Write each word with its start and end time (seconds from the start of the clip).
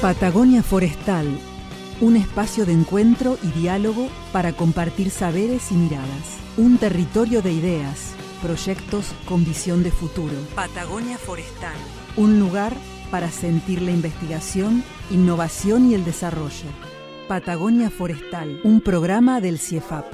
Patagonia 0.00 0.62
Forestal, 0.62 1.26
un 2.02 2.16
espacio 2.16 2.66
de 2.66 2.72
encuentro 2.72 3.38
y 3.42 3.46
diálogo 3.58 4.08
para 4.30 4.52
compartir 4.52 5.10
saberes 5.10 5.72
y 5.72 5.74
miradas. 5.74 6.36
Un 6.58 6.76
territorio 6.76 7.40
de 7.40 7.52
ideas, 7.52 8.14
proyectos 8.42 9.14
con 9.24 9.44
visión 9.44 9.82
de 9.82 9.90
futuro. 9.90 10.34
Patagonia 10.54 11.16
Forestal, 11.16 11.76
un 12.18 12.38
lugar 12.38 12.74
para 13.10 13.30
sentir 13.30 13.80
la 13.80 13.90
investigación, 13.90 14.84
innovación 15.10 15.90
y 15.90 15.94
el 15.94 16.04
desarrollo. 16.04 16.68
Patagonia 17.26 17.88
Forestal, 17.88 18.60
un 18.64 18.82
programa 18.82 19.40
del 19.40 19.58
CIEFAP. 19.58 20.04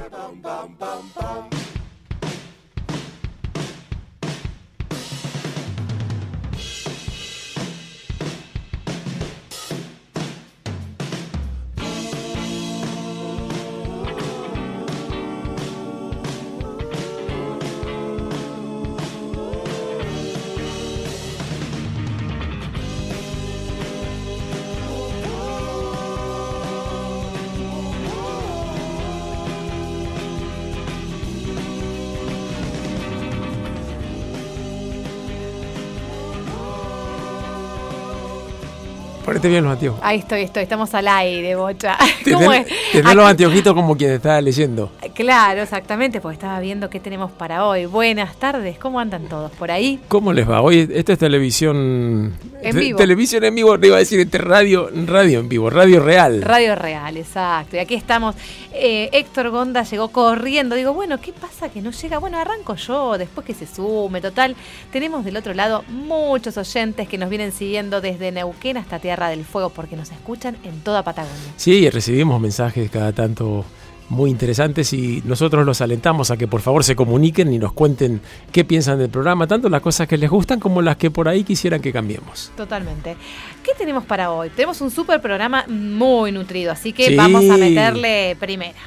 Ponete 39.42 39.48
bien 39.54 39.64
los 39.64 39.72
anteojos. 39.72 40.00
Ahí 40.04 40.20
estoy, 40.20 40.42
estoy, 40.42 40.62
estamos 40.62 40.94
al 40.94 41.08
aire, 41.08 41.56
bocha. 41.56 41.98
¿Cómo 42.32 42.52
es? 42.52 42.64
Tenés 42.92 43.14
los 43.16 43.26
anteojitos 43.26 43.74
como 43.74 43.96
quien 43.96 44.12
estaba 44.12 44.40
leyendo. 44.40 44.92
Claro, 45.22 45.62
exactamente, 45.62 46.20
porque 46.20 46.34
estaba 46.34 46.58
viendo 46.58 46.90
qué 46.90 46.98
tenemos 46.98 47.30
para 47.30 47.64
hoy. 47.64 47.86
Buenas 47.86 48.34
tardes, 48.40 48.76
¿cómo 48.76 48.98
andan 48.98 49.28
todos 49.28 49.52
por 49.52 49.70
ahí? 49.70 50.00
¿Cómo 50.08 50.32
les 50.32 50.50
va? 50.50 50.60
Hoy 50.62 50.90
esta 50.92 51.12
es 51.12 51.18
televisión 51.20 52.34
en 52.60 52.76
vivo. 52.76 52.98
Televisión 52.98 53.44
en 53.44 53.54
vivo, 53.54 53.78
te 53.78 53.86
iba 53.86 53.94
a 53.94 54.00
decir 54.00 54.18
este 54.18 54.38
radio, 54.38 54.90
radio 55.06 55.38
en 55.38 55.48
vivo, 55.48 55.70
radio 55.70 56.00
real. 56.00 56.42
Radio 56.42 56.74
real, 56.74 57.16
exacto. 57.16 57.76
Y 57.76 57.78
aquí 57.78 57.94
estamos. 57.94 58.34
Eh, 58.72 59.10
Héctor 59.12 59.50
Gonda 59.50 59.84
llegó 59.84 60.08
corriendo. 60.08 60.74
Digo, 60.74 60.92
bueno, 60.92 61.20
¿qué 61.20 61.32
pasa 61.32 61.68
que 61.68 61.80
no 61.82 61.92
llega? 61.92 62.18
Bueno, 62.18 62.38
arranco 62.38 62.74
yo, 62.74 63.16
después 63.16 63.46
que 63.46 63.54
se 63.54 63.68
sume. 63.68 64.20
Total, 64.20 64.56
tenemos 64.90 65.24
del 65.24 65.36
otro 65.36 65.54
lado 65.54 65.84
muchos 65.88 66.56
oyentes 66.56 67.06
que 67.06 67.16
nos 67.16 67.30
vienen 67.30 67.52
siguiendo 67.52 68.00
desde 68.00 68.32
Neuquén 68.32 68.76
hasta 68.76 68.98
Tierra 68.98 69.28
del 69.28 69.44
Fuego, 69.44 69.70
porque 69.70 69.94
nos 69.94 70.10
escuchan 70.10 70.56
en 70.64 70.80
toda 70.80 71.04
Patagonia. 71.04 71.52
Sí, 71.56 71.88
recibimos 71.90 72.40
mensajes 72.40 72.90
cada 72.90 73.12
tanto 73.12 73.64
muy 74.08 74.30
interesantes 74.30 74.92
y 74.92 75.22
nosotros 75.24 75.64
los 75.64 75.80
alentamos 75.80 76.30
a 76.30 76.36
que 76.36 76.46
por 76.46 76.60
favor 76.60 76.84
se 76.84 76.94
comuniquen 76.94 77.52
y 77.52 77.58
nos 77.58 77.72
cuenten 77.72 78.20
qué 78.52 78.64
piensan 78.64 78.98
del 78.98 79.08
programa, 79.08 79.46
tanto 79.46 79.68
las 79.68 79.80
cosas 79.80 80.06
que 80.06 80.16
les 80.16 80.28
gustan 80.28 80.60
como 80.60 80.82
las 80.82 80.96
que 80.96 81.10
por 81.10 81.28
ahí 81.28 81.44
quisieran 81.44 81.80
que 81.80 81.92
cambiemos. 81.92 82.52
Totalmente. 82.56 83.16
¿Qué 83.62 83.72
tenemos 83.76 84.04
para 84.04 84.30
hoy? 84.30 84.50
Tenemos 84.50 84.80
un 84.80 84.90
súper 84.90 85.20
programa 85.20 85.64
muy 85.68 86.32
nutrido, 86.32 86.72
así 86.72 86.92
que 86.92 87.16
vamos 87.16 87.48
a 87.48 87.56
meterle 87.56 88.36
primera. 88.38 88.78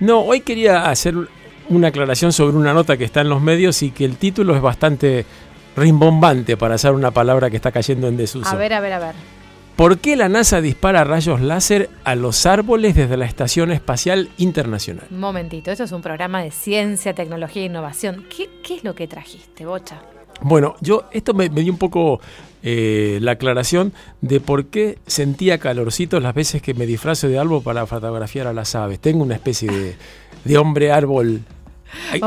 No, 0.00 0.20
hoy 0.20 0.40
quería 0.40 0.88
hacer 0.90 1.14
una 1.68 1.88
aclaración 1.88 2.32
sobre 2.32 2.56
una 2.56 2.72
nota 2.72 2.96
que 2.96 3.04
está 3.04 3.20
en 3.22 3.28
los 3.28 3.42
medios 3.42 3.82
y 3.82 3.90
que 3.90 4.04
el 4.04 4.16
título 4.16 4.54
es 4.54 4.62
bastante 4.62 5.26
rimbombante 5.76 6.56
para 6.56 6.76
hacer 6.76 6.92
una 6.92 7.10
palabra 7.10 7.50
que 7.50 7.56
está 7.56 7.72
cayendo 7.72 8.08
en 8.08 8.16
desuso. 8.16 8.48
A 8.48 8.54
ver, 8.54 8.72
a 8.72 8.80
ver, 8.80 8.92
a 8.94 8.98
ver. 8.98 9.35
¿Por 9.76 9.98
qué 9.98 10.16
la 10.16 10.30
NASA 10.30 10.62
dispara 10.62 11.04
rayos 11.04 11.42
láser 11.42 11.90
a 12.02 12.14
los 12.14 12.46
árboles 12.46 12.94
desde 12.94 13.18
la 13.18 13.26
Estación 13.26 13.70
Espacial 13.70 14.30
Internacional? 14.38 15.04
Un 15.10 15.20
momentito, 15.20 15.70
esto 15.70 15.84
es 15.84 15.92
un 15.92 16.00
programa 16.00 16.42
de 16.42 16.50
ciencia, 16.50 17.14
tecnología 17.14 17.60
e 17.60 17.66
innovación. 17.66 18.24
¿Qué, 18.34 18.48
qué 18.62 18.76
es 18.76 18.84
lo 18.84 18.94
que 18.94 19.06
trajiste, 19.06 19.66
Bocha? 19.66 20.00
Bueno, 20.40 20.76
yo 20.80 21.04
esto 21.12 21.34
me, 21.34 21.50
dio 21.50 21.70
un 21.70 21.78
poco 21.78 22.20
eh, 22.62 23.18
la 23.20 23.32
aclaración 23.32 23.92
de 24.22 24.40
por 24.40 24.68
qué 24.68 24.98
sentía 25.06 25.58
calorcito 25.58 26.20
las 26.20 26.34
veces 26.34 26.62
que 26.62 26.72
me 26.72 26.86
disfrazo 26.86 27.28
de 27.28 27.38
árbol 27.38 27.62
para 27.62 27.84
fotografiar 27.84 28.46
a 28.46 28.54
las 28.54 28.74
aves. 28.74 28.98
Tengo 28.98 29.22
una 29.22 29.34
especie 29.34 29.70
de, 29.70 29.96
de 30.42 30.56
hombre 30.56 30.90
árbol 30.90 31.42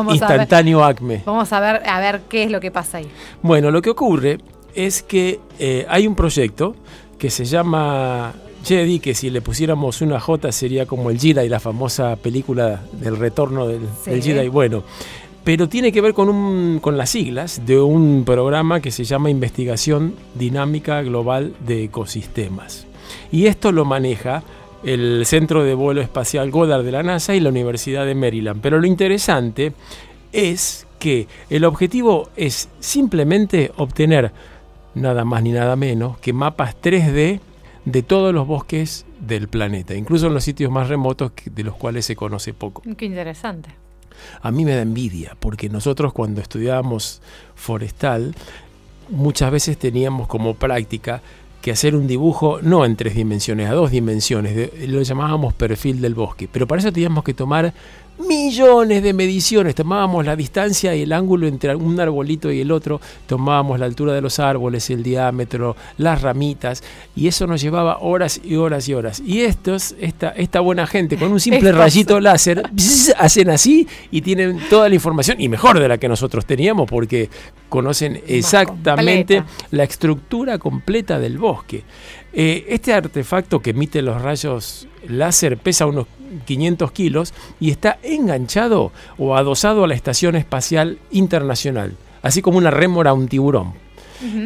instantáneo 0.07 0.83
acme. 0.83 1.23
Vamos 1.25 1.51
a 1.51 1.59
ver, 1.59 1.81
a 1.89 1.99
ver 1.99 2.21
qué 2.29 2.43
es 2.43 2.51
lo 2.51 2.59
que 2.59 2.69
pasa 2.69 2.99
ahí. 2.99 3.09
Bueno, 3.41 3.71
lo 3.71 3.81
que 3.81 3.89
ocurre 3.89 4.37
es 4.75 5.01
que 5.01 5.39
eh, 5.57 5.87
hay 5.89 6.05
un 6.05 6.15
proyecto 6.15 6.75
que 7.19 7.29
se 7.29 7.45
llama 7.45 8.33
Jedi, 8.63 8.99
que 8.99 9.13
si 9.13 9.29
le 9.29 9.41
pusiéramos 9.41 10.01
una 10.01 10.19
J 10.19 10.51
sería 10.51 10.85
como 10.85 11.11
el 11.11 11.19
Jedi, 11.19 11.47
la 11.47 11.59
famosa 11.59 12.15
película 12.15 12.81
del 12.93 13.17
retorno 13.17 13.67
del, 13.67 13.81
Jedi. 14.23 14.47
Bueno, 14.47 14.83
pero 15.43 15.69
tiene 15.69 15.91
que 15.91 16.01
ver 16.01 16.13
con, 16.13 16.29
un, 16.29 16.79
con 16.79 16.97
las 16.97 17.11
siglas 17.11 17.65
de 17.65 17.79
un 17.79 18.23
programa 18.25 18.79
que 18.79 18.91
se 18.91 19.03
llama 19.03 19.29
Investigación 19.29 20.15
Dinámica 20.35 21.01
Global 21.01 21.53
de 21.65 21.83
Ecosistemas. 21.83 22.87
Y 23.31 23.45
esto 23.45 23.71
lo 23.71 23.85
maneja 23.85 24.43
el 24.83 25.25
Centro 25.25 25.63
de 25.63 25.73
Vuelo 25.73 26.01
Espacial 26.01 26.51
Goddard 26.51 26.83
de 26.83 26.91
la 26.91 27.03
NASA 27.03 27.35
y 27.35 27.39
la 27.39 27.49
Universidad 27.49 28.05
de 28.05 28.15
Maryland. 28.15 28.61
Pero 28.61 28.79
lo 28.79 28.87
interesante 28.87 29.73
es 30.31 30.87
que 30.99 31.27
el 31.49 31.65
objetivo 31.65 32.29
es 32.35 32.69
simplemente 32.79 33.71
obtener 33.77 34.31
nada 34.95 35.25
más 35.25 35.43
ni 35.43 35.51
nada 35.51 35.75
menos 35.75 36.17
que 36.19 36.33
mapas 36.33 36.75
3D 36.81 37.39
de 37.85 38.03
todos 38.03 38.33
los 38.33 38.47
bosques 38.47 39.05
del 39.19 39.47
planeta, 39.47 39.95
incluso 39.95 40.27
en 40.27 40.33
los 40.33 40.43
sitios 40.43 40.71
más 40.71 40.89
remotos 40.89 41.31
de 41.45 41.63
los 41.63 41.75
cuales 41.75 42.05
se 42.05 42.15
conoce 42.15 42.53
poco. 42.53 42.81
Qué 42.97 43.05
interesante. 43.05 43.69
A 44.41 44.51
mí 44.51 44.65
me 44.65 44.75
da 44.75 44.81
envidia, 44.81 45.35
porque 45.39 45.69
nosotros 45.69 46.13
cuando 46.13 46.41
estudiábamos 46.41 47.21
forestal, 47.55 48.35
muchas 49.09 49.51
veces 49.51 49.77
teníamos 49.77 50.27
como 50.27 50.55
práctica 50.55 51.21
que 51.61 51.71
hacer 51.71 51.95
un 51.95 52.07
dibujo 52.07 52.59
no 52.61 52.85
en 52.85 52.95
tres 52.95 53.15
dimensiones, 53.15 53.69
a 53.69 53.73
dos 53.73 53.91
dimensiones, 53.91 54.71
lo 54.87 55.01
llamábamos 55.01 55.53
perfil 55.53 55.99
del 56.01 56.15
bosque, 56.15 56.47
pero 56.51 56.67
para 56.67 56.79
eso 56.79 56.91
teníamos 56.91 57.23
que 57.23 57.33
tomar 57.33 57.73
millones 58.19 59.01
de 59.03 59.13
mediciones. 59.13 59.75
Tomábamos 59.75 60.25
la 60.25 60.35
distancia 60.35 60.95
y 60.95 61.03
el 61.03 61.13
ángulo 61.13 61.47
entre 61.47 61.75
un 61.75 61.99
arbolito 61.99 62.51
y 62.51 62.61
el 62.61 62.71
otro, 62.71 62.99
tomábamos 63.27 63.79
la 63.79 63.85
altura 63.85 64.13
de 64.13 64.21
los 64.21 64.39
árboles, 64.39 64.89
el 64.89 65.03
diámetro, 65.03 65.75
las 65.97 66.21
ramitas, 66.21 66.83
y 67.15 67.27
eso 67.27 67.47
nos 67.47 67.61
llevaba 67.61 67.99
horas 67.99 68.39
y 68.43 68.55
horas 68.55 68.87
y 68.89 68.93
horas. 68.93 69.21
Y 69.25 69.41
estos, 69.41 69.95
esta, 69.99 70.29
esta 70.29 70.59
buena 70.59 70.85
gente, 70.87 71.17
con 71.17 71.31
un 71.31 71.39
simple 71.39 71.71
rayito 71.71 72.19
láser, 72.19 72.63
hacen 73.17 73.49
así 73.49 73.87
y 74.11 74.21
tienen 74.21 74.59
toda 74.69 74.89
la 74.89 74.95
información, 74.95 75.39
y 75.39 75.49
mejor 75.49 75.79
de 75.79 75.87
la 75.87 75.97
que 75.97 76.07
nosotros 76.07 76.45
teníamos, 76.45 76.89
porque 76.89 77.29
conocen 77.69 78.21
exactamente 78.27 79.43
la 79.71 79.83
estructura 79.83 80.57
completa 80.57 81.19
del 81.19 81.37
bosque. 81.37 81.83
Eh, 82.31 82.65
este 82.69 82.93
artefacto 82.93 83.59
que 83.59 83.71
emite 83.71 84.01
los 84.01 84.21
rayos 84.21 84.87
láser 85.07 85.57
pesa 85.57 85.87
unos 85.87 86.05
500 86.45 86.91
kilos 86.91 87.33
y 87.59 87.71
está 87.71 87.99
enganchado 88.03 88.91
o 89.17 89.35
adosado 89.35 89.83
a 89.83 89.87
la 89.87 89.95
Estación 89.95 90.35
Espacial 90.35 90.99
Internacional, 91.11 91.93
así 92.21 92.41
como 92.41 92.57
una 92.57 92.71
rémora 92.71 93.11
a 93.11 93.13
un 93.13 93.27
tiburón. 93.27 93.73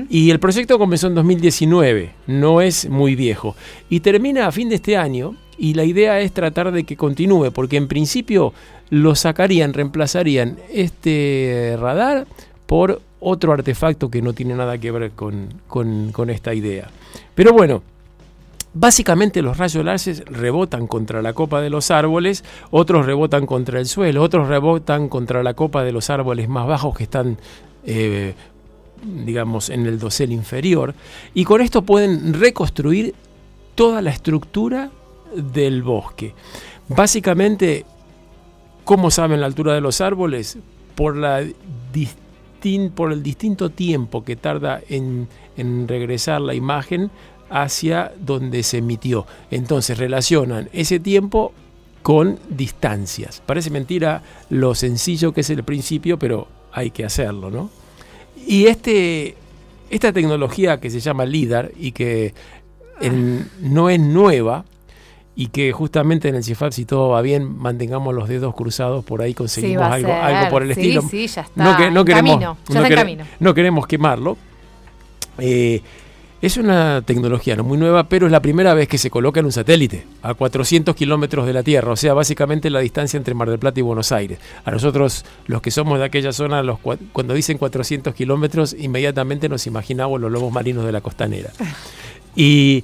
Y 0.07 0.29
el 0.29 0.39
proyecto 0.39 0.77
comenzó 0.77 1.07
en 1.07 1.15
2019, 1.15 2.11
no 2.27 2.61
es 2.61 2.87
muy 2.87 3.15
viejo, 3.15 3.55
y 3.89 4.01
termina 4.01 4.45
a 4.45 4.51
fin 4.51 4.69
de 4.69 4.75
este 4.75 4.97
año 4.97 5.35
y 5.57 5.73
la 5.73 5.83
idea 5.83 6.19
es 6.19 6.31
tratar 6.31 6.71
de 6.71 6.83
que 6.83 6.95
continúe, 6.95 7.51
porque 7.51 7.77
en 7.77 7.87
principio 7.87 8.53
lo 8.91 9.15
sacarían, 9.15 9.73
reemplazarían 9.73 10.57
este 10.71 11.75
radar 11.79 12.27
por 12.67 13.01
otro 13.19 13.51
artefacto 13.51 14.11
que 14.11 14.21
no 14.21 14.33
tiene 14.33 14.53
nada 14.53 14.77
que 14.77 14.91
ver 14.91 15.11
con, 15.11 15.49
con 15.67 16.29
esta 16.29 16.53
idea. 16.53 16.89
Pero 17.33 17.53
bueno, 17.53 17.81
Básicamente 18.75 19.43
los 19.43 19.57
rayos 19.57 19.85
láser 19.85 20.25
rebotan 20.25 20.87
contra 20.87 21.21
la 21.21 21.33
copa 21.33 21.61
de 21.61 21.69
los 21.69 21.91
árboles, 21.91 22.43
otros 22.71 23.05
rebotan 23.05 23.45
contra 23.45 23.79
el 23.79 23.85
suelo, 23.85 24.23
otros 24.23 24.47
rebotan 24.47 25.09
contra 25.09 25.43
la 25.43 25.53
copa 25.53 25.83
de 25.83 25.91
los 25.91 26.09
árboles 26.09 26.49
más 26.49 26.65
bajos 26.65 26.97
que 26.97 27.03
están, 27.03 27.37
eh, 27.85 28.33
digamos, 29.03 29.69
en 29.69 29.85
el 29.85 29.99
dosel 29.99 30.31
inferior, 30.31 30.95
y 31.35 31.43
con 31.43 31.61
esto 31.61 31.83
pueden 31.83 32.33
reconstruir 32.33 33.13
toda 33.75 34.01
la 34.01 34.09
estructura 34.09 34.89
del 35.35 35.83
bosque. 35.83 36.33
Básicamente, 36.87 37.85
¿cómo 38.83 39.11
saben 39.11 39.39
la 39.39 39.45
altura 39.45 39.73
de 39.73 39.81
los 39.81 40.01
árboles? 40.01 40.57
Por, 40.95 41.15
por 42.95 43.11
el 43.11 43.23
distinto 43.23 43.69
tiempo 43.69 44.23
que 44.23 44.35
tarda 44.35 44.81
en, 44.89 45.27
en 45.57 45.87
regresar 45.87 46.41
la 46.41 46.53
imagen 46.53 47.11
hacia 47.49 48.11
donde 48.19 48.63
se 48.63 48.77
emitió. 48.79 49.25
Entonces 49.51 49.97
relacionan 49.97 50.69
ese 50.73 50.99
tiempo 50.99 51.53
con 52.01 52.39
distancias. 52.49 53.41
Parece 53.45 53.69
mentira 53.69 54.21
lo 54.49 54.75
sencillo 54.75 55.33
que 55.33 55.41
es 55.41 55.49
el 55.49 55.63
principio, 55.63 56.19
pero 56.19 56.47
hay 56.71 56.91
que 56.91 57.05
hacerlo, 57.05 57.49
¿no? 57.49 57.69
Y 58.45 58.65
este, 58.65 59.37
esta 59.89 60.11
tecnología 60.11 60.79
que 60.79 60.89
se 60.89 60.99
llama 60.99 61.25
LIDAR 61.25 61.71
y 61.77 61.91
que 61.93 62.33
no 63.61 63.89
es 63.89 63.99
nueva 63.99 64.65
y 65.35 65.47
que 65.47 65.71
justamente 65.71 66.29
en 66.29 66.35
el 66.35 66.43
CIFAP, 66.43 66.71
si 66.73 66.85
todo 66.85 67.09
va 67.09 67.21
bien, 67.21 67.57
mantengamos 67.57 68.13
los 68.13 68.29
dedos 68.29 68.53
cruzados, 68.53 69.03
por 69.03 69.21
ahí 69.21 69.33
conseguimos 69.33 69.83
algo, 69.83 70.13
algo 70.13 70.49
por 70.49 70.63
el 70.63 70.71
estilo. 70.71 71.01
Sí, 71.01 71.27
ya 71.27 71.41
está. 71.41 71.89
No, 71.89 72.05
queremos, 72.05 72.57
no, 73.39 73.53
queremos 73.53 73.87
quemarlo. 73.87 74.37
Eh, 75.39 75.81
es 76.43 76.57
una 76.57 77.01
tecnología 77.03 77.55
no 77.55 77.63
muy 77.63 77.77
nueva, 77.77 78.09
pero 78.09 78.25
es 78.25 78.31
la 78.33 78.41
primera 78.41 78.73
vez 78.73 78.89
que 78.89 78.97
se 78.97 79.09
coloca 79.09 79.39
en 79.39 79.45
un 79.45 79.53
satélite 79.53 80.05
a 80.21 80.33
400 80.33 80.93
kilómetros 80.93 81.45
de 81.45 81.53
la 81.53 81.63
Tierra, 81.63 81.93
o 81.93 81.95
sea, 81.95 82.13
básicamente 82.13 82.69
la 82.69 82.81
distancia 82.81 83.15
entre 83.15 83.33
Mar 83.33 83.49
del 83.49 83.59
Plata 83.59 83.79
y 83.79 83.83
Buenos 83.83 84.11
Aires. 84.11 84.39
A 84.65 84.71
nosotros, 84.71 85.23
los 85.47 85.61
que 85.61 85.71
somos 85.71 85.99
de 85.99 86.03
aquella 86.03 86.33
zona, 86.33 86.61
los, 86.61 86.79
cuando 87.13 87.33
dicen 87.33 87.57
400 87.57 88.13
kilómetros, 88.13 88.75
inmediatamente 88.77 89.47
nos 89.47 89.67
imaginamos 89.67 90.19
los 90.19 90.29
lobos 90.29 90.51
marinos 90.51 90.85
de 90.85 90.91
la 90.91 90.99
costanera. 90.99 91.49
¿Y 92.35 92.83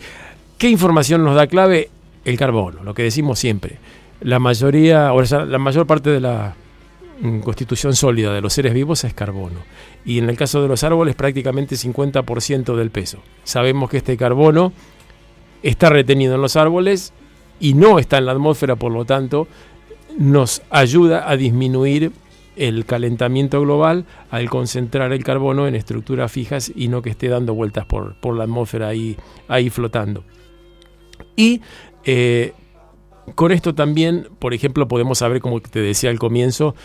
qué 0.58 0.70
información 0.70 1.26
nos 1.26 1.36
da 1.36 1.46
clave? 1.48 1.90
El 2.24 2.38
carbono, 2.38 2.82
lo 2.86 2.94
que 2.94 3.04
decimos 3.04 3.40
siempre. 3.40 3.78
La 4.22 4.40
mayoría, 4.40 5.12
o 5.12 5.26
sea, 5.26 5.44
la 5.44 5.60
mayor 5.60 5.86
parte 5.86 6.10
de 6.10 6.22
la 6.22 6.56
constitución 7.44 7.96
sólida 7.96 8.34
de 8.34 8.42
los 8.42 8.54
seres 8.54 8.74
vivos 8.74 9.04
es 9.04 9.14
carbono 9.14 9.60
y 10.06 10.20
en 10.20 10.30
el 10.30 10.38
caso 10.38 10.62
de 10.62 10.68
los 10.68 10.84
árboles 10.84 11.16
prácticamente 11.16 11.76
50% 11.76 12.76
del 12.76 12.92
peso. 12.92 13.20
Sabemos 13.44 13.90
que 13.90 13.98
este 13.98 14.18
carbono 14.18 14.72
está 15.64 15.90
retenido 15.90 16.36
en 16.36 16.42
los 16.42 16.56
árboles 16.56 17.14
y 17.60 17.74
no 17.74 18.00
está 18.00 18.18
en 18.18 18.26
la 18.26 18.32
atmósfera, 18.32 18.76
por 18.78 18.92
lo 18.92 19.06
tanto, 19.06 19.48
nos 20.18 20.62
ayuda 20.70 21.30
a 21.30 21.36
disminuir 21.36 22.12
el 22.56 22.86
calentamiento 22.86 23.62
global 23.62 24.06
al 24.32 24.50
concentrar 24.50 25.14
el 25.14 25.24
carbono 25.24 25.68
en 25.68 25.76
estructuras 25.76 26.32
fijas 26.32 26.72
y 26.76 26.90
no 26.90 27.02
que 27.02 27.10
esté 27.10 27.30
dando 27.30 27.54
vueltas 27.54 27.86
por, 27.86 28.20
por 28.20 28.36
la 28.36 28.44
atmósfera 28.44 28.88
ahí, 28.88 29.18
ahí 29.48 29.70
flotando. 29.70 30.24
Y 31.36 31.62
eh, 32.04 32.54
con 33.36 33.52
esto 33.52 33.76
también, 33.76 34.28
por 34.40 34.54
ejemplo, 34.54 34.88
podemos 34.88 35.20
saber, 35.20 35.40
como 35.42 35.62
te 35.62 35.80
decía 35.80 36.10
al 36.10 36.20
comienzo, 36.20 36.76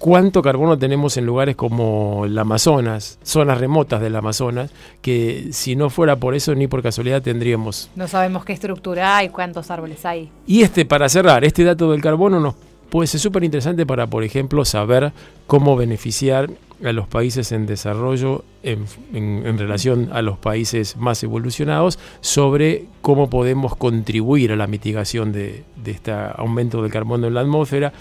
cuánto 0.00 0.40
carbono 0.40 0.78
tenemos 0.78 1.16
en 1.18 1.26
lugares 1.26 1.54
como 1.54 2.24
el 2.24 2.36
Amazonas, 2.36 3.18
zonas 3.22 3.58
remotas 3.58 4.00
del 4.00 4.16
Amazonas, 4.16 4.72
que 5.02 5.50
si 5.52 5.76
no 5.76 5.90
fuera 5.90 6.16
por 6.16 6.34
eso 6.34 6.54
ni 6.54 6.66
por 6.66 6.82
casualidad 6.82 7.22
tendríamos. 7.22 7.90
No 7.94 8.08
sabemos 8.08 8.44
qué 8.44 8.54
estructura 8.54 9.18
hay, 9.18 9.28
cuántos 9.28 9.70
árboles 9.70 10.04
hay. 10.06 10.30
Y 10.46 10.62
este, 10.62 10.86
para 10.86 11.08
cerrar, 11.08 11.44
este 11.44 11.62
dato 11.62 11.92
del 11.92 12.00
carbono 12.00 12.40
nos 12.40 12.54
puede 12.88 13.06
ser 13.06 13.20
súper 13.20 13.44
interesante 13.44 13.84
para, 13.84 14.06
por 14.06 14.24
ejemplo, 14.24 14.64
saber 14.64 15.12
cómo 15.46 15.76
beneficiar 15.76 16.48
a 16.84 16.92
los 16.92 17.08
países 17.08 17.52
en 17.52 17.66
desarrollo 17.66 18.44
en, 18.62 19.58
relación 19.58 20.10
a 20.12 20.22
los 20.22 20.38
países 20.38 20.96
más 20.96 21.22
evolucionados 21.22 21.98
sobre 22.20 22.86
cómo 23.02 23.28
podemos 23.30 23.76
contribuir 23.76 24.52
a 24.52 24.56
la 24.56 24.66
mitigación 24.66 25.32
de, 25.32 25.64
este 25.84 26.12
aumento 26.12 26.82
del 26.82 26.90
carbono 26.90 27.26
en 27.26 27.34
la 27.34 27.40
atmósfera. 27.40 27.92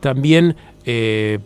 También 0.00 0.56
eh, 0.84 1.38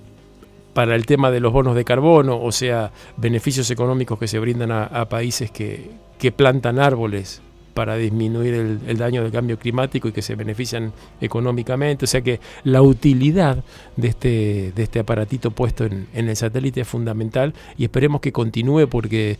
para 0.72 0.94
el 0.94 1.06
tema 1.06 1.30
de 1.30 1.40
los 1.40 1.52
bonos 1.52 1.74
de 1.74 1.84
carbono, 1.84 2.40
o 2.40 2.52
sea, 2.52 2.92
beneficios 3.16 3.70
económicos 3.70 4.18
que 4.18 4.28
se 4.28 4.38
brindan 4.38 4.72
a, 4.72 5.08
países 5.08 5.50
que, 5.50 5.90
plantan 6.36 6.78
árboles 6.78 7.42
para 7.74 7.96
disminuir 7.96 8.54
el, 8.54 8.98
daño 8.98 9.22
del 9.22 9.32
cambio 9.32 9.58
climático 9.58 10.08
y 10.08 10.12
que 10.12 10.22
se 10.22 10.34
benefician 10.34 10.92
económicamente. 11.20 12.04
O 12.04 12.08
sea 12.08 12.20
que 12.20 12.40
la 12.64 12.82
utilidad 12.82 13.64
de 13.96 14.08
este, 14.08 14.72
de 14.74 14.82
este 14.82 15.00
aparatito 15.00 15.50
puesto 15.50 15.84
en, 15.84 16.08
el 16.12 16.36
satélite 16.36 16.82
es 16.82 16.88
fundamental 16.88 17.54
y 17.76 17.84
esperemos 17.84 18.20
que 18.20 18.32
continúe 18.32 18.88
porque 18.88 19.38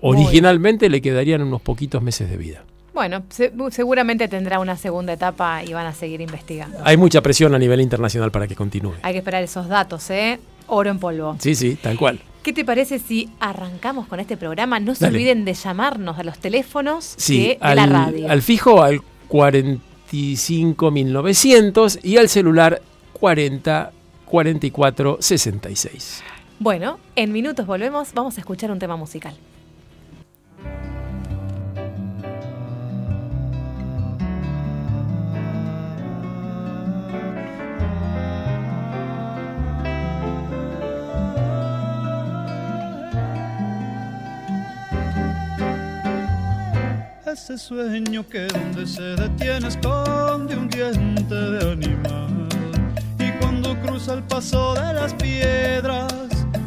originalmente 0.00 0.88
le 0.88 1.00
quedarían 1.00 1.42
unos 1.42 1.62
poquitos 1.62 2.02
meses 2.02 2.30
de 2.30 2.36
vida. 2.36 2.64
Bueno, 2.92 3.24
seguramente 3.70 4.28
tendrá 4.28 4.60
una 4.60 4.76
segunda 4.76 5.12
etapa 5.12 5.64
y 5.64 5.72
van 5.72 5.86
a 5.86 5.92
seguir 5.92 6.20
investigando. 6.20 6.78
Hay 6.84 6.96
mucha 6.96 7.20
presión 7.22 7.52
a 7.54 7.58
nivel 7.58 7.80
internacional 7.80 8.30
para 8.30 8.46
que 8.46 8.54
continúe. 8.54 8.94
Hay 9.02 9.14
que 9.14 9.18
esperar 9.18 9.42
esos 9.42 9.68
datos, 9.68 10.08
¿eh? 10.10 10.38
Oro 10.68 10.90
en 10.90 11.00
polvo. 11.00 11.36
Sí, 11.40 11.56
sí, 11.56 11.74
tal 11.74 11.96
cual. 11.98 12.20
¿Qué 12.44 12.52
te 12.52 12.64
parece 12.66 12.98
si 12.98 13.30
arrancamos 13.40 14.06
con 14.06 14.20
este 14.20 14.36
programa? 14.36 14.78
No 14.78 14.94
se 14.94 15.06
olviden 15.06 15.46
de 15.46 15.54
llamarnos 15.54 16.18
a 16.18 16.24
los 16.24 16.38
teléfonos 16.38 17.16
de, 17.26 17.56
la 17.58 17.86
radio. 17.86 18.30
Al 18.30 18.42
fijo 18.42 18.82
al 18.82 19.00
45900 19.28 22.00
y 22.02 22.18
al 22.18 22.28
celular 22.28 22.82
40 23.14 23.92
44 24.26 25.16
66. 25.20 26.22
Bueno, 26.58 26.98
en 27.16 27.32
minutos 27.32 27.66
volvemos, 27.66 28.12
vamos 28.12 28.36
a 28.36 28.40
escuchar 28.40 28.70
un 28.70 28.78
tema 28.78 28.96
musical. 28.96 29.34
Ese 47.34 47.58
sueño 47.58 48.24
que 48.28 48.46
donde 48.46 48.86
se 48.86 49.02
detiene 49.02 49.66
esconde 49.66 50.54
un 50.56 50.68
diente 50.68 51.34
de 51.34 51.72
animal. 51.72 52.48
Y 53.18 53.28
cuando 53.40 53.76
cruza 53.80 54.14
el 54.14 54.22
paso 54.22 54.74
de 54.74 54.92
las 54.92 55.12
piedras, 55.14 56.12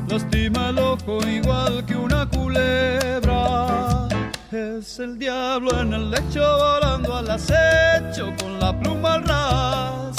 lastima 0.09 0.69
el 0.71 0.79
ojo 0.79 1.25
igual 1.25 1.85
que 1.85 1.95
una 1.95 2.29
culebra. 2.29 4.09
Es 4.51 4.99
el 4.99 5.17
diablo 5.17 5.71
en 5.79 5.93
el 5.93 6.11
lecho 6.11 6.41
volando 6.57 7.15
al 7.15 7.31
acecho 7.31 8.33
con 8.37 8.59
la 8.59 8.77
pluma 8.77 9.13
al 9.13 9.23
ras. 9.23 10.17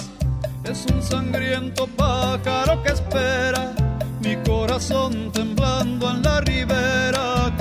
Es 0.64 0.86
un 0.90 1.02
sangriento 1.02 1.86
pájaro 1.88 2.82
que 2.82 2.92
espera 2.92 3.74
mi 4.22 4.34
corazón 4.36 5.30
temblando 5.30 6.10
en 6.10 6.22
la 6.22 6.40
ribera 6.40 7.54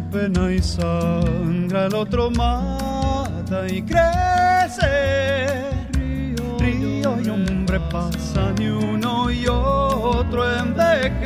pena 0.00 0.52
y 0.52 0.60
sangra, 0.60 1.86
el 1.86 1.94
otro 1.94 2.30
mata 2.30 3.66
y 3.68 3.82
crece. 3.82 5.60
Río, 5.92 6.58
río 6.58 7.20
y 7.22 7.28
hombre 7.28 7.80
pasa 7.90 8.52
ni 8.58 8.68
uno 8.68 9.30
y 9.30 9.46
otro 9.48 10.58
envejecen. 10.58 11.20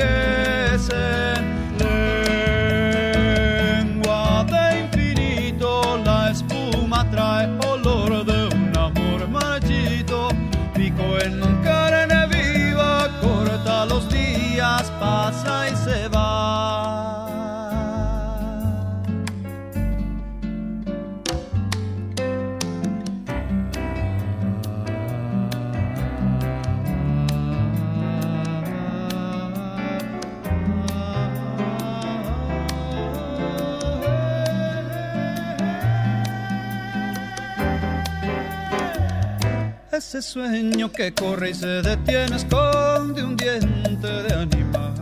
Ese 40.14 40.23
sueño 40.23 40.92
que 40.92 41.12
corre 41.12 41.50
y 41.50 41.54
se 41.54 41.83
detiene 41.83 42.37
esconde 42.37 43.25
un 43.25 43.37
diente 43.37 44.06
de 44.06 44.33
animal. 44.33 44.94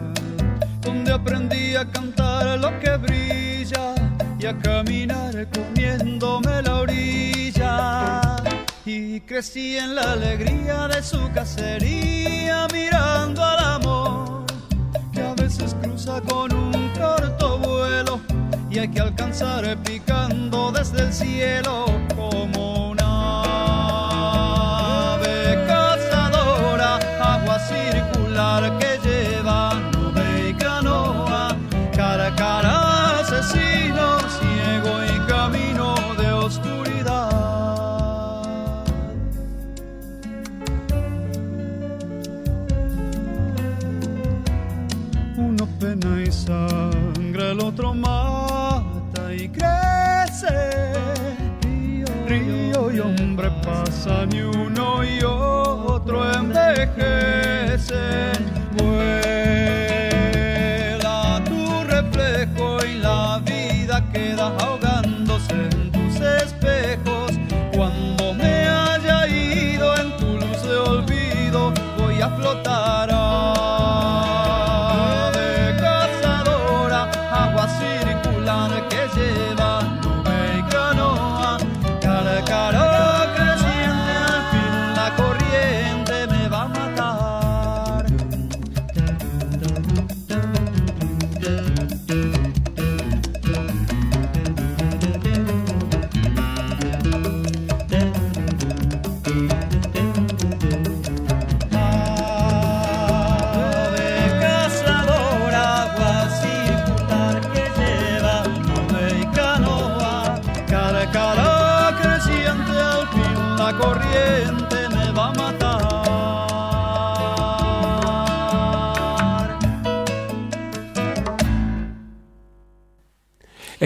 Donde 0.80 1.12
aprendí 1.12 1.74
a 1.74 1.84
cantar 1.84 2.58
lo 2.58 2.80
que 2.80 2.96
brilla 2.96 3.94
y 4.38 4.46
a 4.46 4.58
caminar 4.58 5.46
comiéndome 5.50 6.62
la 6.62 6.76
orilla. 6.76 8.20
Y 8.86 9.20
crecí 9.20 9.76
en 9.76 9.96
la 9.96 10.12
alegría 10.12 10.88
de 10.88 11.02
su 11.02 11.30
cacería 11.34 12.66
mirando 12.72 13.44
al 13.44 13.58
amor 13.58 14.46
que 15.12 15.20
a 15.20 15.34
veces 15.34 15.76
cruza 15.82 16.22
con 16.22 16.54
un 16.54 16.90
corto 16.98 17.58
vuelo 17.58 18.18
y 18.70 18.78
hay 18.78 18.88
que 18.88 19.00
alcanzar 19.00 19.76
picando 19.82 20.72
desde 20.72 21.02
el 21.02 21.12
cielo 21.12 21.84
como 22.16 22.92
una 22.92 23.81
sangre, 46.30 47.52
el 47.52 47.60
otro 47.60 47.94
mata 47.94 49.32
y 49.34 49.48
crece. 49.48 50.92
Río 52.26 52.90
y 52.90 52.98
hombre 53.00 53.50
pasan 53.62 54.34
y 54.34 54.40
uno 54.40 55.04
y 55.04 55.22
otro 55.22 56.32
envejecen. 56.32 57.52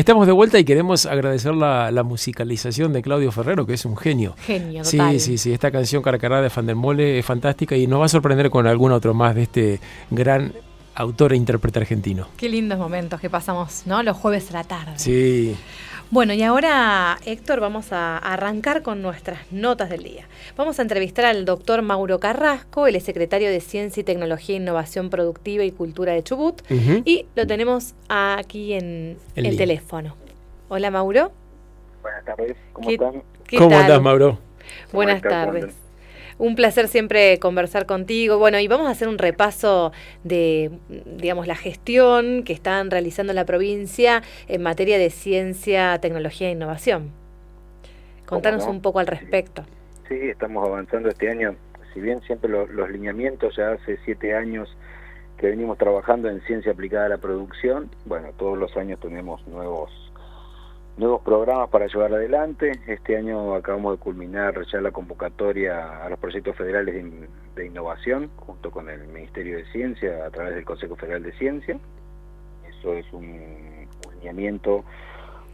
Estamos 0.06 0.28
de 0.28 0.32
vuelta 0.32 0.56
y 0.56 0.64
queremos 0.64 1.04
agradecer 1.04 1.52
la, 1.52 1.90
la 1.90 2.04
musicalización 2.04 2.92
de 2.92 3.02
Claudio 3.02 3.32
Ferrero, 3.32 3.66
que 3.66 3.74
es 3.74 3.84
un 3.84 3.96
genio. 3.96 4.36
Genio, 4.38 4.84
Sí, 4.84 4.98
total. 4.98 5.18
sí, 5.18 5.36
sí. 5.36 5.52
Esta 5.52 5.72
canción 5.72 6.00
Caracará 6.00 6.40
de 6.40 6.48
Fandermole 6.48 7.18
es 7.18 7.26
fantástica 7.26 7.74
y 7.76 7.88
nos 7.88 7.98
va 8.02 8.04
a 8.04 8.08
sorprender 8.08 8.48
con 8.48 8.68
algún 8.68 8.92
otro 8.92 9.14
más 9.14 9.34
de 9.34 9.42
este 9.42 9.80
gran 10.12 10.52
autor 10.94 11.32
e 11.32 11.36
intérprete 11.36 11.80
argentino. 11.80 12.28
Qué 12.36 12.48
lindos 12.48 12.78
momentos 12.78 13.20
que 13.20 13.28
pasamos, 13.28 13.82
¿no? 13.86 14.00
Los 14.04 14.16
jueves 14.16 14.48
a 14.50 14.52
la 14.52 14.62
tarde. 14.62 14.92
Sí. 14.94 15.56
Bueno, 16.10 16.32
y 16.34 16.42
ahora, 16.44 17.18
Héctor, 17.26 17.58
vamos 17.60 17.92
a 17.92 18.16
arrancar 18.18 18.82
con 18.82 19.02
nuestras 19.02 19.40
notas 19.50 19.90
del 19.90 20.04
día. 20.04 20.26
Vamos 20.56 20.78
a 20.78 20.82
entrevistar 20.82 21.24
al 21.24 21.44
doctor 21.44 21.82
Mauro 21.82 22.20
Carrasco, 22.20 22.86
él 22.86 22.94
es 22.94 23.02
secretario 23.02 23.50
de 23.50 23.60
Ciencia 23.60 24.00
y 24.00 24.04
Tecnología, 24.04 24.54
Innovación 24.56 25.10
Productiva 25.10 25.64
y 25.64 25.72
Cultura 25.72 26.12
de 26.12 26.22
Chubut, 26.22 26.62
y 27.04 27.26
lo 27.34 27.46
tenemos 27.46 27.94
aquí 28.08 28.74
en 28.74 29.18
el 29.34 29.56
teléfono. 29.56 30.14
Hola, 30.68 30.90
Mauro. 30.92 31.32
Buenas 32.02 32.24
tardes, 32.24 32.56
¿cómo 32.72 32.86
¿Qué- 32.88 32.94
están? 32.94 33.22
¿Qué 33.48 33.56
¿Cómo 33.58 33.70
tal? 33.70 33.82
andás, 33.82 34.02
Mauro? 34.02 34.38
Buenas 34.92 35.22
tardes. 35.22 35.74
Un 36.38 36.54
placer 36.54 36.88
siempre 36.88 37.38
conversar 37.38 37.86
contigo. 37.86 38.38
Bueno, 38.38 38.58
y 38.58 38.68
vamos 38.68 38.86
a 38.88 38.90
hacer 38.90 39.08
un 39.08 39.16
repaso 39.18 39.92
de, 40.22 40.70
digamos, 41.16 41.46
la 41.46 41.56
gestión 41.56 42.42
que 42.44 42.52
están 42.52 42.90
realizando 42.90 43.32
en 43.32 43.36
la 43.36 43.46
provincia 43.46 44.22
en 44.46 44.62
materia 44.62 44.98
de 44.98 45.08
ciencia, 45.10 45.98
tecnología 45.98 46.48
e 46.48 46.52
innovación. 46.52 47.10
Contanos 48.26 48.66
no? 48.66 48.72
un 48.72 48.82
poco 48.82 48.98
al 48.98 49.06
respecto. 49.06 49.64
Sí, 50.08 50.14
estamos 50.28 50.66
avanzando 50.66 51.08
este 51.08 51.30
año. 51.30 51.56
Si 51.94 52.00
bien 52.00 52.20
siempre 52.22 52.50
lo- 52.50 52.66
los 52.66 52.90
lineamientos 52.90 53.56
ya 53.56 53.72
hace 53.72 53.98
siete 54.04 54.34
años 54.34 54.68
que 55.38 55.46
venimos 55.48 55.78
trabajando 55.78 56.28
en 56.28 56.40
ciencia 56.42 56.72
aplicada 56.72 57.06
a 57.06 57.08
la 57.08 57.18
producción, 57.18 57.90
bueno, 58.04 58.28
todos 58.36 58.58
los 58.58 58.76
años 58.76 59.00
tenemos 59.00 59.46
nuevos 59.46 59.90
nuevos 60.96 61.22
programas 61.22 61.68
para 61.68 61.86
llevar 61.86 62.12
adelante. 62.12 62.72
Este 62.86 63.16
año 63.16 63.54
acabamos 63.54 63.98
de 63.98 63.98
culminar 63.98 64.54
ya 64.72 64.80
la 64.80 64.90
convocatoria 64.90 66.04
a 66.04 66.08
los 66.08 66.18
proyectos 66.18 66.56
federales 66.56 66.94
de, 66.94 67.28
de 67.54 67.66
innovación 67.66 68.30
junto 68.36 68.70
con 68.70 68.88
el 68.88 69.06
Ministerio 69.08 69.58
de 69.58 69.66
Ciencia 69.66 70.24
a 70.26 70.30
través 70.30 70.54
del 70.54 70.64
Consejo 70.64 70.96
Federal 70.96 71.22
de 71.22 71.32
Ciencia. 71.32 71.78
Eso 72.68 72.94
es 72.94 73.06
un, 73.12 73.86
un 74.06 74.14
lineamiento 74.14 74.84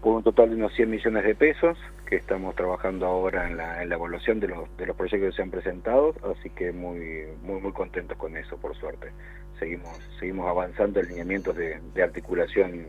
por 0.00 0.16
un 0.16 0.22
total 0.22 0.50
de 0.50 0.56
unos 0.56 0.75
100 0.75 0.90
millones 0.90 1.25
de 1.25 1.34
pesos 1.34 1.78
que 2.06 2.16
estamos 2.16 2.54
trabajando 2.54 3.06
ahora 3.06 3.49
en 3.49 3.56
la, 3.56 3.82
en 3.82 3.88
la 3.88 3.94
evaluación 3.94 4.38
de 4.38 4.49
los, 4.49 4.76
de 4.76 4.87
los 4.87 4.96
proyectos 4.96 5.30
que 5.30 5.37
se 5.37 5.42
han 5.42 5.50
presentado, 5.50 6.14
así 6.37 6.50
que 6.50 6.72
muy 6.72 7.25
muy 7.42 7.61
muy 7.61 7.72
contentos 7.72 8.16
con 8.18 8.37
eso, 8.37 8.56
por 8.58 8.76
suerte. 8.76 9.12
Seguimos 9.58 9.99
seguimos 10.18 10.49
avanzando 10.49 11.00
en 11.00 11.08
lineamientos 11.08 11.56
de, 11.56 11.80
de 11.94 12.02
articulación 12.02 12.87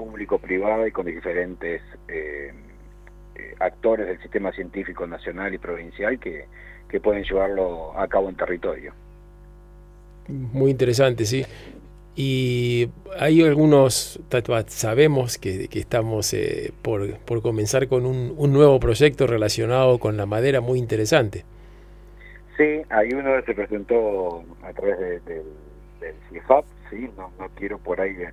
público-privada 0.00 0.88
y 0.88 0.92
con 0.92 1.04
diferentes 1.04 1.82
eh, 2.08 2.52
eh, 3.36 3.54
actores 3.58 4.06
del 4.06 4.18
sistema 4.22 4.50
científico 4.52 5.06
nacional 5.06 5.52
y 5.52 5.58
provincial 5.58 6.18
que, 6.18 6.46
que 6.88 7.00
pueden 7.00 7.22
llevarlo 7.24 7.92
a 7.98 8.08
cabo 8.08 8.30
en 8.30 8.36
territorio. 8.36 8.92
Muy 10.28 10.70
interesante, 10.70 11.26
sí. 11.26 11.44
Y 12.16 12.88
hay 13.18 13.42
algunos, 13.42 14.18
sabemos 14.68 15.36
que, 15.38 15.68
que 15.68 15.80
estamos 15.80 16.32
eh, 16.32 16.72
por, 16.82 17.18
por 17.18 17.42
comenzar 17.42 17.86
con 17.88 18.06
un, 18.06 18.34
un 18.36 18.52
nuevo 18.52 18.80
proyecto 18.80 19.26
relacionado 19.26 19.98
con 19.98 20.16
la 20.16 20.24
madera 20.26 20.60
muy 20.62 20.78
interesante. 20.78 21.44
Sí, 22.56 22.82
hay 22.88 23.08
uno 23.12 23.36
que 23.36 23.42
se 23.46 23.54
presentó 23.54 24.42
a 24.62 24.72
través 24.72 24.98
de- 24.98 25.20
del, 25.20 25.44
del 26.00 26.14
CIFAP, 26.30 26.64
sí, 26.90 27.08
no, 27.16 27.30
no 27.38 27.48
quiero 27.54 27.78
por 27.78 28.00
ahí 28.00 28.10
eh, 28.10 28.32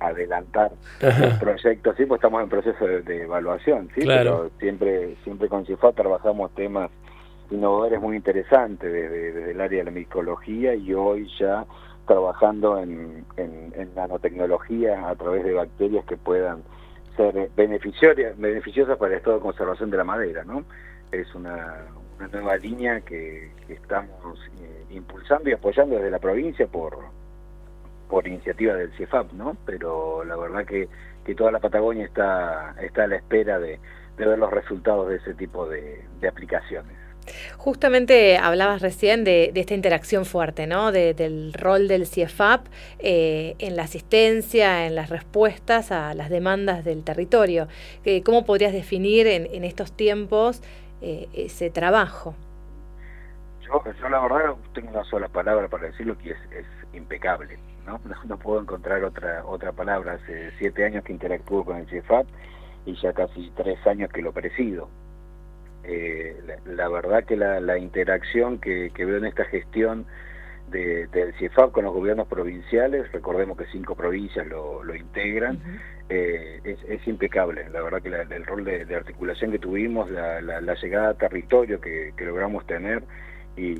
adelantar 0.00 0.72
el 1.00 1.38
proyecto, 1.38 1.94
sí, 1.94 2.06
pues 2.06 2.18
estamos 2.18 2.42
en 2.42 2.48
proceso 2.48 2.84
de, 2.84 3.02
de 3.02 3.22
evaluación, 3.22 3.88
sí, 3.94 4.00
Claro. 4.02 4.48
pero 4.48 4.50
siempre, 4.58 5.16
siempre 5.24 5.48
con 5.48 5.64
CIFAP 5.66 5.94
trabajamos 5.94 6.54
temas 6.54 6.90
innovadores 7.50 8.00
muy 8.00 8.16
interesantes 8.16 8.92
desde, 8.92 9.32
desde 9.32 9.50
el 9.52 9.60
área 9.60 9.78
de 9.78 9.84
la 9.84 9.90
micología 9.90 10.74
y 10.74 10.92
hoy 10.94 11.30
ya 11.38 11.64
trabajando 12.06 12.78
en, 12.78 13.24
en, 13.36 13.72
en 13.76 13.94
nanotecnología 13.94 15.08
a 15.08 15.14
través 15.14 15.44
de 15.44 15.52
bacterias 15.52 16.04
que 16.06 16.16
puedan 16.16 16.62
ser 17.16 17.50
beneficiarias, 17.56 18.36
beneficiosas 18.38 18.96
para 18.96 19.12
el 19.12 19.18
estado 19.18 19.36
de 19.36 19.42
conservación 19.42 19.90
de 19.90 19.96
la 19.96 20.04
madera, 20.04 20.44
¿no? 20.44 20.64
Es 21.12 21.34
una, 21.34 21.84
una 22.18 22.28
nueva 22.28 22.56
línea 22.56 23.00
que, 23.00 23.50
que 23.66 23.74
estamos 23.74 24.38
eh, 24.60 24.84
impulsando 24.90 25.50
y 25.50 25.52
apoyando 25.52 25.96
desde 25.96 26.10
la 26.10 26.18
provincia 26.18 26.66
por, 26.66 26.96
por 28.08 28.26
iniciativa 28.26 28.74
del 28.74 28.90
CIEFAP, 28.96 29.32
¿no? 29.32 29.56
Pero 29.66 30.24
la 30.24 30.36
verdad 30.36 30.64
que, 30.64 30.88
que 31.24 31.34
toda 31.34 31.52
la 31.52 31.60
Patagonia 31.60 32.04
está, 32.04 32.74
está 32.82 33.04
a 33.04 33.06
la 33.06 33.16
espera 33.16 33.58
de, 33.58 33.78
de 34.16 34.26
ver 34.26 34.38
los 34.38 34.50
resultados 34.50 35.08
de 35.08 35.16
ese 35.16 35.34
tipo 35.34 35.68
de, 35.68 36.02
de 36.20 36.28
aplicaciones. 36.28 36.96
Justamente 37.58 38.38
hablabas 38.38 38.80
recién 38.80 39.22
de, 39.22 39.50
de 39.52 39.60
esta 39.60 39.74
interacción 39.74 40.24
fuerte, 40.24 40.66
¿no? 40.66 40.92
De- 40.92 41.12
del 41.12 41.52
rol 41.52 41.86
del 41.86 42.06
CIEFAP 42.06 42.66
eh, 43.00 43.54
en 43.58 43.76
la 43.76 43.82
asistencia, 43.82 44.86
en 44.86 44.94
las 44.94 45.10
respuestas 45.10 45.92
a 45.92 46.14
las 46.14 46.30
demandas 46.30 46.86
del 46.86 47.04
territorio. 47.04 47.68
Eh, 48.06 48.22
¿Cómo 48.22 48.46
podrías 48.46 48.72
definir 48.72 49.26
en, 49.26 49.46
en 49.52 49.64
estos 49.64 49.92
tiempos 49.92 50.62
eh, 51.02 51.28
ese 51.34 51.68
trabajo? 51.68 52.34
Yo, 53.60 53.82
yo 54.00 54.08
la 54.08 54.20
verdad 54.20 54.54
tengo 54.72 54.88
una 54.88 55.04
sola 55.04 55.28
palabra 55.28 55.68
para 55.68 55.88
decirlo 55.88 56.16
que 56.16 56.30
es, 56.30 56.38
es 56.50 56.64
impecable, 56.94 57.58
¿no? 57.88 58.00
¿no? 58.04 58.14
no 58.26 58.38
puedo 58.38 58.60
encontrar 58.60 59.02
otra 59.04 59.44
otra 59.44 59.72
palabra. 59.72 60.14
Hace 60.14 60.50
siete 60.58 60.84
años 60.84 61.04
que 61.04 61.12
interactúo 61.12 61.64
con 61.64 61.78
el 61.78 61.86
CIEFAP 61.88 62.26
y 62.86 62.94
ya 62.96 63.12
casi 63.12 63.50
tres 63.56 63.84
años 63.86 64.10
que 64.12 64.22
lo 64.22 64.32
presido. 64.32 64.88
Eh, 65.84 66.36
la, 66.46 66.72
la 66.72 66.88
verdad 66.88 67.24
que 67.24 67.36
la, 67.36 67.60
la 67.60 67.78
interacción 67.78 68.58
que, 68.58 68.90
que 68.94 69.04
veo 69.04 69.16
en 69.18 69.24
esta 69.26 69.44
gestión 69.44 70.04
de, 70.70 71.06
del 71.08 71.32
CIEFAP 71.34 71.72
con 71.72 71.84
los 71.84 71.94
gobiernos 71.94 72.26
provinciales, 72.28 73.10
recordemos 73.12 73.56
que 73.56 73.64
cinco 73.72 73.94
provincias 73.94 74.46
lo, 74.46 74.84
lo 74.84 74.94
integran, 74.94 75.58
eh, 76.10 76.60
es, 76.64 76.78
es 76.88 77.06
impecable. 77.08 77.68
La 77.70 77.80
verdad 77.80 78.02
que 78.02 78.10
la- 78.10 78.22
el 78.22 78.44
rol 78.44 78.64
de, 78.64 78.84
de 78.84 78.96
articulación 78.96 79.50
que 79.50 79.58
tuvimos, 79.58 80.10
la, 80.10 80.42
la- 80.42 80.60
la 80.60 80.74
llegada 80.74 81.10
a 81.10 81.14
territorio 81.14 81.80
que, 81.80 82.12
que 82.16 82.24
logramos 82.26 82.66
tener 82.66 83.02
y 83.56 83.78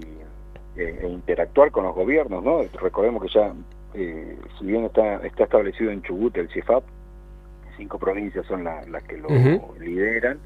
eh, 0.77 0.99
e 1.03 1.09
interactuar 1.09 1.71
con 1.73 1.85
los 1.85 1.95
gobiernos, 1.95 2.43
¿no? 2.43 2.63
Recordemos 2.81 3.23
que 3.23 3.29
ya, 3.35 3.53
eh, 3.95 4.37
si 4.59 4.67
bien 4.67 4.85
está, 4.85 5.17
está 5.27 5.45
establecido 5.45 5.91
en 5.91 6.03
Chubut 6.03 6.37
el 6.37 6.49
CIFAP, 6.51 6.85
cinco 7.77 7.99
provincias 7.99 8.45
son 8.47 8.65
la- 8.65 8.85
las 8.87 9.03
que 9.05 9.17
lo 9.17 9.29
lideran, 9.81 10.39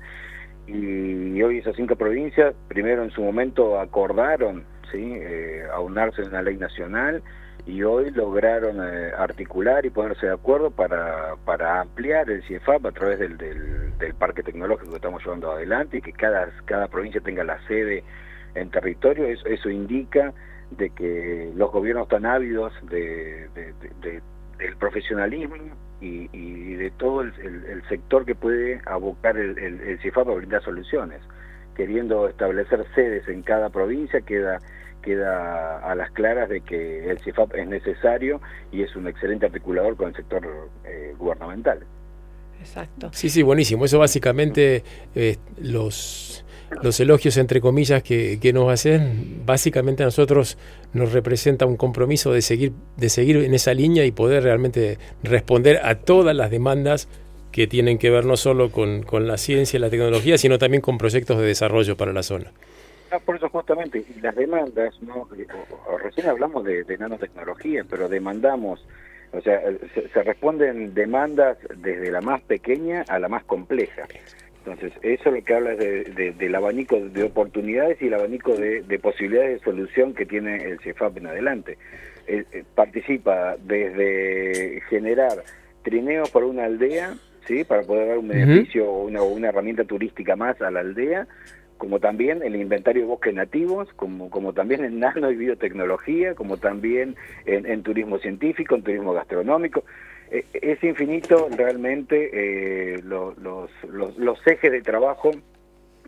y 0.66 1.42
hoy 1.42 1.58
esas 1.58 1.74
cinco 1.76 1.96
provincias, 1.96 2.54
primero 2.68 3.02
en 3.02 3.10
su 3.10 3.22
momento 3.22 3.80
acordaron, 3.80 4.64
¿sí? 4.92 5.14
Eh, 5.16 5.64
aunarse 5.72 6.22
en 6.22 6.28
una 6.28 6.42
ley 6.42 6.56
nacional, 6.56 7.22
y 7.66 7.82
hoy 7.82 8.10
lograron 8.10 8.78
eh, 8.80 9.12
articular 9.16 9.86
y 9.86 9.90
ponerse 9.90 10.26
de 10.26 10.32
acuerdo 10.32 10.70
para, 10.70 11.36
para 11.44 11.80
ampliar 11.80 12.28
el 12.28 12.42
CIEFAP 12.42 12.86
a 12.86 12.92
través 12.92 13.18
del, 13.20 13.36
del, 13.38 14.14
parque 14.18 14.42
tecnológico 14.42 14.90
que 14.90 14.96
estamos 14.96 15.24
llevando 15.24 15.52
adelante 15.52 15.98
y 15.98 16.00
que 16.02 16.12
cada, 16.12 16.48
cada 16.64 16.88
provincia 16.88 17.20
tenga 17.20 17.44
la 17.44 17.64
sede 17.66 18.02
en 18.54 18.68
territorio, 18.70 19.26
eso, 19.26 19.46
eso 19.46 19.70
indica 19.70 20.32
de 20.76 20.90
que 20.90 21.50
los 21.54 21.70
gobiernos 21.70 22.04
están 22.04 22.26
ávidos 22.26 22.72
de, 22.90 23.48
del 24.58 24.76
profesionalismo 24.76 25.56
y, 26.00 26.28
y, 26.32 26.74
de 26.74 26.90
todo 26.92 27.22
el, 27.22 27.32
el, 27.38 27.82
sector 27.88 28.24
que 28.24 28.34
puede 28.34 28.80
abocar 28.86 29.36
el, 29.36 29.58
el, 29.58 29.80
el 29.80 30.00
CIEFAP 30.00 30.28
a 30.28 30.34
brindar 30.34 30.62
soluciones. 30.62 31.20
Queriendo 31.76 32.28
establecer 32.28 32.84
sedes 32.94 33.26
en 33.28 33.42
cada 33.42 33.70
provincia, 33.70 34.20
queda 34.20 34.58
queda 35.02 35.78
a 35.78 35.94
las 35.94 36.10
claras 36.12 36.48
de 36.48 36.62
que 36.62 37.10
el 37.10 37.18
CIFAP 37.18 37.54
es 37.56 37.66
necesario 37.66 38.40
y 38.70 38.82
es 38.82 38.96
un 38.96 39.08
excelente 39.08 39.46
articulador 39.46 39.96
con 39.96 40.08
el 40.08 40.16
sector 40.16 40.70
eh, 40.84 41.14
gubernamental. 41.18 41.80
Exacto. 42.60 43.10
Sí, 43.12 43.28
sí, 43.28 43.42
buenísimo. 43.42 43.84
Eso 43.84 43.98
básicamente 43.98 44.84
eh, 45.14 45.36
los, 45.60 46.44
los 46.82 46.98
elogios, 47.00 47.36
entre 47.36 47.60
comillas, 47.60 48.02
que, 48.02 48.38
que, 48.40 48.52
nos 48.52 48.70
hacen, 48.72 49.42
básicamente 49.44 50.02
a 50.02 50.06
nosotros 50.06 50.58
nos 50.92 51.12
representa 51.12 51.66
un 51.66 51.76
compromiso 51.76 52.32
de 52.32 52.42
seguir, 52.42 52.72
de 52.96 53.08
seguir 53.08 53.36
en 53.38 53.54
esa 53.54 53.74
línea 53.74 54.04
y 54.04 54.12
poder 54.12 54.44
realmente 54.44 54.98
responder 55.22 55.80
a 55.84 55.96
todas 55.96 56.34
las 56.34 56.50
demandas 56.50 57.08
que 57.50 57.66
tienen 57.66 57.98
que 57.98 58.10
ver 58.10 58.24
no 58.24 58.36
solo 58.36 58.70
con, 58.70 59.02
con 59.02 59.26
la 59.28 59.36
ciencia 59.36 59.76
y 59.76 59.80
la 59.80 59.90
tecnología, 59.90 60.38
sino 60.38 60.58
también 60.58 60.80
con 60.80 60.98
proyectos 60.98 61.38
de 61.38 61.44
desarrollo 61.44 61.96
para 61.96 62.12
la 62.12 62.22
zona. 62.22 62.50
Ah, 63.12 63.18
por 63.18 63.36
eso 63.36 63.50
justamente, 63.50 64.02
las 64.22 64.34
demandas, 64.34 64.94
no 65.02 65.28
recién 66.02 66.28
hablamos 66.28 66.64
de, 66.64 66.96
nanotecnología, 66.98 67.84
pero 67.88 68.08
demandamos, 68.08 68.82
o 69.32 69.40
sea, 69.42 69.60
se, 69.92 70.22
responden 70.22 70.94
demandas 70.94 71.58
desde 71.76 72.10
la 72.10 72.22
más 72.22 72.40
pequeña 72.40 73.04
a 73.08 73.18
la 73.18 73.28
más 73.28 73.44
compleja. 73.44 74.04
Entonces, 74.64 74.92
eso 75.02 75.28
es 75.28 75.34
lo 75.34 75.44
que 75.44 75.54
habla 75.54 75.74
de, 75.74 76.34
del 76.38 76.54
abanico 76.54 77.00
de 77.00 77.24
oportunidades 77.24 78.00
y 78.00 78.06
el 78.06 78.14
abanico 78.14 78.54
de, 78.54 78.98
posibilidades 79.00 79.58
de 79.58 79.64
solución 79.64 80.14
que 80.14 80.24
tiene 80.24 80.62
el 80.62 80.78
CEFAP 80.80 81.16
en 81.18 81.26
adelante. 81.26 81.78
Eh, 82.28 82.44
eh, 82.52 82.62
participa 82.76 83.56
desde 83.60 84.80
generar 84.88 85.42
trineos 85.82 86.30
para 86.30 86.46
una 86.46 86.66
aldea, 86.66 87.14
¿sí? 87.46 87.64
para 87.64 87.82
poder 87.82 88.08
dar 88.08 88.18
un 88.18 88.28
beneficio 88.28 88.88
o 88.88 89.04
una, 89.04 89.22
una 89.22 89.48
herramienta 89.48 89.82
turística 89.82 90.36
más 90.36 90.62
a 90.62 90.70
la 90.70 90.80
aldea, 90.80 91.26
como 91.76 91.98
también 91.98 92.44
el 92.44 92.54
inventario 92.54 93.02
de 93.02 93.08
bosques 93.08 93.34
nativos, 93.34 93.88
como, 93.96 94.30
como 94.30 94.52
también 94.52 94.84
en 94.84 95.00
nano 95.00 95.32
y 95.32 95.34
biotecnología, 95.34 96.36
como 96.36 96.56
también 96.56 97.16
en, 97.44 97.82
turismo 97.82 98.18
científico, 98.18 98.76
en 98.76 98.82
turismo 98.84 99.12
gastronómico. 99.12 99.82
Eh, 100.32 100.46
es 100.54 100.82
infinito 100.82 101.48
realmente 101.54 102.30
eh, 102.32 103.00
los, 103.04 103.36
los, 103.36 103.70
los, 104.16 104.46
ejes 104.46 104.72
de 104.72 104.80
trabajo 104.80 105.30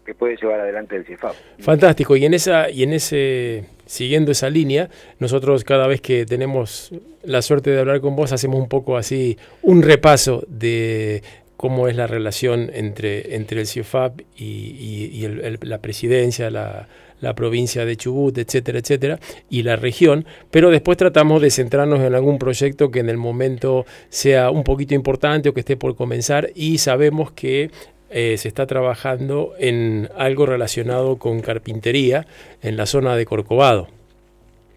que 0.06 0.14
puede 0.14 0.36
llevar 0.36 0.60
adelante 0.60 0.96
el 0.96 1.04
CIFAP. 1.04 1.34
Fantástico, 1.58 2.16
y 2.16 2.24
en 2.24 2.32
esa, 2.32 2.70
y 2.70 2.84
en 2.84 2.94
ese, 2.94 3.64
siguiendo 3.84 4.32
esa 4.32 4.48
línea, 4.48 4.88
nosotros 5.18 5.62
cada 5.62 5.86
vez 5.86 6.00
que 6.00 6.24
tenemos 6.24 6.90
la 7.22 7.42
suerte 7.42 7.70
de 7.70 7.80
hablar 7.80 8.00
con 8.00 8.16
vos, 8.16 8.32
hacemos 8.32 8.58
un 8.58 8.68
poco 8.68 8.96
así, 8.96 9.36
un 9.60 9.82
repaso 9.82 10.42
de 10.48 11.22
cómo 11.64 11.88
es 11.88 11.96
la 11.96 12.06
relación 12.06 12.70
entre, 12.74 13.36
entre 13.36 13.62
el 13.62 13.66
CIEFAP 13.66 14.20
y, 14.36 15.26
la 15.62 15.78
presidencia, 15.78 16.50
la, 16.50 17.34
provincia 17.34 17.86
de 17.86 17.96
Chubut, 17.96 18.36
etcétera, 18.36 18.80
etcétera, 18.80 19.18
y 19.48 19.62
la 19.62 19.76
región, 19.76 20.26
pero 20.50 20.68
después 20.68 20.98
tratamos 20.98 21.40
de 21.40 21.48
centrarnos 21.48 22.00
en 22.00 22.14
algún 22.14 22.38
proyecto 22.38 22.90
que 22.90 23.00
en 23.00 23.08
el 23.08 23.16
momento 23.16 23.86
sea 24.10 24.50
un 24.50 24.62
poquito 24.62 24.94
importante 24.94 25.48
o 25.48 25.54
que 25.54 25.60
esté 25.60 25.78
por 25.78 25.96
comenzar 25.96 26.50
y 26.54 26.76
sabemos 26.76 27.32
que 27.32 27.70
eh, 28.10 28.36
se 28.36 28.48
está 28.48 28.66
trabajando 28.66 29.54
en 29.58 30.10
algo 30.18 30.44
relacionado 30.44 31.16
con 31.16 31.40
carpintería 31.40 32.26
en 32.60 32.76
la 32.76 32.84
zona 32.84 33.16
de 33.16 33.24
Corcovado. 33.24 33.88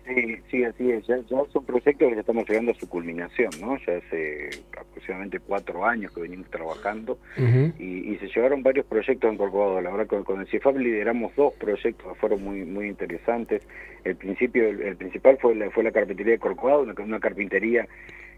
Sí, 0.07 0.37
sí, 0.49 0.63
así 0.63 0.89
es. 0.91 1.05
Ya, 1.05 1.17
ya, 1.17 1.41
es 1.41 1.55
un 1.55 1.65
proyecto 1.65 2.07
que 2.07 2.15
ya 2.15 2.21
estamos 2.21 2.47
llegando 2.47 2.71
a 2.71 2.75
su 2.75 2.87
culminación, 2.87 3.49
¿no? 3.59 3.77
Ya 3.85 3.97
hace 3.97 4.49
aproximadamente 4.79 5.39
cuatro 5.39 5.85
años 5.85 6.13
que 6.13 6.21
venimos 6.21 6.49
trabajando 6.49 7.17
y, 7.37 8.15
se 8.17 8.27
llevaron 8.27 8.63
varios 8.63 8.85
proyectos 8.85 9.29
en 9.29 9.37
Corcovado. 9.37 9.81
La 9.81 9.91
verdad, 9.91 10.07
con, 10.07 10.23
con 10.23 10.39
el 10.39 10.47
CIFAP 10.47 10.77
lideramos 10.77 11.35
dos 11.35 11.53
proyectos 11.55 12.13
que 12.13 12.19
fueron 12.19 12.43
muy 12.43 12.63
muy 12.63 12.87
interesantes. 12.87 13.61
El 14.03 14.15
principio, 14.15 14.67
el, 14.67 14.95
principal 14.95 15.37
fue 15.41 15.55
la, 15.55 15.69
fue 15.71 15.83
la 15.83 15.91
carpintería 15.91 16.33
de 16.33 16.39
Corcovado, 16.39 16.81
una, 16.81 16.95
una 16.97 17.19
carpintería 17.19 17.87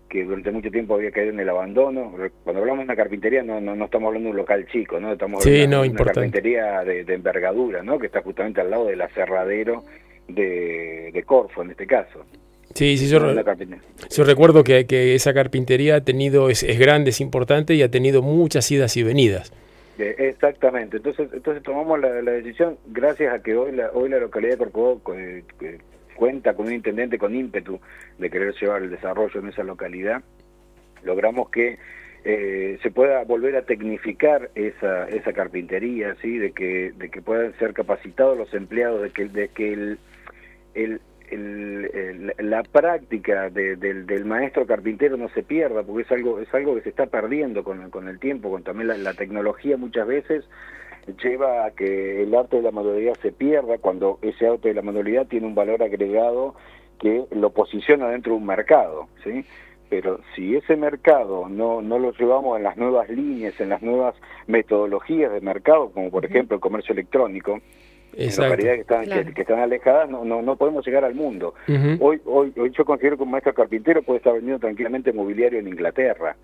que 0.10 0.24
durante 0.24 0.52
mucho 0.52 0.72
tiempo 0.72 0.96
había 0.96 1.12
caído 1.12 1.32
en 1.32 1.40
el 1.40 1.50
abandono. 1.50 2.16
Cuando 2.44 2.62
hablamos 2.62 2.80
de 2.80 2.86
una 2.86 2.96
carpintería 2.96 3.44
no, 3.44 3.62
no, 3.62 3.76
no 3.76 3.86
estamos 3.86 4.08
hablando 4.08 4.28
de 4.28 4.32
un 4.32 4.38
local 4.38 4.66
chico, 4.68 5.00
¿no? 5.00 5.14
Estamos 5.14 5.46
hablando 5.46 5.84
de 5.84 5.90
una 5.90 6.04
carpintería 6.04 6.84
de, 6.84 7.04
de, 7.04 7.14
envergadura, 7.14 7.84
¿no? 7.84 8.00
Que 8.00 8.08
está 8.08 8.22
justamente 8.22 8.60
al 8.60 8.72
lado 8.72 8.88
del 8.88 9.02
aserradero 9.02 9.84
de, 10.30 11.12
de 11.14 11.24
Corfo 11.24 11.62
en 11.62 11.72
este 11.72 11.86
caso. 11.86 12.26
Sí, 12.74 12.98
sí, 12.98 13.08
yo, 13.08 13.20
yo 14.10 14.24
recuerdo 14.24 14.64
que, 14.64 14.86
que, 14.86 15.16
esa 15.16 15.34
carpintería 15.34 15.96
ha 15.96 16.02
tenido, 16.02 16.50
es, 16.50 16.64
grande, 16.78 17.10
es 17.10 17.20
importante 17.20 17.74
y 17.74 17.82
ha 17.82 17.90
tenido 17.90 18.22
muchas 18.22 18.72
idas 18.72 18.96
y 18.96 19.04
venidas. 19.04 19.52
Eh, 19.98 20.16
exactamente, 20.30 20.98
entonces 20.98 21.30
entonces 21.34 21.64
tomamos 21.64 22.00
la, 22.00 22.10
decisión, 22.12 22.78
gracias 22.88 23.34
a 23.34 23.42
que 23.42 23.58
hoy 23.58 23.74
la, 23.74 23.90
hoy 23.92 24.10
la 24.10 24.20
localidad 24.20 24.54
de 24.54 24.58
Corcovado 24.60 25.02
cuenta 26.16 26.54
con 26.54 26.68
un 26.68 26.74
intendente 26.74 27.18
con 27.18 27.36
ímpetu 27.36 27.80
de 28.18 28.30
querer 28.30 28.54
llevar 28.54 28.84
el 28.84 28.92
desarrollo 28.92 29.40
en 29.40 29.48
esa 29.48 29.64
localidad, 29.64 30.22
logramos 31.04 31.50
que 31.50 31.80
eh, 32.24 32.78
se 32.84 32.92
pueda 32.92 33.24
volver 33.24 33.56
a 33.56 33.64
tecnificar 33.64 34.52
esa, 34.56 35.08
esa 35.10 35.34
carpintería, 35.34 36.16
¿sí? 36.22 36.38
de, 36.38 36.52
que, 36.52 36.92
de 36.96 37.10
que 37.10 37.22
puedan 37.22 37.58
ser 37.58 37.74
capacitados 37.74 38.38
los 38.38 38.54
empleados, 38.54 39.02
de 39.02 39.10
que, 39.10 39.26
de 39.26 39.48
que 39.50 39.74
el, 39.74 40.00
el, 40.74 41.02
la 42.40 42.64
práctica 42.64 43.50
del, 43.50 44.26
maestro 44.26 44.66
carpintero 44.66 45.18
no 45.18 45.30
se 45.30 45.44
pierda, 45.44 45.84
porque 45.84 46.04
es 46.04 46.12
algo, 46.12 46.40
es 46.40 46.54
algo 46.54 46.76
que 46.76 46.82
se 46.82 46.90
está 46.90 47.06
perdiendo 47.06 47.64
con, 47.64 47.90
con 47.90 48.08
el 48.08 48.20
tiempo, 48.20 48.50
con 48.50 48.64
también 48.64 49.04
la, 49.04 49.14
tecnología 49.14 49.78
muchas 49.78 50.08
veces 50.08 50.46
lleva 51.24 51.66
a 51.66 51.72
que 51.72 52.24
el 52.24 52.34
arte 52.36 52.58
de 52.58 52.64
la 52.64 52.72
manualidad 52.72 53.16
se 53.22 53.32
pierda 53.32 53.78
cuando 53.78 54.20
ese 54.22 54.48
arte 54.48 54.70
de 54.70 54.76
la 54.76 54.82
manualidad 54.82 55.28
tiene 55.28 55.48
un 55.48 55.56
valor 55.56 55.82
agregado 55.82 56.56
que 57.00 57.26
lo 57.32 57.52
posiciona 57.52 58.10
dentro 58.10 58.34
de 58.34 58.40
un 58.40 58.46
mercado, 58.46 59.08
¿sí? 59.24 59.46
pero 59.90 60.20
si 60.36 60.56
ese 60.56 60.76
mercado 60.76 61.50
no, 61.50 61.82
no 61.82 61.98
lo 61.98 62.12
llevamos 62.14 62.58
en 62.58 62.64
las 62.64 62.78
nuevas 62.78 63.10
líneas, 63.10 63.60
en 63.60 63.70
las 63.70 63.82
nuevas 63.82 64.16
metodologías 64.48 65.32
de 65.32 65.42
mercado, 65.42 65.92
como 65.92 66.12
por 66.12 66.26
ejemplo 66.26 66.56
el 66.56 66.62
comercio 66.62 66.94
electrónico, 66.94 67.60
en 68.20 68.36
localidades 68.36 68.76
que 68.76 68.82
están, 68.82 69.34
que, 69.34 69.42
están 69.42 69.60
alejadas, 69.60 70.10
no, 70.10 70.26
no, 70.26 70.42
no 70.42 70.56
podemos 70.56 70.86
llegar 70.86 71.06
al 71.06 71.16
mundo. 71.16 71.54
hoy, 72.00 72.22
hoy, 72.26 72.54
hoy 72.58 72.72
yo 72.72 72.86
considero 72.86 73.18
que 73.18 73.24
un 73.24 73.32
maestro 73.32 73.54
carpintero 73.54 74.04
puede 74.04 74.18
estar 74.18 74.34
vendiendo 74.34 74.60
tranquilamente 74.60 75.14
mobiliario 75.14 75.60
en 75.60 75.68
Inglaterra, 75.68 76.36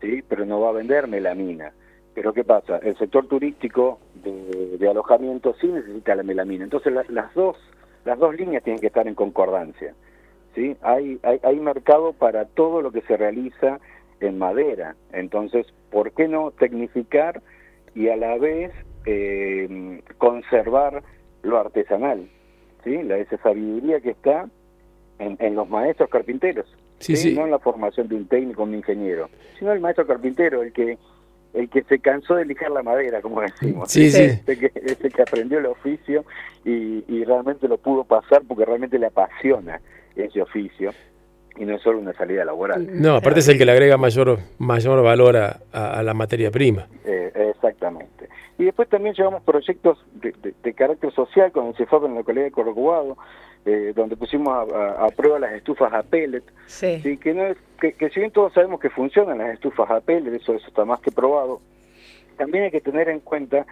¿sí? 0.00 0.22
pero 0.28 0.44
no 0.44 0.60
va 0.60 0.70
a 0.70 0.72
vender 0.72 1.08
melamina. 1.08 1.72
Pero 2.14 2.32
¿qué 2.32 2.42
pasa? 2.42 2.78
El 2.78 2.96
sector 2.98 3.28
turístico 3.28 4.00
de, 4.24 4.88
alojamiento 4.88 5.54
sí 5.60 5.68
necesita 5.68 6.14
la 6.14 6.22
melamina. 6.22 6.64
Entonces 6.64 6.92
las, 6.92 7.34
dos, 7.34 7.56
las 8.04 8.18
dos 8.18 8.34
líneas 8.34 8.64
tienen 8.64 8.80
que 8.80 8.88
estar 8.88 9.06
en 9.06 9.14
concordancia. 9.14 9.94
¿sí? 10.54 10.76
Hay, 10.82 11.20
hay, 11.22 11.38
hay 11.42 11.60
mercado 11.60 12.12
para 12.12 12.46
todo 12.46 12.82
lo 12.82 12.90
que 12.90 13.02
se 13.02 13.16
realiza 13.16 13.78
en 14.20 14.38
madera. 14.38 14.96
Entonces, 15.12 15.66
¿por 15.90 16.12
qué 16.12 16.28
no 16.28 16.50
tecnificar 16.50 17.40
y 17.94 18.08
a 18.08 18.16
la 18.16 18.36
vez 18.36 18.72
eh, 19.08 20.02
conservar 20.18 21.02
lo 21.42 21.58
artesanal? 21.58 22.28
¿sí? 22.84 23.02
La, 23.02 23.18
esa 23.18 23.38
sabiduría 23.38 24.00
que 24.00 24.10
está 24.10 24.48
en, 25.18 25.36
en 25.40 25.54
los 25.54 25.68
maestros 25.68 26.10
carpinteros. 26.10 26.66
Sí, 26.98 27.34
no 27.34 27.44
en 27.44 27.52
la 27.52 27.60
formación 27.60 28.08
de 28.08 28.16
un 28.16 28.26
técnico, 28.26 28.64
un 28.64 28.74
ingeniero, 28.74 29.30
sino 29.58 29.72
el 29.72 29.80
maestro 29.80 30.06
carpintero, 30.06 30.62
el 30.62 30.72
que 30.72 30.98
el 31.54 31.70
que 31.70 31.82
se 31.84 31.98
cansó 31.98 32.34
de 32.34 32.44
lijar 32.44 32.70
la 32.70 32.82
madera, 32.82 33.22
como 33.22 33.40
decimos, 33.40 33.90
sí, 33.90 34.10
sí. 34.10 34.22
Ese, 34.46 34.58
que, 34.58 34.72
ese 34.74 35.08
que 35.08 35.22
aprendió 35.22 35.58
el 35.58 35.66
oficio 35.66 36.24
y, 36.64 37.04
y 37.08 37.24
realmente 37.24 37.68
lo 37.68 37.78
pudo 37.78 38.04
pasar 38.04 38.42
porque 38.46 38.64
realmente 38.64 38.98
le 38.98 39.06
apasiona 39.06 39.80
ese 40.14 40.42
oficio 40.42 40.92
y 41.56 41.64
no 41.64 41.74
es 41.76 41.82
solo 41.82 41.98
una 41.98 42.12
salida 42.12 42.44
laboral. 42.44 42.86
No, 43.00 43.16
aparte 43.16 43.40
es 43.40 43.48
el 43.48 43.58
que 43.58 43.64
le 43.64 43.72
agrega 43.72 43.96
mayor 43.96 44.38
mayor 44.58 45.02
valor 45.02 45.36
a, 45.36 46.02
la 46.02 46.14
materia 46.14 46.50
prima. 46.50 46.86
Eh, 47.04 47.32
exactamente. 47.50 48.28
Y 48.58 48.64
después 48.64 48.88
también 48.88 49.14
llevamos 49.14 49.42
proyectos 49.44 50.04
de, 50.14 50.74
carácter 50.74 51.12
social 51.12 51.52
con 51.52 51.68
el 51.68 51.76
CEFAP 51.76 52.04
en 52.04 52.14
la 52.14 52.20
localidad 52.20 52.46
de 52.46 52.50
Corcovado, 52.50 53.16
eh, 53.64 53.92
donde 53.94 54.16
pusimos 54.16 54.68
a, 54.72 55.06
prueba 55.16 55.38
las 55.38 55.52
estufas 55.52 55.92
a 55.92 56.02
pellet. 56.02 56.42
Sí. 56.66 57.18
Que, 57.18 57.34
no 57.34 57.46
es, 57.46 57.56
que, 57.80 58.10
si 58.10 58.20
bien 58.20 58.32
todos 58.32 58.52
sabemos 58.52 58.80
que 58.80 58.90
funcionan 58.90 59.38
las 59.38 59.54
estufas 59.54 59.88
a 59.90 60.00
pellet, 60.00 60.34
eso, 60.34 60.54
eso 60.54 60.66
está 60.66 60.84
más 60.84 61.00
que 61.00 61.12
probado, 61.12 61.60
también 62.36 62.64
hay 62.64 62.70
que 62.70 62.80
tener 62.80 63.08
en 63.08 63.20
cuenta 63.20 63.64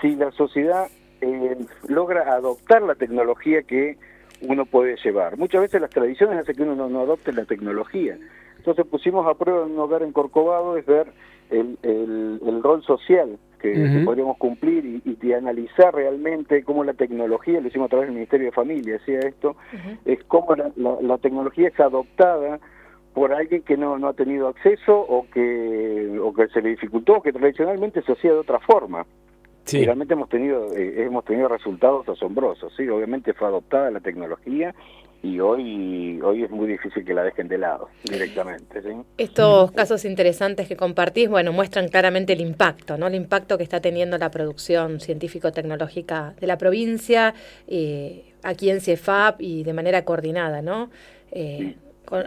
si 0.00 0.16
la 0.16 0.32
sociedad 0.32 0.88
eh, 1.20 1.56
logra 1.88 2.32
adoptar 2.32 2.82
la 2.82 2.94
tecnología 2.94 3.62
que 3.62 3.96
uno 4.42 4.66
puede 4.66 4.96
llevar. 4.96 5.36
Muchas 5.38 5.62
veces 5.62 5.80
las 5.80 5.90
tradiciones 5.90 6.40
hacen 6.40 6.56
que 6.56 6.62
uno 6.62 6.88
no, 6.88 7.00
adopte 7.00 7.32
la 7.32 7.44
tecnología. 7.44 8.18
Entonces 8.58 8.84
pusimos 8.86 9.26
a 9.26 9.34
prueba 9.34 9.64
en 9.64 9.72
un 9.72 9.78
hogar 9.78 10.02
en 10.02 10.12
Corcovado 10.12 10.76
es 10.76 10.84
ver 10.84 11.12
el, 11.50 11.78
el, 11.82 12.62
rol 12.62 12.82
social 12.82 13.38
que, 13.56 14.02
podríamos 14.04 14.36
cumplir 14.38 14.84
y, 14.84 15.18
y, 15.20 15.32
analizar 15.32 15.94
realmente 15.94 16.62
cómo 16.64 16.84
la 16.84 16.94
tecnología, 16.94 17.60
lo 17.60 17.68
hicimos 17.68 17.86
a 17.86 17.90
través 17.90 18.08
del 18.08 18.16
Ministerio 18.16 18.46
de 18.46 18.52
Familia, 18.52 18.94
decía 18.94 19.20
esto, 19.20 19.56
es 20.04 20.22
cómo 20.24 20.54
la, 20.54 20.70
la, 21.00 21.18
tecnología 21.18 21.68
es 21.68 21.80
adoptada 21.80 22.60
por 23.14 23.32
alguien 23.32 23.62
que 23.62 23.76
no, 23.76 23.98
no 23.98 24.08
ha 24.08 24.12
tenido 24.12 24.48
acceso 24.48 24.98
o 24.98 25.26
que, 25.30 26.18
o 26.22 26.32
que 26.32 26.48
se 26.48 26.60
le 26.60 26.70
dificultó, 26.70 27.22
que 27.22 27.32
tradicionalmente 27.32 28.02
se 28.02 28.12
hacía 28.12 28.32
de 28.32 28.38
otra 28.38 28.58
forma. 28.60 29.06
Sí. 29.64 29.84
realmente 29.84 30.14
hemos 30.14 30.28
tenido 30.28 30.72
eh, 30.76 31.02
hemos 31.02 31.24
tenido 31.24 31.48
resultados 31.48 32.08
asombrosos 32.08 32.72
sí 32.76 32.88
obviamente 32.88 33.32
fue 33.32 33.48
adoptada 33.48 33.90
la 33.90 33.98
tecnología 33.98 34.72
y 35.22 35.40
hoy 35.40 36.20
hoy 36.22 36.44
es 36.44 36.50
muy 36.50 36.66
difícil 36.66 37.04
que 37.04 37.14
la 37.14 37.22
dejen 37.24 37.48
de 37.48 37.58
lado 37.58 37.88
directamente 38.04 38.82
¿sí? 38.82 38.88
estos 39.18 39.72
casos 39.72 40.04
interesantes 40.04 40.68
que 40.68 40.76
compartís 40.76 41.28
bueno 41.28 41.52
muestran 41.52 41.88
claramente 41.88 42.32
el 42.32 42.40
impacto 42.40 42.96
no 42.96 43.06
el 43.06 43.14
impacto 43.14 43.56
que 43.58 43.64
está 43.64 43.80
teniendo 43.80 44.18
la 44.18 44.30
producción 44.30 45.00
científico 45.00 45.52
tecnológica 45.52 46.34
de 46.40 46.46
la 46.46 46.58
provincia 46.58 47.34
eh, 47.66 48.24
aquí 48.42 48.70
en 48.70 48.80
CIEFAP 48.80 49.40
y 49.40 49.64
de 49.64 49.72
manera 49.72 50.04
coordinada 50.04 50.62
no 50.62 50.90
eh, 51.32 51.74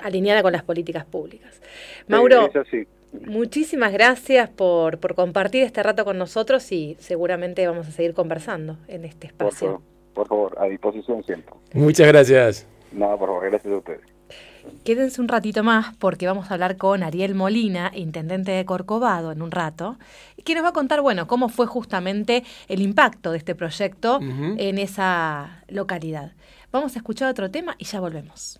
alineada 0.04 0.42
con 0.42 0.52
las 0.52 0.64
políticas 0.64 1.06
públicas 1.06 1.62
Mauro 2.08 2.50
Muchísimas 3.12 3.92
gracias 3.92 4.50
por, 4.50 5.00
por 5.00 5.16
compartir 5.16 5.64
este 5.64 5.82
rato 5.82 6.06
con 6.06 6.18
nosotros 6.18 6.72
y 6.72 6.96
seguramente 7.00 7.66
vamos 7.66 7.88
a 7.88 7.92
seguir 7.92 8.14
conversando 8.14 8.78
en 8.88 9.04
este 9.04 9.28
espacio. 9.28 9.82
Por 10.14 10.28
favor, 10.28 10.56
a 10.60 10.66
disposición 10.66 11.24
siempre. 11.24 11.54
Muchas 11.74 12.08
gracias. 12.08 12.68
Nada, 12.92 13.18
por 13.18 13.30
favor, 13.30 13.50
gracias 13.50 13.74
a 13.74 13.78
ustedes. 13.78 14.02
Quédense 14.84 15.22
un 15.22 15.28
ratito 15.28 15.64
más 15.64 15.96
porque 15.98 16.28
vamos 16.28 16.50
a 16.50 16.54
hablar 16.54 16.78
con 16.78 17.02
Ariel 17.04 17.34
Molina, 17.34 17.92
intendente 17.96 18.52
de 18.52 18.66
Corcovado, 18.66 19.32
en 19.32 19.42
un 19.42 19.52
rato, 19.52 19.98
que 20.44 20.54
nos 20.54 20.64
va 20.64 20.70
a 20.70 20.74
contar, 20.74 21.02
bueno, 21.02 21.28
cómo 21.28 21.50
fue 21.50 21.66
justamente 21.66 22.44
el 22.68 22.82
impacto 22.82 23.32
de 23.32 23.38
este 23.38 23.56
proyecto 23.56 24.20
en 24.22 24.78
esa 24.78 25.64
localidad. 25.68 26.34
Vamos 26.72 26.96
a 26.96 27.00
escuchar 27.00 27.30
otro 27.30 27.50
tema 27.50 27.76
y 27.80 27.86
ya 27.86 28.00
volvemos. 28.00 28.60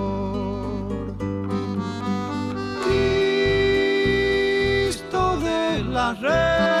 Las 6.19 6.80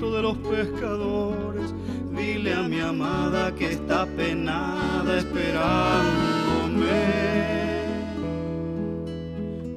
de 0.00 0.22
los 0.22 0.36
pescadores 0.36 1.72
Dile 2.16 2.54
a 2.54 2.62
mi 2.62 2.80
amada 2.80 3.54
que 3.54 3.72
está 3.72 4.06
penada 4.06 5.18
esperándome. 5.18 6.86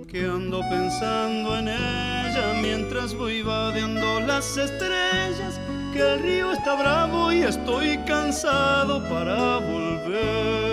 Que 0.07 0.25
ando 0.25 0.61
pensando 0.69 1.57
en 1.57 1.67
ella 1.67 2.53
mientras 2.61 3.13
voy 3.13 3.41
vadeando 3.41 4.21
las 4.21 4.57
estrellas. 4.57 5.59
Que 5.91 5.99
el 5.99 6.19
río 6.21 6.51
está 6.53 6.75
bravo 6.75 7.33
y 7.33 7.41
estoy 7.41 7.97
cansado 8.05 9.03
para 9.09 9.57
volver. 9.57 10.68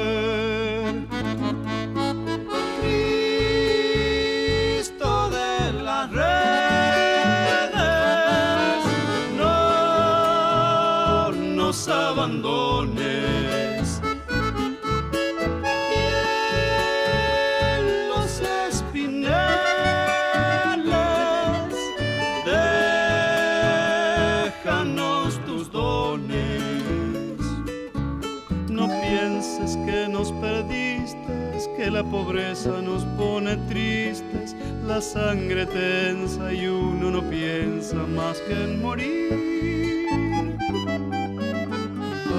Pobreza 32.16 32.80
nos 32.80 33.04
pone 33.18 33.56
tristes, 33.68 34.56
la 34.86 35.02
sangre 35.02 35.66
tensa 35.66 36.50
y 36.50 36.66
uno 36.66 37.10
no 37.10 37.22
piensa 37.28 37.96
más 38.06 38.38
que 38.40 38.54
en 38.54 38.80
morir. 38.80 40.56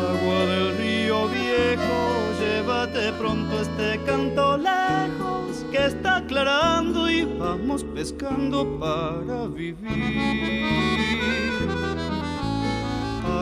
Agua 0.10 0.40
del 0.52 0.78
río 0.80 1.28
viejo, 1.28 2.00
llévate 2.42 3.14
pronto 3.20 3.62
este 3.62 4.00
canto 4.04 4.58
lejos 4.58 5.64
que 5.72 5.86
está 5.86 6.18
aclarando 6.18 7.08
y 7.12 7.26
vamos 7.26 7.84
pescando 7.84 8.80
para 8.80 9.46
vivir. 9.46 10.74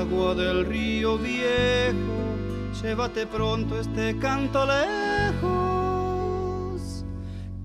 Agua 0.01 0.35
del 0.35 0.65
río 0.65 1.17
viejo 1.17 2.25
llévate 2.81 3.25
pronto 3.25 3.79
este 3.79 4.17
canto 4.19 4.65
lejos 4.65 5.14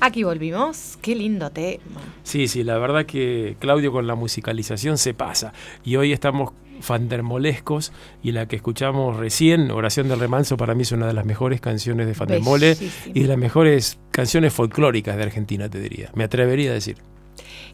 Aquí 0.07 0.23
volvimos, 0.23 0.97
qué 1.03 1.17
lindo 1.17 1.51
tema. 1.51 2.01
Sí, 2.23 2.47
sí, 2.47 2.63
la 2.63 2.79
verdad 2.79 3.07
que 3.07 3.57
Claudio 3.59 3.91
con 3.91 4.07
la 4.07 4.15
musicalización 4.15 4.99
se 4.99 5.15
pasa. 5.15 5.53
Y 5.85 5.97
hoy 5.97 6.13
estamos 6.13 6.53
fandermolescos 6.81 7.93
y 8.23 8.31
la 8.31 8.47
que 8.47 8.55
escuchamos 8.55 9.17
recién, 9.17 9.73
Oración 9.73 10.07
del 10.07 10.21
Remanso, 10.21 10.57
para 10.57 10.77
mí 10.77 10.83
es 10.83 10.93
una 10.93 11.09
de 11.09 11.13
las 11.13 11.27
mejores 11.27 11.61
canciones 11.61 12.07
de 12.07 12.15
Fandermole 12.15 12.77
y 13.15 13.21
de 13.21 13.27
las 13.27 13.37
mejores 13.37 13.99
canciones 14.13 14.53
folclóricas 14.53 15.17
de 15.17 15.25
Argentina, 15.25 15.69
te 15.69 15.81
diría. 15.81 16.13
Me 16.15 16.23
atrevería 16.23 16.71
a 16.71 16.75
decir. 16.75 16.99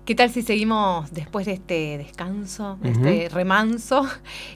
¿Qué 0.05 0.14
tal 0.14 0.31
si 0.31 0.42
seguimos 0.42 1.12
después 1.12 1.46
de 1.46 1.53
este 1.53 1.98
descanso, 1.98 2.77
de 2.81 2.90
este 2.90 3.29
remanso, 3.29 4.05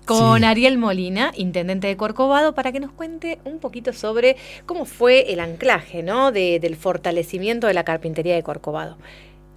con 0.05 0.43
Ariel 0.43 0.77
Molina, 0.77 1.33
intendente 1.37 1.87
de 1.87 1.97
Corcovado, 1.97 2.55
para 2.55 2.73
que 2.73 2.81
nos 2.81 2.91
cuente 2.91 3.39
un 3.45 3.61
poquito 3.61 3.93
sobre 3.93 4.37
cómo 4.67 4.85
fue 4.85 5.33
el 5.33 5.41
anclaje 5.41 6.03
¿no? 6.03 6.33
del 6.33 6.77
fortalecimiento 6.77 7.67
de 7.67 7.75
la 7.75 7.85
carpintería 7.85 8.35
de 8.35 8.43
Corcovado? 8.43 8.97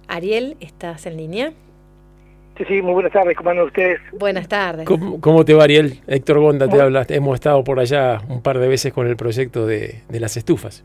Ariel, 0.06 0.56
¿estás 0.60 1.06
en 1.06 1.16
línea? 1.16 1.52
Sí, 2.56 2.64
sí, 2.68 2.82
muy 2.82 2.92
buenas 2.92 3.12
tardes, 3.12 3.36
¿cómo 3.36 3.50
andan 3.50 3.66
ustedes? 3.66 4.00
Buenas 4.12 4.46
tardes. 4.46 4.86
¿Cómo, 4.86 5.44
te 5.44 5.54
va, 5.54 5.64
Ariel? 5.64 6.00
Héctor 6.06 6.40
Gonda 6.40 6.68
te 6.68 6.80
habla. 6.80 7.06
Hemos 7.08 7.34
estado 7.34 7.64
por 7.64 7.80
allá 7.80 8.20
un 8.28 8.42
par 8.42 8.58
de 8.58 8.68
veces 8.68 8.92
con 8.92 9.06
el 9.06 9.16
proyecto 9.16 9.66
de, 9.66 10.02
de 10.08 10.20
las 10.20 10.36
estufas. 10.36 10.82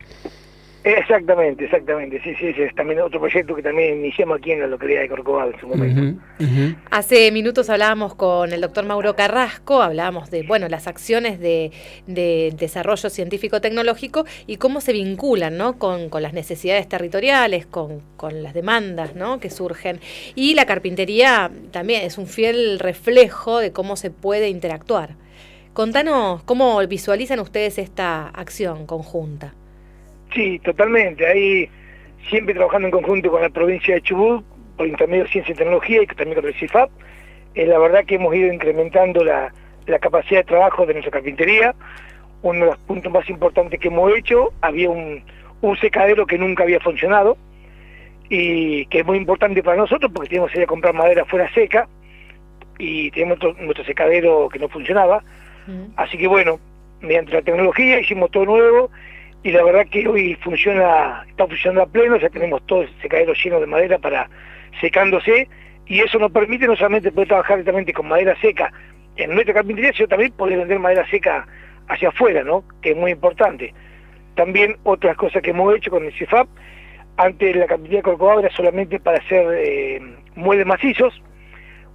Exactamente, 0.86 1.64
exactamente. 1.64 2.22
Sí, 2.22 2.32
sí, 2.36 2.52
sí, 2.52 2.62
es 2.62 2.72
también 2.76 3.00
otro 3.00 3.18
proyecto 3.18 3.56
que 3.56 3.62
también 3.62 3.98
iniciamos 3.98 4.38
aquí 4.38 4.52
en 4.52 4.60
la 4.60 4.68
localidad 4.68 5.00
de 5.00 5.08
Corcovado 5.08 5.50
en 5.50 5.58
su 5.58 5.66
momento. 5.66 6.22
Hace 6.92 7.32
minutos 7.32 7.68
hablábamos 7.70 8.14
con 8.14 8.52
el 8.52 8.60
doctor 8.60 8.84
Mauro 8.84 9.16
Carrasco, 9.16 9.82
hablábamos 9.82 10.30
de, 10.30 10.44
bueno, 10.44 10.68
las 10.68 10.86
acciones 10.86 11.40
de, 11.40 11.72
desarrollo 12.06 13.10
científico-tecnológico 13.10 14.26
y 14.46 14.58
cómo 14.58 14.80
se 14.80 14.92
vinculan, 14.92 15.56
¿no? 15.56 15.76
Con, 15.76 16.08
las 16.22 16.32
necesidades 16.32 16.88
territoriales, 16.88 17.66
con, 17.66 18.00
con 18.16 18.44
las 18.44 18.54
demandas, 18.54 19.16
¿no? 19.16 19.40
Que 19.40 19.50
surgen. 19.50 19.98
Y 20.36 20.54
la 20.54 20.66
carpintería 20.66 21.50
también 21.72 22.02
es 22.04 22.16
un 22.16 22.28
fiel 22.28 22.78
reflejo 22.78 23.58
de 23.58 23.72
cómo 23.72 23.96
se 23.96 24.12
puede 24.12 24.50
interactuar. 24.50 25.16
Contanos 25.72 26.44
cómo 26.44 26.78
visualizan 26.86 27.40
ustedes 27.40 27.78
esta 27.78 28.28
acción 28.28 28.86
conjunta. 28.86 29.52
Sí, 30.36 30.58
totalmente. 30.58 31.26
Ahí 31.26 31.70
siempre 32.28 32.54
trabajando 32.54 32.88
en 32.88 32.92
conjunto 32.92 33.30
con 33.30 33.40
la 33.40 33.48
provincia 33.48 33.94
de 33.94 34.02
Chubut, 34.02 34.44
por 34.76 34.86
intermedio 34.86 35.24
de 35.24 35.30
Ciencia 35.30 35.52
y 35.52 35.56
Tecnología 35.56 36.02
y 36.02 36.06
también 36.06 36.34
con 36.34 36.44
el 36.44 36.54
CIFAP. 36.54 36.90
Eh, 37.54 37.64
la 37.64 37.78
verdad 37.78 38.04
que 38.04 38.16
hemos 38.16 38.34
ido 38.34 38.52
incrementando 38.52 39.24
la, 39.24 39.50
capacidad 39.98 40.40
de 40.40 40.44
trabajo 40.44 40.84
de 40.84 40.92
nuestra 40.92 41.10
carpintería. 41.10 41.74
Uno 42.42 42.60
de 42.60 42.66
los 42.66 42.76
puntos 42.80 43.10
más 43.10 43.26
importantes 43.30 43.80
que 43.80 43.88
hemos 43.88 44.14
hecho, 44.14 44.52
había 44.60 44.90
un, 44.90 45.24
secadero 45.80 46.26
que 46.26 46.38
nunca 46.38 46.64
había 46.64 46.80
funcionado 46.80 47.38
y 48.28 48.86
que 48.86 49.00
es 49.00 49.06
muy 49.06 49.16
importante 49.16 49.62
para 49.62 49.78
nosotros 49.78 50.12
porque 50.14 50.28
teníamos 50.28 50.52
que 50.52 50.58
ir 50.58 50.64
a 50.64 50.66
comprar 50.66 50.94
madera 50.94 51.24
fuera 51.24 51.52
seca 51.54 51.88
y 52.78 53.10
tenemos 53.10 53.38
nuestro 53.58 53.84
secadero 53.84 54.50
que 54.50 54.58
no 54.58 54.68
funcionaba. 54.68 55.24
Así 55.96 56.18
que 56.18 56.28
bueno, 56.28 56.60
mediante 57.00 57.32
la 57.32 57.42
tecnología 57.42 57.98
hicimos 57.98 58.30
todo 58.30 58.44
nuevo 58.44 58.90
y 59.42 59.52
la 59.52 59.62
verdad 59.62 59.86
que 59.90 60.08
hoy 60.08 60.34
funciona, 60.42 61.24
está 61.28 61.46
funcionando 61.46 61.82
a 61.82 61.86
pleno, 61.86 62.16
ya 62.16 62.28
tenemos 62.28 62.64
todo 62.66 62.82
el 62.82 63.00
secadero 63.00 63.32
lleno 63.32 63.60
de 63.60 63.66
madera 63.66 63.98
para 63.98 64.28
secándose 64.80 65.48
y 65.86 66.00
eso 66.00 66.18
nos 66.18 66.32
permite 66.32 66.66
no 66.66 66.76
solamente 66.76 67.12
poder 67.12 67.28
trabajar 67.28 67.58
directamente 67.58 67.92
con 67.92 68.08
madera 68.08 68.34
seca 68.40 68.72
en 69.16 69.34
nuestra 69.34 69.54
carpintería, 69.54 69.92
sino 69.92 70.08
también 70.08 70.32
poder 70.32 70.58
vender 70.58 70.78
madera 70.78 71.08
seca 71.08 71.46
hacia 71.88 72.08
afuera, 72.08 72.42
¿no? 72.42 72.64
que 72.82 72.90
es 72.90 72.96
muy 72.96 73.12
importante. 73.12 73.72
También 74.34 74.76
otras 74.82 75.16
cosas 75.16 75.42
que 75.42 75.50
hemos 75.50 75.74
hecho 75.76 75.90
con 75.90 76.04
el 76.04 76.12
CIFAP, 76.12 76.48
antes 77.16 77.56
la 77.56 77.66
carpintería 77.66 78.02
Corcovado 78.02 78.40
era 78.40 78.50
solamente 78.50 79.00
para 79.00 79.18
hacer 79.18 79.46
eh, 79.58 80.02
muebles 80.34 80.66
macizos, 80.66 81.22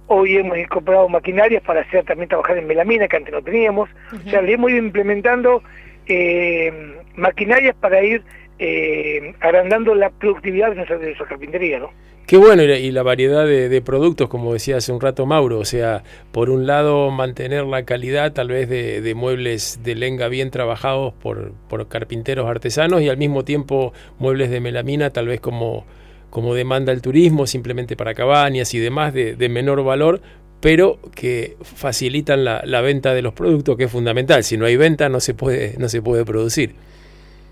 hoy 0.06 0.36
hemos 0.36 0.58
incorporado 0.58 1.08
maquinarias 1.08 1.62
para 1.62 1.82
hacer 1.82 2.04
también 2.04 2.28
trabajar 2.28 2.58
en 2.58 2.66
melamina, 2.66 3.06
que 3.06 3.16
antes 3.16 3.32
no 3.32 3.42
teníamos, 3.42 3.88
o 4.12 4.30
sea, 4.30 4.42
le 4.42 4.54
hemos 4.54 4.70
ido 4.70 4.84
implementando 4.84 5.62
eh, 6.06 6.98
maquinarias 7.16 7.74
para 7.76 8.02
ir 8.02 8.22
eh, 8.58 9.34
agrandando 9.40 9.94
la 9.94 10.10
productividad 10.10 10.70
de 10.70 10.76
nuestra, 10.76 11.26
carpintería, 11.26 11.78
¿no? 11.78 11.90
Qué 12.26 12.36
bueno, 12.36 12.62
y 12.62 12.90
la, 12.92 13.02
variedad 13.02 13.44
de, 13.44 13.82
productos, 13.82 14.28
como 14.28 14.52
decía 14.52 14.76
hace 14.76 14.92
un 14.92 15.00
rato 15.00 15.26
Mauro, 15.26 15.58
o 15.58 15.64
sea, 15.64 16.04
por 16.30 16.48
un 16.48 16.66
lado 16.66 17.10
mantener 17.10 17.64
la 17.64 17.84
calidad 17.84 18.32
tal 18.32 18.48
vez 18.48 18.68
de, 18.68 19.14
muebles 19.14 19.80
de 19.82 19.96
lenga 19.96 20.28
bien 20.28 20.50
trabajados 20.50 21.12
por, 21.14 21.52
por, 21.68 21.88
carpinteros 21.88 22.48
artesanos 22.48 23.02
y 23.02 23.08
al 23.08 23.16
mismo 23.16 23.44
tiempo 23.44 23.92
muebles 24.18 24.50
de 24.50 24.60
melamina 24.60 25.10
tal 25.10 25.26
vez 25.26 25.40
como, 25.40 25.84
como 26.30 26.54
demanda 26.54 26.92
el 26.92 27.02
turismo, 27.02 27.46
simplemente 27.46 27.96
para 27.96 28.14
cabañas 28.14 28.72
y 28.72 28.78
demás 28.78 29.12
de, 29.12 29.34
de 29.34 29.48
menor 29.48 29.82
valor, 29.82 30.22
pero 30.60 31.00
que 31.14 31.56
facilitan 31.60 32.44
la, 32.44 32.62
la, 32.64 32.80
venta 32.80 33.12
de 33.12 33.22
los 33.22 33.34
productos, 33.34 33.76
que 33.76 33.84
es 33.84 33.90
fundamental. 33.90 34.44
Si 34.44 34.56
no 34.56 34.64
hay 34.64 34.76
venta, 34.76 35.08
no 35.08 35.18
se 35.18 35.34
puede, 35.34 35.74
no 35.78 35.88
se 35.88 36.00
puede 36.00 36.24
producir. 36.24 36.76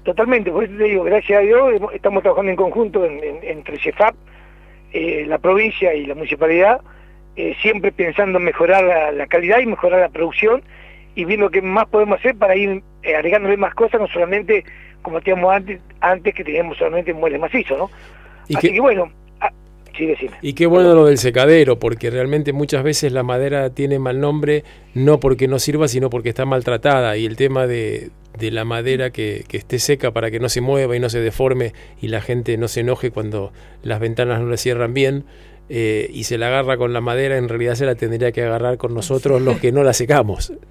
Totalmente, 0.05 0.51
por 0.51 0.65
eso 0.65 0.77
te 0.77 0.85
digo, 0.85 1.05
gracias 1.05 1.39
a 1.39 1.43
Dios 1.43 1.75
estamos 1.93 2.23
trabajando 2.23 2.51
en 2.51 2.57
conjunto 2.57 3.05
entre 3.05 3.79
CEFAP, 3.79 4.15
eh, 4.93 5.25
la 5.27 5.39
provincia 5.39 5.95
y 5.95 6.07
la 6.07 6.15
municipalidad, 6.15 6.81
eh, 7.37 7.55
siempre 7.61 7.93
pensando 7.93 8.39
en 8.39 8.45
mejorar 8.45 9.13
la, 9.15 9.27
calidad 9.27 9.61
y 9.61 9.67
mejorar 9.67 10.01
la 10.01 10.09
producción 10.09 10.63
y 11.15 11.27
viendo 11.27 11.51
qué 11.51 11.61
más 11.61 11.87
podemos 11.89 12.19
hacer 12.19 12.35
para 12.37 12.57
ir 12.57 12.83
eh, 13.03 13.15
agregándole 13.15 13.57
más 13.57 13.75
cosas, 13.75 14.01
no 14.01 14.09
solamente 14.09 14.65
como 15.03 15.21
teníamos 15.21 15.53
antes, 15.55 15.81
antes 16.01 16.35
que 16.35 16.45
teníamos 16.45 16.79
solamente 16.79 17.13
muebles 17.13 17.41
macizos, 17.41 17.79
¿no? 17.79 17.91
Así 18.57 18.73
que, 18.73 18.81
bueno, 18.81 19.13
Sí, 19.97 20.07
decime. 20.07 20.33
Y 20.43 20.55
qué 20.55 20.67
bueno 20.67 20.95
lo 20.95 21.07
del 21.07 21.19
secadero, 21.19 21.79
porque 21.79 22.11
realmente 22.11 22.53
muchas 22.53 22.83
veces 22.83 23.13
la 23.13 23.23
madera 23.23 23.71
tiene 23.71 23.99
mal 23.99 24.21
nombre, 24.21 24.65
no 24.95 25.21
porque 25.21 25.49
no 25.49 25.59
sirva, 25.59 25.89
sino 25.89 26.11
porque 26.11 26.31
está 26.31 26.45
maltratada. 26.45 27.17
Y 27.17 27.27
el 27.27 27.37
tema 27.37 27.67
de, 27.67 28.11
de 28.39 28.51
la 28.51 28.65
madera 28.65 29.11
que, 29.11 29.45
que, 29.49 29.57
esté 29.57 29.79
seca 29.79 30.13
para 30.13 30.31
que 30.31 30.41
no 30.41 30.49
se 30.49 30.61
mueva 30.61 30.97
y 30.97 31.01
no 31.01 31.09
se 31.09 31.21
deforme 31.21 31.73
y 32.01 32.09
la 32.09 32.21
gente 32.21 32.57
no 32.57 32.69
se 32.69 32.81
enoje 32.81 33.11
cuando 33.11 33.53
las 33.83 34.01
ventanas 34.01 34.41
no 34.41 34.49
le 34.49 34.57
cierran 34.57 34.95
bien. 34.95 35.25
Eh, 35.73 36.11
y 36.13 36.25
se 36.25 36.37
la 36.37 36.49
agarra 36.49 36.77
con 36.77 36.93
la 36.93 37.01
madera, 37.01 37.37
en 37.37 37.49
realidad 37.49 37.75
se 37.77 37.87
la 37.87 37.95
tendría 37.95 38.33
que 38.33 38.43
agarrar 38.43 38.77
con 38.77 38.93
nosotros 38.93 39.41
los 39.41 39.61
que 39.61 39.71
no 39.71 39.83
la 39.83 39.93
secamos. 39.93 40.53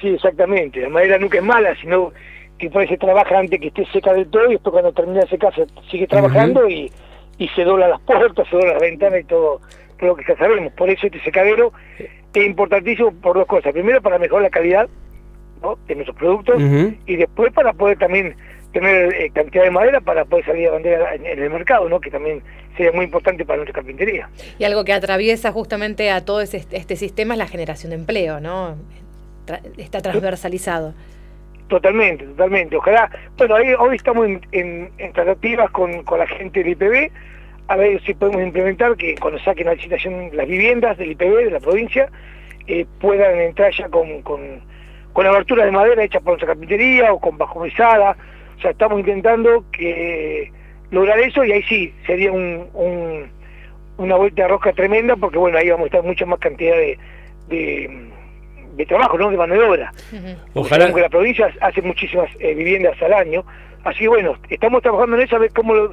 Sí, 0.00 0.08
exactamente. 0.10 0.80
La 0.80 0.90
madera 0.90 1.18
nunca 1.18 1.38
es 1.38 1.44
mala, 1.44 1.74
sino 1.80 2.12
que 2.58 2.68
por 2.68 2.86
se 2.86 2.98
trabaja 2.98 3.38
antes 3.38 3.58
que 3.58 3.68
esté 3.68 3.86
seca 3.86 4.12
del 4.12 4.28
todo 4.28 4.48
y 4.48 4.52
después 4.52 4.72
cuando 4.72 4.92
termina 4.92 5.20
de 5.20 5.28
secarse 5.28 5.66
sigue 5.90 6.06
trabajando 6.06 6.60
uh 6.60 6.68
-huh. 6.68 6.72
y 6.72 6.92
y 7.38 7.48
se 7.48 7.64
dobla 7.64 7.88
las 7.88 8.00
puertas, 8.00 8.48
se 8.48 8.56
dobla 8.56 8.72
las 8.74 8.82
ventanas 8.82 9.20
y 9.20 9.24
todo, 9.24 9.60
todo 9.98 10.10
lo 10.10 10.16
que 10.16 10.24
ya 10.28 10.36
sabemos. 10.36 10.72
Por 10.74 10.90
eso 10.90 11.06
este 11.06 11.20
secadero 11.20 11.72
es 11.98 12.46
importantísimo 12.46 13.12
por 13.12 13.36
dos 13.36 13.46
cosas. 13.46 13.72
Primero, 13.72 14.00
para 14.02 14.18
mejorar 14.18 14.42
la 14.42 14.50
calidad 14.50 14.88
¿no? 15.62 15.78
de 15.86 15.94
nuestros 15.94 16.16
productos 16.16 16.56
uh 16.56 16.66
-huh. 16.66 16.96
y 17.06 17.16
después 17.16 17.52
para 17.52 17.72
poder 17.72 17.98
también 17.98 18.36
tener 18.72 19.14
eh, 19.14 19.30
cantidad 19.32 19.62
de 19.62 19.70
madera 19.70 20.00
para 20.00 20.24
poder 20.24 20.44
salir 20.44 20.68
a 20.68 20.72
vender 20.72 21.00
en, 21.14 21.26
en, 21.26 21.42
el 21.42 21.50
mercado, 21.50 21.88
¿no? 21.88 22.00
que 22.00 22.10
también 22.10 22.42
sería 22.76 22.92
muy 22.92 23.04
importante 23.04 23.44
para 23.44 23.58
nuestra 23.58 23.74
carpintería. 23.74 24.28
Y 24.58 24.64
algo 24.64 24.84
que 24.84 24.92
atraviesa 24.92 25.52
justamente 25.52 26.10
a 26.10 26.24
todo 26.24 26.40
este, 26.40 26.64
este 26.72 26.96
sistema 26.96 27.34
es 27.34 27.38
la 27.38 27.46
generación 27.46 27.90
de 27.90 27.96
empleo, 27.96 28.40
¿no? 28.40 28.76
Tra 29.44 29.60
está 29.78 30.00
transversalizado. 30.00 30.94
Totalmente, 31.68 32.26
totalmente. 32.26 32.76
Ojalá, 32.76 33.10
bueno, 33.38 33.56
hoy 33.78 33.96
estamos 33.96 34.26
en, 34.26 34.40
en, 34.52 34.90
en 34.98 35.12
tratativas 35.12 35.70
con, 35.70 36.02
con, 36.04 36.18
la 36.18 36.26
gente 36.26 36.62
del 36.62 36.72
IPB, 36.72 37.10
a 37.68 37.76
ver 37.76 38.02
si 38.02 38.12
podemos 38.12 38.42
implementar 38.42 38.96
que 38.96 39.14
cuando 39.16 39.38
saquen 39.40 39.66
la 39.66 39.74
licitación 39.74 40.30
las 40.34 40.46
viviendas 40.46 40.98
del 40.98 41.12
IPB, 41.12 41.44
de 41.44 41.50
la 41.50 41.60
provincia, 41.60 42.10
eh, 42.66 42.84
puedan 43.00 43.40
entrar 43.40 43.72
ya 43.72 43.88
con, 43.88 44.20
con, 44.22 44.60
con 45.14 45.26
aberturas 45.26 45.64
de 45.64 45.72
madera 45.72 46.04
hechas 46.04 46.22
por 46.22 46.32
nuestra 46.32 46.48
carpintería 46.48 47.12
o 47.12 47.20
con 47.20 47.38
bajo 47.38 47.60
mesada. 47.60 48.16
O 48.58 48.60
sea, 48.60 48.70
estamos 48.72 49.00
intentando 49.00 49.64
que 49.72 50.52
lograr 50.90 51.18
eso 51.20 51.44
y 51.44 51.52
ahí 51.52 51.62
sí, 51.62 51.94
sería 52.06 52.30
un, 52.30 53.30
una 53.96 54.16
vuelta 54.16 54.42
de 54.42 54.48
rosca 54.48 54.72
tremenda 54.72 55.16
porque 55.16 55.38
bueno, 55.38 55.56
ahí 55.56 55.70
vamos 55.70 55.84
a 55.84 55.86
estar 55.86 56.02
mucha 56.02 56.26
más 56.26 56.38
cantidad 56.40 56.76
de, 56.76 56.98
de 57.48 58.10
de 58.76 58.86
trabajo, 58.86 59.18
¿no? 59.18 59.30
De 59.30 59.36
mano 59.36 59.54
de 59.54 59.60
obra. 59.60 59.92
Uh 60.12 60.16
-huh. 60.16 60.36
Ojalá. 60.54 60.92
que 60.92 61.00
la 61.00 61.08
provincia 61.08 61.52
hace 61.60 61.82
muchísimas 61.82 62.28
eh, 62.38 62.54
viviendas 62.54 63.00
al 63.02 63.12
año. 63.12 63.44
Así 63.84 64.06
bueno, 64.06 64.36
estamos 64.48 64.82
trabajando 64.82 65.16
en 65.16 65.22
eso 65.22 65.36
a 65.36 65.40
ver 65.40 65.52
cómo 65.52 65.74
lo, 65.74 65.92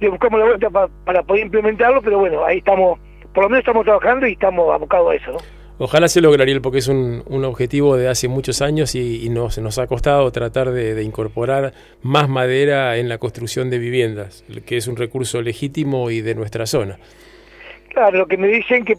le 0.00 0.08
buscamos 0.08 0.40
la 0.40 0.46
vuelta 0.46 0.70
pa, 0.70 0.88
para 1.04 1.22
poder 1.22 1.44
implementarlo, 1.44 2.02
pero 2.02 2.18
bueno, 2.18 2.44
ahí 2.44 2.58
estamos, 2.58 2.98
por 3.32 3.44
lo 3.44 3.50
menos 3.50 3.60
estamos 3.60 3.84
trabajando 3.84 4.26
y 4.26 4.32
estamos 4.32 4.72
abocados 4.72 5.12
a 5.12 5.14
eso, 5.14 5.32
¿no? 5.32 5.38
Ojalá 5.78 6.06
se 6.06 6.20
logre, 6.20 6.42
Ariel, 6.42 6.60
porque 6.60 6.78
es 6.78 6.86
un, 6.86 7.24
un 7.26 7.44
objetivo 7.44 7.96
de 7.96 8.08
hace 8.08 8.28
muchos 8.28 8.62
años 8.62 8.94
y, 8.94 9.24
y 9.24 9.30
nos, 9.30 9.58
nos 9.58 9.78
ha 9.78 9.86
costado 9.86 10.30
tratar 10.30 10.70
de, 10.70 10.94
de, 10.94 11.02
incorporar 11.02 11.72
más 12.02 12.28
madera 12.28 12.96
en 12.98 13.08
la 13.08 13.18
construcción 13.18 13.68
de 13.70 13.78
viviendas, 13.78 14.44
que 14.64 14.76
es 14.76 14.86
un 14.86 14.96
recurso 14.96 15.42
legítimo 15.42 16.10
y 16.10 16.20
de 16.20 16.36
nuestra 16.36 16.66
zona. 16.66 16.98
Claro, 17.88 18.18
lo 18.18 18.26
que 18.26 18.36
me 18.36 18.48
dicen 18.48 18.84
que 18.84 18.94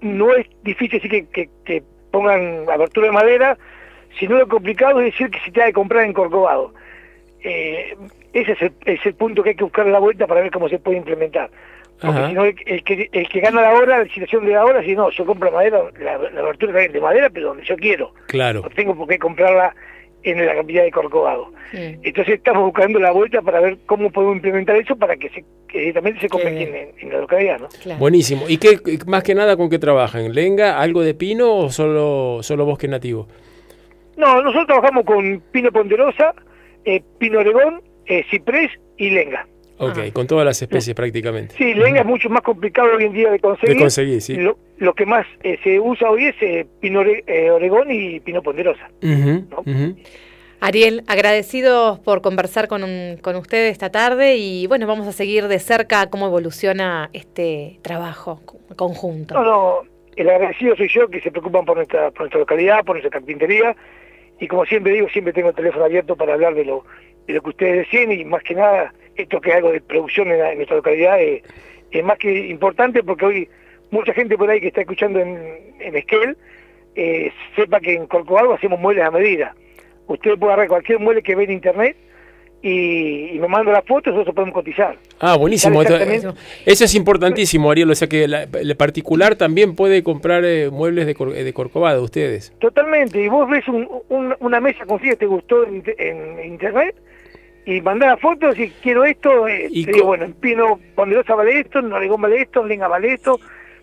no 0.00 0.34
es 0.34 0.46
difícil 0.64 1.00
decir 1.00 1.10
que, 1.10 1.26
que, 1.28 1.50
que 1.64 1.82
pongan 2.10 2.68
abertura 2.70 3.08
de 3.08 3.12
madera, 3.12 3.58
sino 4.18 4.38
lo 4.38 4.48
complicado 4.48 5.00
es 5.00 5.12
decir 5.12 5.30
que 5.30 5.40
se 5.40 5.50
te 5.50 5.62
ha 5.62 5.66
de 5.66 5.72
comprar 5.72 6.04
en 6.04 6.12
Corcovado. 6.12 6.72
Eh, 7.42 7.96
ese 8.32 8.52
es 8.52 8.62
el, 8.62 8.72
es 8.84 9.04
el, 9.06 9.14
punto 9.14 9.42
que 9.42 9.50
hay 9.50 9.56
que 9.56 9.64
buscar 9.64 9.86
la 9.86 9.98
vuelta 9.98 10.26
para 10.26 10.40
ver 10.40 10.50
cómo 10.50 10.68
se 10.68 10.78
puede 10.78 10.98
implementar. 10.98 11.50
Porque 12.00 12.26
si 12.28 12.32
no, 12.32 12.44
el, 12.44 12.54
el, 12.66 12.84
que, 12.84 13.08
el 13.10 13.28
que 13.28 13.40
gana 13.40 13.60
la 13.60 13.72
hora, 13.72 13.98
la 13.98 14.04
licitación 14.04 14.46
de 14.46 14.52
la 14.52 14.64
hora, 14.64 14.82
si 14.82 14.94
no, 14.94 15.10
yo 15.10 15.26
compro 15.26 15.50
madera, 15.50 15.82
la, 16.00 16.18
la 16.18 16.40
abertura 16.40 16.72
de 16.72 17.00
madera, 17.00 17.28
pero 17.28 17.48
donde 17.48 17.64
yo 17.64 17.76
quiero. 17.76 18.12
Claro. 18.26 18.62
No 18.62 18.70
tengo 18.70 18.94
por 18.94 19.08
qué 19.08 19.18
comprarla 19.18 19.74
en 20.22 20.44
la 20.44 20.54
capital 20.54 20.84
de 20.84 20.90
Corcovado. 20.90 21.52
Sí. 21.70 21.96
Entonces 22.02 22.34
estamos 22.34 22.64
buscando 22.64 22.98
la 22.98 23.12
vuelta 23.12 23.42
para 23.42 23.60
ver 23.60 23.78
cómo 23.86 24.10
podemos 24.10 24.36
implementar 24.36 24.76
eso 24.76 24.96
para 24.96 25.16
que, 25.16 25.28
se, 25.30 25.44
que 25.68 25.78
directamente 25.78 26.20
se 26.20 26.28
convierta 26.28 26.60
en, 26.60 26.92
en, 26.98 27.12
la 27.12 27.18
localidad. 27.18 27.60
¿no? 27.60 27.68
Claro. 27.82 27.98
Buenísimo. 28.00 28.44
¿Y 28.48 28.58
qué 28.58 28.78
más 29.06 29.22
que 29.22 29.34
nada 29.34 29.56
con 29.56 29.70
qué 29.70 29.78
trabajan? 29.78 30.34
¿Lenga, 30.34 30.80
algo 30.80 31.02
de 31.02 31.14
pino 31.14 31.56
o 31.56 31.70
solo, 31.70 32.42
solo 32.42 32.64
bosque 32.64 32.88
nativo? 32.88 33.28
No, 34.16 34.42
nosotros 34.42 34.66
trabajamos 34.66 35.04
con 35.04 35.40
pino 35.52 35.70
ponderosa, 35.70 36.34
eh, 36.84 37.02
pino 37.18 37.38
oregón, 37.38 37.82
eh, 38.06 38.24
ciprés 38.30 38.70
y 38.96 39.10
lenga. 39.10 39.46
Ok, 39.78 39.98
ah. 39.98 40.10
con 40.12 40.26
todas 40.26 40.44
las 40.44 40.60
especies 40.60 40.94
prácticamente. 40.94 41.54
Sí, 41.56 41.74
lenga 41.74 41.88
uh 41.88 41.94
-huh. 41.94 42.00
es 42.00 42.06
mucho 42.06 42.28
más 42.28 42.42
complicado 42.42 42.88
hoy 42.96 43.04
en 43.04 43.12
día 43.12 43.30
de 43.30 43.38
conseguir. 43.38 43.76
De 43.76 43.80
conseguir, 43.80 44.20
sí. 44.20 44.36
Lo, 44.36 44.58
lo 44.78 44.94
que 44.94 45.06
más 45.06 45.26
eh, 45.42 45.58
se 45.62 45.78
usa 45.78 46.10
hoy 46.10 46.26
es 46.26 46.36
eh, 46.40 46.66
pino 46.80 47.02
eh, 47.02 47.50
oregón 47.50 47.90
y 47.90 48.20
pino 48.20 48.42
ponderosa. 48.42 48.90
Uh 49.02 49.06
-huh, 49.06 49.48
¿no? 49.48 49.58
uh 49.60 49.64
-huh. 49.64 49.96
Ariel, 50.60 51.04
agradecidos 51.06 52.00
por 52.00 52.20
conversar 52.20 52.66
con, 52.66 52.82
con 53.22 53.36
usted 53.36 53.68
esta 53.68 53.90
tarde 53.90 54.36
y 54.36 54.66
bueno, 54.66 54.88
vamos 54.88 55.06
a 55.06 55.12
seguir 55.12 55.46
de 55.46 55.60
cerca 55.60 56.10
cómo 56.10 56.26
evoluciona 56.26 57.10
este 57.12 57.78
trabajo 57.82 58.40
conjunto. 58.74 59.34
No, 59.34 59.44
no, 59.44 59.82
el 60.16 60.28
agradecido 60.28 60.74
soy 60.74 60.88
yo 60.88 61.06
que 61.08 61.20
se 61.20 61.30
preocupan 61.30 61.64
por 61.64 61.76
nuestra, 61.76 62.10
por 62.10 62.22
nuestra 62.22 62.40
localidad, 62.40 62.84
por 62.84 62.96
nuestra 62.96 63.10
carpintería 63.10 63.76
y 64.40 64.48
como 64.48 64.64
siempre 64.64 64.92
digo, 64.94 65.08
siempre 65.10 65.32
tengo 65.32 65.50
el 65.50 65.54
teléfono 65.54 65.84
abierto 65.84 66.16
para 66.16 66.34
hablar 66.34 66.54
de 66.56 66.64
lo, 66.64 66.84
de 67.28 67.34
lo 67.34 67.40
que 67.42 67.50
ustedes 67.50 67.76
decían 67.78 68.10
y 68.10 68.24
más 68.24 68.42
que 68.42 68.56
nada 68.56 68.92
esto 69.18 69.40
que 69.40 69.50
es 69.50 69.56
algo 69.56 69.72
de 69.72 69.80
producción 69.80 70.30
en, 70.30 70.38
la, 70.38 70.52
en 70.52 70.58
nuestra 70.58 70.76
localidad 70.76 71.20
es, 71.20 71.42
es, 71.90 72.04
más 72.04 72.18
que 72.18 72.48
importante 72.48 73.02
porque 73.02 73.26
hoy 73.26 73.48
mucha 73.90 74.14
gente 74.14 74.38
por 74.38 74.48
ahí 74.48 74.60
que 74.60 74.68
está 74.68 74.80
escuchando 74.80 75.18
en, 75.18 75.38
en 75.80 75.96
Esquel 75.96 76.36
eh, 76.94 77.32
sepa 77.54 77.80
que 77.80 77.94
en 77.94 78.06
Corcovado 78.06 78.54
hacemos 78.54 78.80
muebles 78.80 79.04
a 79.04 79.10
medida. 79.10 79.54
Usted 80.06 80.38
puede 80.38 80.52
agarrar 80.52 80.68
cualquier 80.68 80.98
mueble 81.00 81.22
que 81.22 81.34
ve 81.34 81.44
en 81.44 81.52
internet 81.52 81.96
y, 82.62 83.30
y 83.36 83.38
me 83.38 83.46
manda 83.46 83.70
las 83.70 83.84
fotos, 83.84 84.12
nosotros 84.12 84.34
podemos 84.34 84.54
cotizar. 84.54 84.96
Ah, 85.20 85.36
buenísimo. 85.36 85.82
Eso, 85.82 86.34
es 86.84 86.94
importantísimo, 86.94 87.70
Ariel. 87.70 87.90
O 87.90 87.94
sea 87.94 88.08
que 88.08 88.24
el 88.24 88.76
particular 88.76 89.36
también 89.36 89.76
puede 89.76 90.02
comprar 90.02 90.44
eh, 90.44 90.70
muebles 90.70 91.06
de, 91.06 91.14
Cor 91.14 91.32
de, 91.32 91.52
Corcovado, 91.52 92.02
ustedes. 92.02 92.52
Totalmente. 92.58 93.20
Y 93.22 93.28
vos 93.28 93.48
ves 93.48 93.66
un, 93.68 93.88
un, 94.08 94.34
una 94.40 94.60
mesa 94.60 94.84
con 94.86 94.98
te 94.98 95.26
gustó 95.26 95.64
en, 95.64 95.84
en 95.98 96.44
internet 96.44 96.96
y 97.68 97.82
mandar 97.82 98.12
las 98.12 98.20
fotos 98.20 98.58
y 98.58 98.70
quiero 98.82 99.04
esto, 99.04 99.46
eh, 99.46 99.68
¿Y 99.70 99.84
digo, 99.84 100.06
bueno, 100.06 100.24
en 100.24 100.32
Pino 100.32 100.80
Ponderosa 100.94 101.34
vale 101.34 101.60
esto, 101.60 101.80
en 101.80 101.92
Oregón 101.92 102.22
vale 102.22 102.40
esto, 102.40 102.62
en 102.62 102.68
Lenga 102.68 102.88
vale 102.88 103.12
esto, 103.12 103.38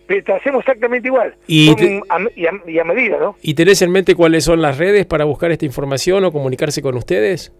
pero 0.07 0.23
te 0.23 0.33
hacemos 0.33 0.61
exactamente 0.61 1.07
igual, 1.07 1.35
y, 1.45 1.75
te, 1.75 2.01
a, 2.09 2.19
y, 2.35 2.47
a, 2.47 2.51
y, 2.65 2.79
a, 2.79 2.83
medida, 2.83 3.19
¿no? 3.19 3.35
¿Y 3.43 3.53
tenés 3.53 3.83
en 3.83 3.91
mente 3.91 4.15
cuáles 4.15 4.43
son 4.43 4.59
las 4.59 4.79
redes 4.79 5.05
para 5.05 5.25
buscar 5.25 5.51
esta 5.51 5.65
información 5.65 6.25
o 6.25 6.31
comunicarse 6.31 6.81
con 6.81 6.95
ustedes? 6.95 7.53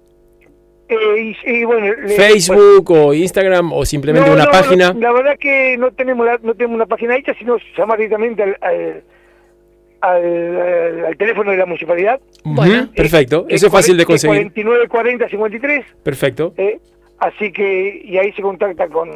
Eh, 0.90 1.36
y, 1.46 1.52
y, 1.52 1.64
bueno, 1.64 1.94
Facebook 2.16 2.86
bueno, 2.88 3.06
o 3.06 3.14
Instagram 3.14 3.72
o 3.72 3.86
simplemente 3.86 4.28
no, 4.28 4.36
una 4.36 4.46
no, 4.46 4.52
página. 4.52 4.94
No, 4.94 5.00
la 5.00 5.12
verdad 5.12 5.38
que 5.40 5.78
no 5.78 5.92
tenemos 5.92 6.26
la, 6.26 6.40
no 6.42 6.56
tenemos 6.56 6.76
una 6.76 6.88
página 6.88 7.16
hecha, 7.18 7.36
sino 7.38 7.58
llamar 7.78 8.00
directamente 8.00 8.42
al, 8.42 8.58
al 8.62 9.04
al, 10.06 11.06
al, 11.06 11.18
teléfono 11.18 11.52
de 11.52 11.58
la 11.58 11.66
municipalidad. 11.66 12.20
Bueno, 12.44 12.90
perfecto. 12.96 13.46
Eso 13.50 13.68
es 13.68 13.72
fácil 13.72 13.98
de 13.98 14.06
conseguir. 14.06 14.38
49 14.38 14.88
40 14.88 15.30
53. 15.30 15.86
Perfecto. 16.04 16.54
Eh, 16.58 16.80
así 17.20 17.52
que, 17.52 18.02
y 18.04 18.18
ahí 18.18 18.32
se 18.34 18.42
contacta 18.42 18.88
con. 18.88 19.10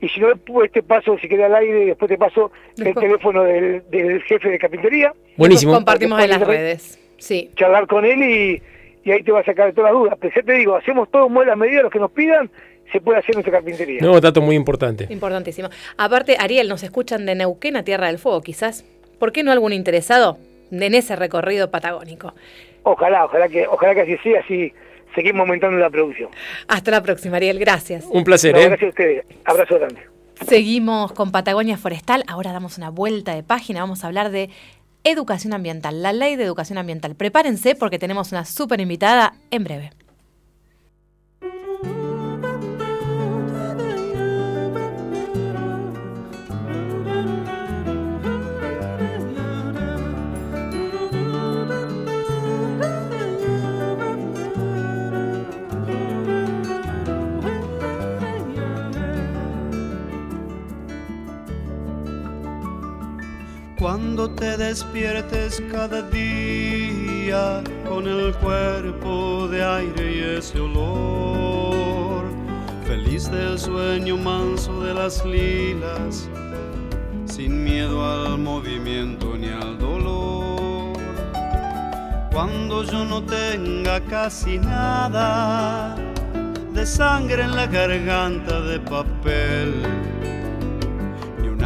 Y 0.00 0.08
si 0.08 0.20
no, 0.20 0.28
después 0.28 0.70
te 0.70 0.82
paso, 0.82 1.18
si 1.18 1.28
queda 1.28 1.46
al 1.46 1.56
aire, 1.56 1.86
después 1.86 2.08
te 2.08 2.16
paso 2.16 2.52
después. 2.76 2.96
el 2.96 3.10
teléfono 3.10 3.42
del, 3.42 3.82
del, 3.90 4.22
jefe 4.22 4.48
de 4.48 4.58
carpintería. 4.58 5.12
Buenísimo. 5.36 5.74
compartimos 5.74 6.22
en 6.22 6.30
las 6.30 6.40
redes. 6.40 6.98
Sí. 7.16 7.50
Charlar 7.56 7.86
con 7.88 8.04
él 8.04 8.22
y, 8.22 8.62
y 9.04 9.10
ahí 9.10 9.22
te 9.22 9.32
va 9.32 9.40
a 9.40 9.44
sacar 9.44 9.72
todas 9.72 9.92
las 9.92 10.00
dudas. 10.00 10.18
Pero 10.20 10.34
ya 10.34 10.42
te 10.42 10.52
digo, 10.52 10.76
hacemos 10.76 11.10
todo 11.10 11.28
muy 11.28 11.42
a 11.44 11.48
las 11.48 11.56
medidas, 11.56 11.82
los 11.82 11.92
que 11.92 11.98
nos 11.98 12.12
pidan, 12.12 12.48
se 12.92 13.00
puede 13.00 13.18
hacer 13.18 13.34
nuestra 13.34 13.52
carpintería. 13.52 14.00
No, 14.00 14.20
dato 14.20 14.40
muy 14.40 14.56
importante. 14.56 15.06
Importantísimo. 15.10 15.68
Aparte, 15.96 16.36
Ariel, 16.38 16.68
nos 16.68 16.82
escuchan 16.82 17.26
de 17.26 17.34
Neuquén 17.34 17.76
a 17.76 17.82
Tierra 17.82 18.06
del 18.06 18.18
Fuego, 18.18 18.40
quizás. 18.40 18.84
¿Por 19.18 19.32
qué 19.32 19.42
no 19.42 19.52
algún 19.52 19.72
interesado 19.72 20.38
en 20.70 20.94
ese 20.94 21.16
recorrido 21.16 21.70
patagónico? 21.70 22.34
Ojalá, 22.82 23.24
ojalá 23.24 23.48
que, 23.48 23.66
ojalá 23.66 23.94
que 23.94 24.00
así 24.02 24.16
sea, 24.18 24.40
así 24.40 24.72
seguimos 25.14 25.40
aumentando 25.40 25.78
la 25.78 25.90
producción. 25.90 26.30
Hasta 26.68 26.90
la 26.90 27.02
próxima, 27.02 27.36
Ariel, 27.36 27.58
gracias. 27.58 28.06
Un 28.10 28.24
placer, 28.24 28.54
no, 28.54 28.60
¿eh? 28.60 28.66
Gracias 28.66 28.86
a 28.86 28.90
ustedes, 28.90 29.24
abrazo 29.44 29.74
grande. 29.78 30.00
Seguimos 30.46 31.12
con 31.12 31.32
Patagonia 31.32 31.76
Forestal, 31.76 32.22
ahora 32.28 32.52
damos 32.52 32.78
una 32.78 32.90
vuelta 32.90 33.34
de 33.34 33.42
página, 33.42 33.80
vamos 33.80 34.04
a 34.04 34.06
hablar 34.06 34.30
de 34.30 34.50
educación 35.04 35.52
ambiental, 35.52 36.02
la 36.02 36.12
ley 36.12 36.36
de 36.36 36.44
educación 36.44 36.78
ambiental. 36.78 37.14
Prepárense 37.16 37.74
porque 37.74 37.98
tenemos 37.98 38.32
una 38.32 38.44
súper 38.44 38.80
invitada 38.80 39.34
en 39.50 39.64
breve. 39.64 39.90
Cuando 63.78 64.28
te 64.28 64.56
despiertes 64.56 65.62
cada 65.70 66.02
día 66.02 67.62
con 67.88 68.08
el 68.08 68.34
cuerpo 68.34 69.46
de 69.46 69.62
aire 69.62 70.16
y 70.16 70.36
ese 70.36 70.58
olor, 70.58 72.24
feliz 72.84 73.30
del 73.30 73.56
sueño 73.56 74.16
manso 74.16 74.82
de 74.82 74.94
las 74.94 75.24
lilas, 75.24 76.28
sin 77.24 77.62
miedo 77.62 78.04
al 78.04 78.38
movimiento 78.38 79.36
ni 79.36 79.46
al 79.46 79.78
dolor. 79.78 80.98
Cuando 82.32 82.82
yo 82.82 83.04
no 83.04 83.22
tenga 83.22 84.00
casi 84.00 84.58
nada 84.58 85.94
de 86.74 86.84
sangre 86.84 87.44
en 87.44 87.54
la 87.54 87.68
garganta 87.68 88.60
de 88.60 88.80
papel 88.80 89.97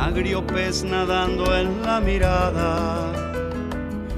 agrio 0.03 0.45
pez 0.45 0.83
nadando 0.83 1.45
en 1.57 1.81
la 1.83 2.01
mirada, 2.01 3.13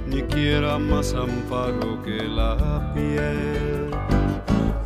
ni 0.06 0.22
quiera 0.22 0.78
más 0.78 1.12
amparo 1.12 2.02
que 2.02 2.22
la 2.22 2.90
piel. 2.94 3.90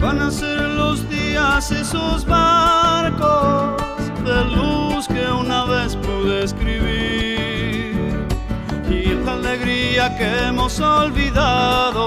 Van 0.01 0.21
a 0.21 0.31
ser 0.31 0.61
los 0.61 1.09
días 1.09 1.71
esos 1.71 2.27
barcos 2.27 3.81
de 4.25 4.45
luz 4.57 5.07
que 5.07 5.25
una 5.31 5.65
vez 5.67 5.95
pude 5.97 6.43
escribir 6.45 7.95
y 8.91 9.15
la 9.25 9.35
alegría 9.35 10.17
que 10.17 10.47
hemos 10.49 10.81
olvidado 10.81 11.99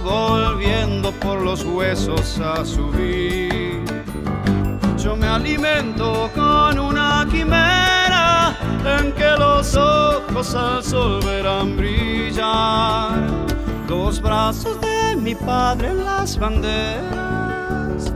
volviendo 0.00 1.12
por 1.12 1.40
los 1.40 1.64
huesos 1.64 2.38
a 2.40 2.64
subir 2.64 3.50
yo 5.02 5.16
me 5.16 5.26
alimento 5.26 6.30
con 6.34 6.78
una 6.78 7.26
quimera 7.30 7.89
en 8.86 9.12
que 9.12 9.30
los 9.38 9.76
ojos 9.76 10.54
al 10.54 10.82
sol 10.82 11.20
verán 11.24 11.76
brillar 11.76 13.18
dos 13.86 14.20
brazos 14.20 14.80
de 14.80 15.16
mi 15.16 15.34
padre 15.34 15.88
en 15.88 16.04
las 16.04 16.38
banderas 16.38 18.12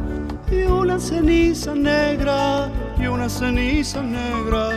y 0.51 0.63
una 0.63 0.99
ceniza 0.99 1.75
negra 1.75 2.71
y 2.99 3.07
una 3.07 3.29
ceniza 3.29 4.03
negra 4.03 4.71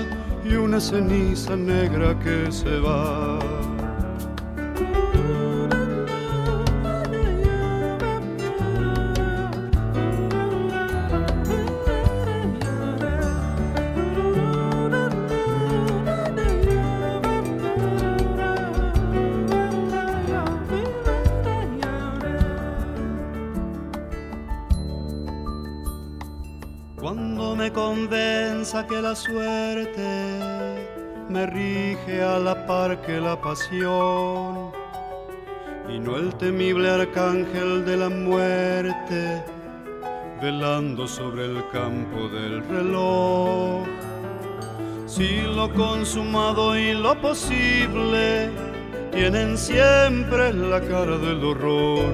y 0.44 0.56
una 0.56 0.80
ceniza 0.80 1.56
negra 1.56 2.18
que 2.20 2.52
se 2.52 2.80
va. 2.80 3.57
La 29.08 29.16
suerte 29.16 30.40
me 31.30 31.46
rige 31.46 32.22
a 32.22 32.38
la 32.40 32.56
par 32.68 33.00
que 33.04 33.22
la 33.22 33.40
pasión 33.40 34.72
y 35.88 35.98
no 35.98 36.18
el 36.18 36.36
temible 36.36 36.90
arcángel 36.90 37.86
de 37.86 37.96
la 37.96 38.10
muerte 38.10 39.46
velando 40.42 41.08
sobre 41.08 41.46
el 41.46 41.64
campo 41.72 42.28
del 42.28 42.62
reloj. 42.68 43.88
Si 45.06 45.42
lo 45.56 45.74
consumado 45.74 46.78
y 46.78 46.94
lo 46.94 47.14
posible 47.22 48.50
tienen 49.14 49.58
siempre 49.58 50.52
la 50.52 50.82
cara 50.82 51.18
del 51.18 51.46
horror. 51.46 52.14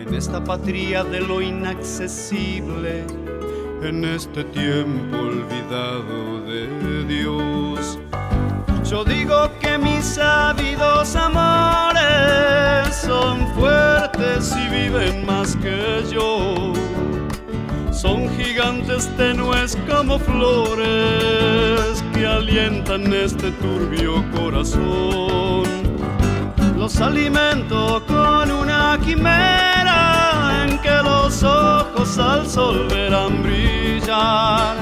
En 0.00 0.12
esta 0.12 0.42
patria 0.42 1.04
de 1.04 1.20
lo 1.20 1.40
inaccesible, 1.40 3.04
en 3.82 4.04
este 4.04 4.44
tiempo 4.44 5.16
olvidado 5.16 6.40
de 6.46 7.04
Dios. 7.04 7.98
Yo 8.84 9.04
digo 9.04 9.50
que 9.60 9.78
mis 9.78 10.18
ávidos 10.18 11.16
amores 11.16 12.94
son 12.94 13.46
fuertes 13.54 14.54
y 14.56 14.68
viven 14.68 15.24
más 15.24 15.56
que 15.56 16.02
yo. 16.10 16.72
Son 17.92 18.28
gigantes 18.36 19.08
tenues 19.16 19.76
como 19.88 20.18
flores 20.18 22.02
que 22.14 22.26
alientan 22.26 23.12
este 23.12 23.50
turbio 23.52 24.24
corazón. 24.32 25.64
Los 26.76 27.00
alimento 27.00 28.02
con 28.06 28.50
una 28.50 28.98
quimera 29.04 30.09
que 30.82 31.02
los 31.02 31.42
ojos 31.42 32.18
al 32.18 32.46
sol 32.48 32.86
verán 32.88 33.42
brillar. 33.42 34.76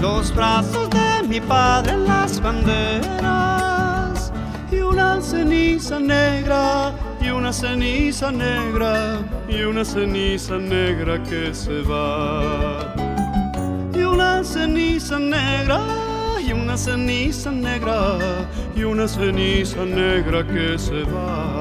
Los 0.00 0.34
brazos 0.34 0.88
de 0.90 1.22
mi 1.28 1.40
padre 1.40 1.92
en 1.92 2.06
las 2.06 2.40
banderas 2.40 4.32
y 4.70 4.76
una 4.76 5.20
ceniza 5.20 5.98
negra 5.98 6.92
y 7.20 7.30
una 7.30 7.52
ceniza 7.52 8.30
negra 8.30 9.18
y 9.48 9.62
una 9.62 9.84
ceniza 9.84 10.56
negra 10.58 11.22
que 11.24 11.52
se 11.52 11.82
va. 11.82 12.94
Y 13.94 14.02
una 14.02 14.44
ceniza 14.44 15.18
negra 15.18 15.80
y 16.40 16.52
una 16.52 16.76
ceniza 16.76 17.50
negra 17.50 18.18
y 18.76 18.84
una 18.84 19.08
ceniza 19.08 19.84
negra 19.84 20.46
que 20.46 20.78
se 20.78 21.02
va 21.02 21.57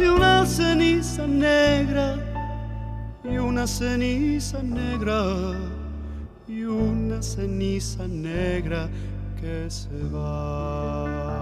y 0.00 0.08
una 0.08 0.46
ceniza 0.46 1.26
negra 1.26 2.16
y 3.22 3.36
una 3.36 3.66
ceniza 3.66 4.62
negra 4.62 5.52
y 6.48 6.62
una 6.62 7.22
ceniza 7.22 8.06
negra 8.08 8.88
que 9.40 9.70
se 9.70 9.88
va. 10.12 11.39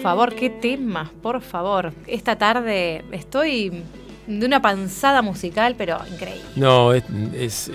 Favor, 0.00 0.34
qué 0.34 0.50
temas, 0.50 1.10
por 1.22 1.40
favor. 1.40 1.92
Esta 2.06 2.36
tarde 2.36 3.04
estoy 3.12 3.82
de 4.26 4.46
una 4.46 4.62
panzada 4.62 5.22
musical, 5.22 5.74
pero 5.76 5.98
increíble. 6.10 6.42
No, 6.56 6.92
es, 6.92 7.70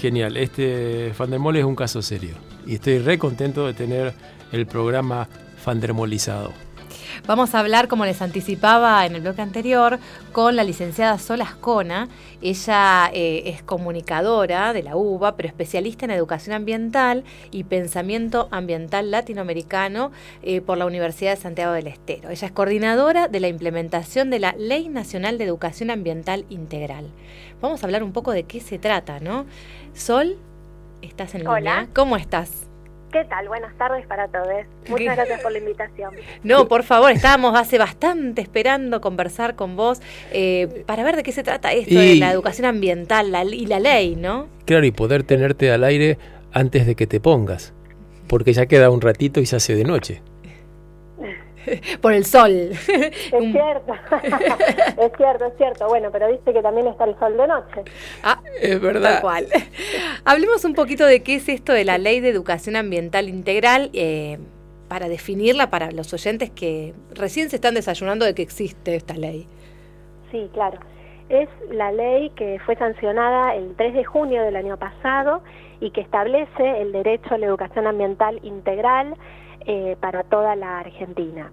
genial. 0.00 0.36
Este 0.36 1.12
Fandermol 1.14 1.56
es 1.56 1.64
un 1.64 1.76
caso 1.76 2.02
serio. 2.02 2.34
Y 2.66 2.74
estoy 2.74 2.98
re 2.98 3.18
contento 3.18 3.66
de 3.66 3.74
tener 3.74 4.14
el 4.52 4.66
programa 4.66 5.28
Fandermolizado. 5.62 6.52
Vamos 7.26 7.54
a 7.54 7.60
hablar, 7.60 7.88
como 7.88 8.04
les 8.04 8.22
anticipaba 8.22 9.04
en 9.06 9.14
el 9.14 9.22
bloque 9.22 9.42
anterior, 9.42 9.98
con 10.32 10.56
la 10.56 10.64
licenciada 10.64 11.18
Sol 11.18 11.40
Ascona. 11.40 12.08
Ella 12.40 13.10
eh, 13.12 13.42
es 13.46 13.62
comunicadora 13.62 14.72
de 14.72 14.82
la 14.82 14.96
UBA, 14.96 15.36
pero 15.36 15.48
especialista 15.48 16.04
en 16.04 16.12
educación 16.12 16.54
ambiental 16.54 17.24
y 17.50 17.64
pensamiento 17.64 18.48
ambiental 18.50 19.10
latinoamericano 19.10 20.12
eh, 20.42 20.60
por 20.60 20.78
la 20.78 20.86
Universidad 20.86 21.32
de 21.32 21.42
Santiago 21.42 21.72
del 21.72 21.88
Estero. 21.88 22.30
Ella 22.30 22.46
es 22.46 22.52
coordinadora 22.52 23.28
de 23.28 23.40
la 23.40 23.48
implementación 23.48 24.30
de 24.30 24.38
la 24.38 24.52
Ley 24.52 24.88
Nacional 24.88 25.38
de 25.38 25.44
Educación 25.44 25.90
Ambiental 25.90 26.44
Integral. 26.48 27.08
Vamos 27.60 27.82
a 27.82 27.86
hablar 27.86 28.02
un 28.02 28.12
poco 28.12 28.32
de 28.32 28.44
qué 28.44 28.60
se 28.60 28.78
trata, 28.78 29.18
¿no? 29.20 29.46
Sol, 29.94 30.38
¿estás 31.02 31.34
en 31.34 31.44
línea? 31.44 31.88
¿Cómo 31.92 32.16
estás? 32.16 32.67
¿Qué 33.12 33.24
tal? 33.24 33.48
Buenas 33.48 33.76
tardes 33.78 34.06
para 34.06 34.28
todos. 34.28 34.46
Muchas 34.88 35.16
gracias 35.16 35.40
por 35.40 35.52
la 35.52 35.58
invitación. 35.58 36.14
No, 36.42 36.68
por 36.68 36.82
favor, 36.82 37.10
estábamos 37.10 37.58
hace 37.58 37.78
bastante 37.78 38.42
esperando 38.42 39.00
conversar 39.00 39.56
con 39.56 39.76
vos 39.76 40.00
eh, 40.30 40.84
para 40.86 41.04
ver 41.04 41.16
de 41.16 41.22
qué 41.22 41.32
se 41.32 41.42
trata 41.42 41.72
esto 41.72 41.98
de 41.98 42.16
la 42.16 42.30
educación 42.30 42.66
ambiental 42.66 43.32
y 43.54 43.66
la 43.66 43.80
ley, 43.80 44.14
¿no? 44.14 44.48
Claro, 44.66 44.84
y 44.84 44.90
poder 44.90 45.22
tenerte 45.22 45.70
al 45.70 45.84
aire 45.84 46.18
antes 46.52 46.86
de 46.86 46.94
que 46.96 47.06
te 47.06 47.18
pongas, 47.18 47.72
porque 48.26 48.52
ya 48.52 48.66
queda 48.66 48.90
un 48.90 49.00
ratito 49.00 49.40
y 49.40 49.46
se 49.46 49.56
hace 49.56 49.74
de 49.74 49.84
noche. 49.84 50.22
por 52.00 52.12
el 52.12 52.24
sol. 52.24 52.50
Es 52.50 52.88
cierto, 53.30 53.92
es 55.00 55.12
cierto, 55.16 55.46
es 55.46 55.56
cierto. 55.56 55.88
Bueno, 55.88 56.10
pero 56.12 56.28
viste 56.28 56.52
que 56.52 56.62
también 56.62 56.86
está 56.86 57.04
el 57.04 57.18
sol 57.18 57.36
de 57.36 57.46
noche. 57.46 57.82
Ah, 58.22 58.40
es 58.60 58.80
verdad. 58.80 59.14
Tal 59.14 59.22
cual. 59.22 59.46
Hablemos 60.24 60.64
un 60.64 60.74
poquito 60.74 61.06
de 61.06 61.22
qué 61.22 61.36
es 61.36 61.48
esto 61.48 61.72
de 61.72 61.84
la 61.84 61.98
Ley 61.98 62.20
de 62.20 62.28
Educación 62.30 62.76
Ambiental 62.76 63.28
Integral. 63.28 63.90
Eh, 63.92 64.38
para 64.88 65.10
definirla 65.10 65.68
para 65.68 65.92
los 65.92 66.14
oyentes 66.14 66.50
que 66.50 66.94
recién 67.14 67.50
se 67.50 67.56
están 67.56 67.74
desayunando 67.74 68.24
de 68.24 68.34
que 68.34 68.40
existe 68.40 68.94
esta 68.94 69.12
ley. 69.14 69.46
Sí, 70.30 70.48
claro. 70.54 70.78
es 71.28 71.48
la 71.70 71.92
ley 71.92 72.30
que 72.30 72.58
fue 72.64 72.74
sancionada 72.76 73.54
el 73.54 73.76
3 73.76 73.92
de 73.92 74.04
junio 74.04 74.42
del 74.42 74.56
año 74.56 74.78
pasado 74.78 75.42
y 75.80 75.90
que 75.90 76.00
establece 76.00 76.80
el 76.80 76.92
derecho 76.92 77.34
a 77.34 77.38
la 77.38 77.46
educación 77.46 77.86
ambiental 77.86 78.40
integral 78.42 79.14
eh, 79.70 79.98
para 80.00 80.22
toda 80.22 80.56
la 80.56 80.78
Argentina. 80.78 81.52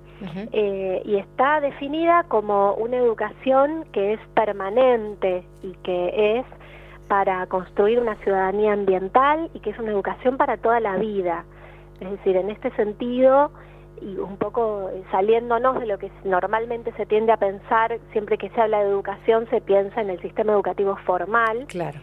Eh, 0.53 1.01
y 1.03 1.17
está 1.17 1.59
definida 1.59 2.23
como 2.29 2.73
una 2.75 2.95
educación 2.95 3.83
que 3.91 4.13
es 4.13 4.21
permanente 4.33 5.43
y 5.61 5.73
que 5.83 6.39
es 6.39 6.45
para 7.09 7.45
construir 7.47 7.99
una 7.99 8.15
ciudadanía 8.23 8.71
ambiental 8.71 9.49
y 9.53 9.59
que 9.59 9.71
es 9.71 9.79
una 9.79 9.91
educación 9.91 10.37
para 10.37 10.55
toda 10.55 10.79
la 10.79 10.95
vida. 10.95 11.43
Es 11.99 12.09
decir, 12.09 12.37
en 12.37 12.51
este 12.51 12.71
sentido, 12.77 13.51
y 14.01 14.15
un 14.15 14.37
poco 14.37 14.91
saliéndonos 15.11 15.77
de 15.81 15.85
lo 15.85 15.97
que 15.97 16.09
normalmente 16.23 16.93
se 16.93 17.05
tiende 17.05 17.33
a 17.33 17.37
pensar, 17.37 17.99
siempre 18.13 18.37
que 18.37 18.49
se 18.51 18.61
habla 18.61 18.79
de 18.79 18.91
educación 18.91 19.45
se 19.49 19.59
piensa 19.59 19.99
en 19.99 20.09
el 20.09 20.21
sistema 20.21 20.53
educativo 20.53 20.95
formal. 21.05 21.65
Claro. 21.67 21.99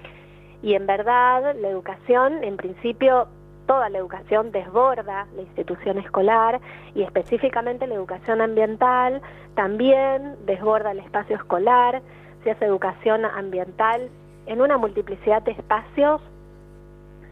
Y 0.62 0.74
en 0.74 0.86
verdad 0.86 1.56
la 1.56 1.68
educación, 1.68 2.44
en 2.44 2.58
principio, 2.58 3.28
toda 3.66 3.88
la 3.88 3.98
educación 3.98 4.52
desborda 4.52 5.26
la 5.34 5.42
institución 5.42 5.98
escolar 5.98 6.60
y 6.94 7.02
específicamente 7.02 7.86
la 7.86 7.94
educación 7.94 8.40
ambiental 8.40 9.22
también 9.54 10.36
desborda 10.46 10.92
el 10.92 11.00
espacio 11.00 11.36
escolar, 11.36 12.02
se 12.44 12.50
hace 12.50 12.64
educación 12.64 13.24
ambiental 13.24 14.08
en 14.46 14.60
una 14.60 14.78
multiplicidad 14.78 15.42
de 15.42 15.52
espacios, 15.52 16.20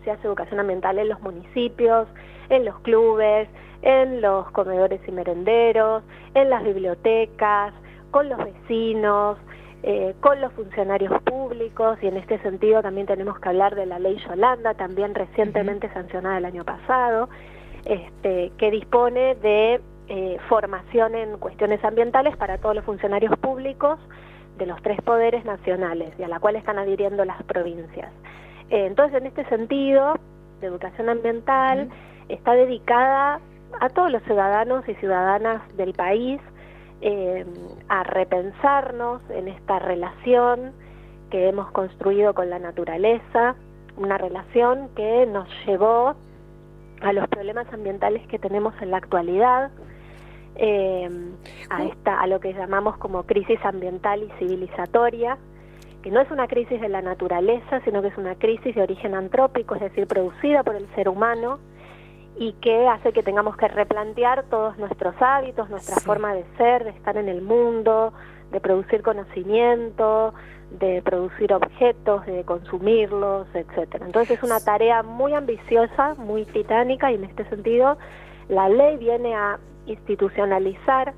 se 0.04 0.10
hace 0.10 0.26
educación 0.26 0.60
ambiental 0.60 0.98
en 0.98 1.08
los 1.08 1.20
municipios, 1.20 2.06
en 2.48 2.64
los 2.64 2.78
clubes, 2.80 3.48
en 3.82 4.20
los 4.20 4.50
comedores 4.52 5.00
y 5.06 5.12
merenderos, 5.12 6.02
en 6.34 6.50
las 6.50 6.62
bibliotecas, 6.62 7.72
con 8.10 8.28
los 8.28 8.38
vecinos, 8.38 9.38
eh, 9.82 10.14
con 10.20 10.40
los 10.40 10.52
funcionarios 10.52 11.22
públicos 11.22 11.98
y 12.02 12.06
en 12.06 12.18
este 12.18 12.38
sentido 12.42 12.82
también 12.82 13.06
tenemos 13.06 13.38
que 13.40 13.48
hablar 13.48 13.74
de 13.74 13.86
la 13.86 13.98
ley 13.98 14.18
Yolanda, 14.28 14.74
también 14.74 15.14
recientemente 15.14 15.90
sancionada 15.94 16.38
el 16.38 16.44
año 16.44 16.64
pasado, 16.64 17.30
este, 17.86 18.52
que 18.58 18.70
dispone 18.70 19.36
de 19.36 19.80
eh, 20.08 20.38
formación 20.48 21.14
en 21.14 21.38
cuestiones 21.38 21.82
ambientales 21.82 22.36
para 22.36 22.58
todos 22.58 22.74
los 22.74 22.84
funcionarios 22.84 23.38
públicos 23.38 23.98
de 24.58 24.66
los 24.66 24.82
tres 24.82 25.00
poderes 25.00 25.44
nacionales 25.46 26.12
y 26.18 26.24
a 26.24 26.28
la 26.28 26.40
cual 26.40 26.56
están 26.56 26.78
adhiriendo 26.78 27.24
las 27.24 27.42
provincias. 27.44 28.12
Eh, 28.68 28.86
entonces, 28.86 29.18
en 29.22 29.28
este 29.28 29.44
sentido, 29.46 30.14
de 30.60 30.66
educación 30.66 31.08
ambiental 31.08 31.88
está 32.28 32.52
dedicada 32.52 33.40
a 33.80 33.88
todos 33.88 34.10
los 34.10 34.22
ciudadanos 34.24 34.86
y 34.88 34.94
ciudadanas 34.96 35.62
del 35.76 35.94
país 35.94 36.40
eh, 37.00 37.44
a 37.88 38.02
repensarnos 38.02 39.22
en 39.30 39.48
esta 39.48 39.78
relación 39.78 40.72
que 41.30 41.48
hemos 41.48 41.70
construido 41.70 42.34
con 42.34 42.50
la 42.50 42.58
naturaleza, 42.58 43.54
una 43.96 44.18
relación 44.18 44.88
que 44.94 45.26
nos 45.26 45.48
llevó 45.66 46.14
a 47.00 47.12
los 47.12 47.28
problemas 47.28 47.66
ambientales 47.72 48.26
que 48.28 48.38
tenemos 48.38 48.74
en 48.82 48.90
la 48.90 48.98
actualidad, 48.98 49.70
eh, 50.56 51.08
a, 51.70 51.84
esta, 51.84 52.20
a 52.20 52.26
lo 52.26 52.40
que 52.40 52.52
llamamos 52.52 52.98
como 52.98 53.22
crisis 53.22 53.58
ambiental 53.64 54.22
y 54.22 54.38
civilizatoria, 54.38 55.38
que 56.02 56.10
no 56.10 56.20
es 56.20 56.30
una 56.30 56.48
crisis 56.48 56.80
de 56.80 56.88
la 56.88 57.02
naturaleza, 57.02 57.80
sino 57.84 58.02
que 58.02 58.08
es 58.08 58.18
una 58.18 58.34
crisis 58.34 58.74
de 58.74 58.82
origen 58.82 59.14
antrópico, 59.14 59.74
es 59.74 59.80
decir, 59.80 60.06
producida 60.06 60.62
por 60.62 60.76
el 60.76 60.86
ser 60.94 61.08
humano, 61.08 61.58
y 62.40 62.54
que 62.54 62.88
hace 62.88 63.12
que 63.12 63.22
tengamos 63.22 63.54
que 63.58 63.68
replantear 63.68 64.44
todos 64.44 64.78
nuestros 64.78 65.14
hábitos, 65.20 65.68
nuestra 65.68 65.96
forma 65.96 66.32
de 66.32 66.42
ser, 66.56 66.84
de 66.84 66.90
estar 66.90 67.18
en 67.18 67.28
el 67.28 67.42
mundo, 67.42 68.14
de 68.50 68.60
producir 68.60 69.02
conocimiento, 69.02 70.32
de 70.70 71.02
producir 71.02 71.52
objetos, 71.52 72.24
de 72.24 72.42
consumirlos, 72.44 73.46
etcétera. 73.52 74.06
Entonces 74.06 74.38
es 74.38 74.42
una 74.42 74.58
tarea 74.58 75.02
muy 75.02 75.34
ambiciosa, 75.34 76.14
muy 76.14 76.46
titánica 76.46 77.12
y 77.12 77.16
en 77.16 77.24
este 77.24 77.44
sentido 77.50 77.98
la 78.48 78.70
ley 78.70 78.96
viene 78.96 79.34
a 79.34 79.58
institucionalizar 79.84 81.12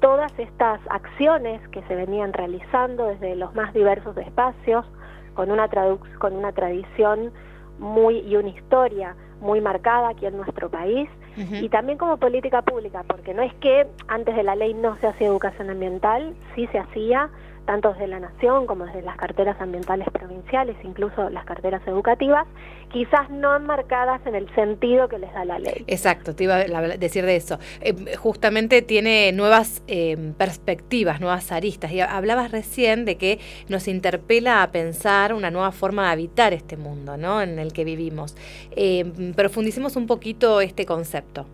todas 0.00 0.30
estas 0.38 0.78
acciones 0.90 1.66
que 1.68 1.80
se 1.84 1.94
venían 1.94 2.34
realizando 2.34 3.06
desde 3.06 3.34
los 3.34 3.54
más 3.54 3.72
diversos 3.72 4.14
espacios 4.18 4.84
con 5.32 5.50
una 5.50 5.70
con 6.18 6.36
una 6.36 6.52
tradición 6.52 7.32
muy 7.78 8.18
y 8.18 8.36
una 8.36 8.50
historia 8.50 9.16
muy 9.40 9.60
marcada 9.60 10.10
aquí 10.10 10.26
en 10.26 10.36
nuestro 10.36 10.68
país 10.68 11.08
y 11.36 11.68
también 11.70 11.96
como 11.96 12.18
política 12.18 12.60
pública, 12.60 13.02
porque 13.06 13.32
no 13.32 13.42
es 13.42 13.54
que 13.54 13.86
antes 14.08 14.36
de 14.36 14.42
la 14.42 14.56
ley 14.56 14.74
no 14.74 14.96
se 14.98 15.06
hacía 15.06 15.28
educación 15.28 15.70
ambiental, 15.70 16.34
sí 16.54 16.66
se 16.66 16.78
hacía, 16.78 17.30
tanto 17.70 17.92
desde 17.92 18.08
la 18.08 18.18
nación 18.18 18.66
como 18.66 18.84
desde 18.84 19.00
las 19.02 19.16
carteras 19.16 19.60
ambientales 19.60 20.08
provinciales, 20.10 20.76
incluso 20.82 21.30
las 21.30 21.44
carteras 21.44 21.80
educativas, 21.86 22.44
quizás 22.92 23.30
no 23.30 23.54
enmarcadas 23.54 24.20
en 24.26 24.34
el 24.34 24.52
sentido 24.56 25.08
que 25.08 25.20
les 25.20 25.32
da 25.32 25.44
la 25.44 25.60
ley. 25.60 25.84
Exacto, 25.86 26.34
te 26.34 26.42
iba 26.42 26.56
a 26.56 26.80
decir 26.98 27.24
de 27.24 27.36
eso. 27.36 27.60
Eh, 27.80 28.16
justamente 28.16 28.82
tiene 28.82 29.30
nuevas 29.30 29.84
eh, 29.86 30.32
perspectivas, 30.36 31.20
nuevas 31.20 31.52
aristas. 31.52 31.92
Y 31.92 32.00
hablabas 32.00 32.50
recién 32.50 33.04
de 33.04 33.16
que 33.16 33.38
nos 33.68 33.86
interpela 33.86 34.64
a 34.64 34.72
pensar 34.72 35.32
una 35.32 35.52
nueva 35.52 35.70
forma 35.70 36.06
de 36.06 36.08
habitar 36.10 36.52
este 36.52 36.76
mundo 36.76 37.16
¿no? 37.16 37.40
en 37.40 37.60
el 37.60 37.72
que 37.72 37.84
vivimos. 37.84 38.36
Eh, 38.72 39.32
profundicemos 39.36 39.94
un 39.94 40.08
poquito 40.08 40.60
este 40.60 40.86
concepto. 40.86 41.46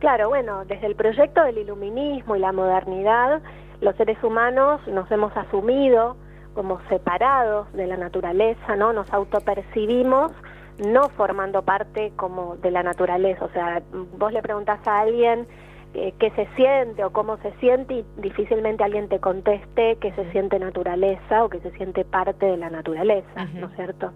Claro, 0.00 0.28
bueno, 0.28 0.66
desde 0.66 0.86
el 0.86 0.96
proyecto 0.96 1.42
del 1.44 1.56
iluminismo 1.56 2.36
y 2.36 2.40
la 2.40 2.52
modernidad, 2.52 3.40
los 3.80 3.96
seres 3.96 4.22
humanos 4.22 4.80
nos 4.88 5.10
hemos 5.10 5.36
asumido 5.36 6.16
como 6.54 6.80
separados 6.88 7.70
de 7.74 7.86
la 7.86 7.96
naturaleza, 7.96 8.76
¿no? 8.76 8.92
Nos 8.92 9.12
autopercibimos 9.12 10.32
no 10.78 11.08
formando 11.10 11.62
parte 11.62 12.12
como 12.16 12.56
de 12.56 12.70
la 12.70 12.82
naturaleza, 12.82 13.44
o 13.44 13.50
sea, 13.50 13.82
vos 14.18 14.32
le 14.32 14.42
preguntás 14.42 14.86
a 14.86 15.00
alguien 15.00 15.46
eh, 15.94 16.12
qué 16.18 16.30
se 16.32 16.46
siente 16.56 17.02
o 17.04 17.10
cómo 17.10 17.38
se 17.38 17.52
siente 17.52 17.94
y 17.94 18.04
difícilmente 18.18 18.84
alguien 18.84 19.08
te 19.08 19.18
conteste 19.18 19.96
que 19.96 20.12
se 20.12 20.30
siente 20.32 20.58
naturaleza 20.58 21.44
o 21.44 21.48
que 21.48 21.60
se 21.60 21.70
siente 21.72 22.04
parte 22.04 22.44
de 22.44 22.56
la 22.58 22.68
naturaleza, 22.68 23.46
¿no 23.54 23.68
es 23.68 23.76
cierto? 23.76 24.12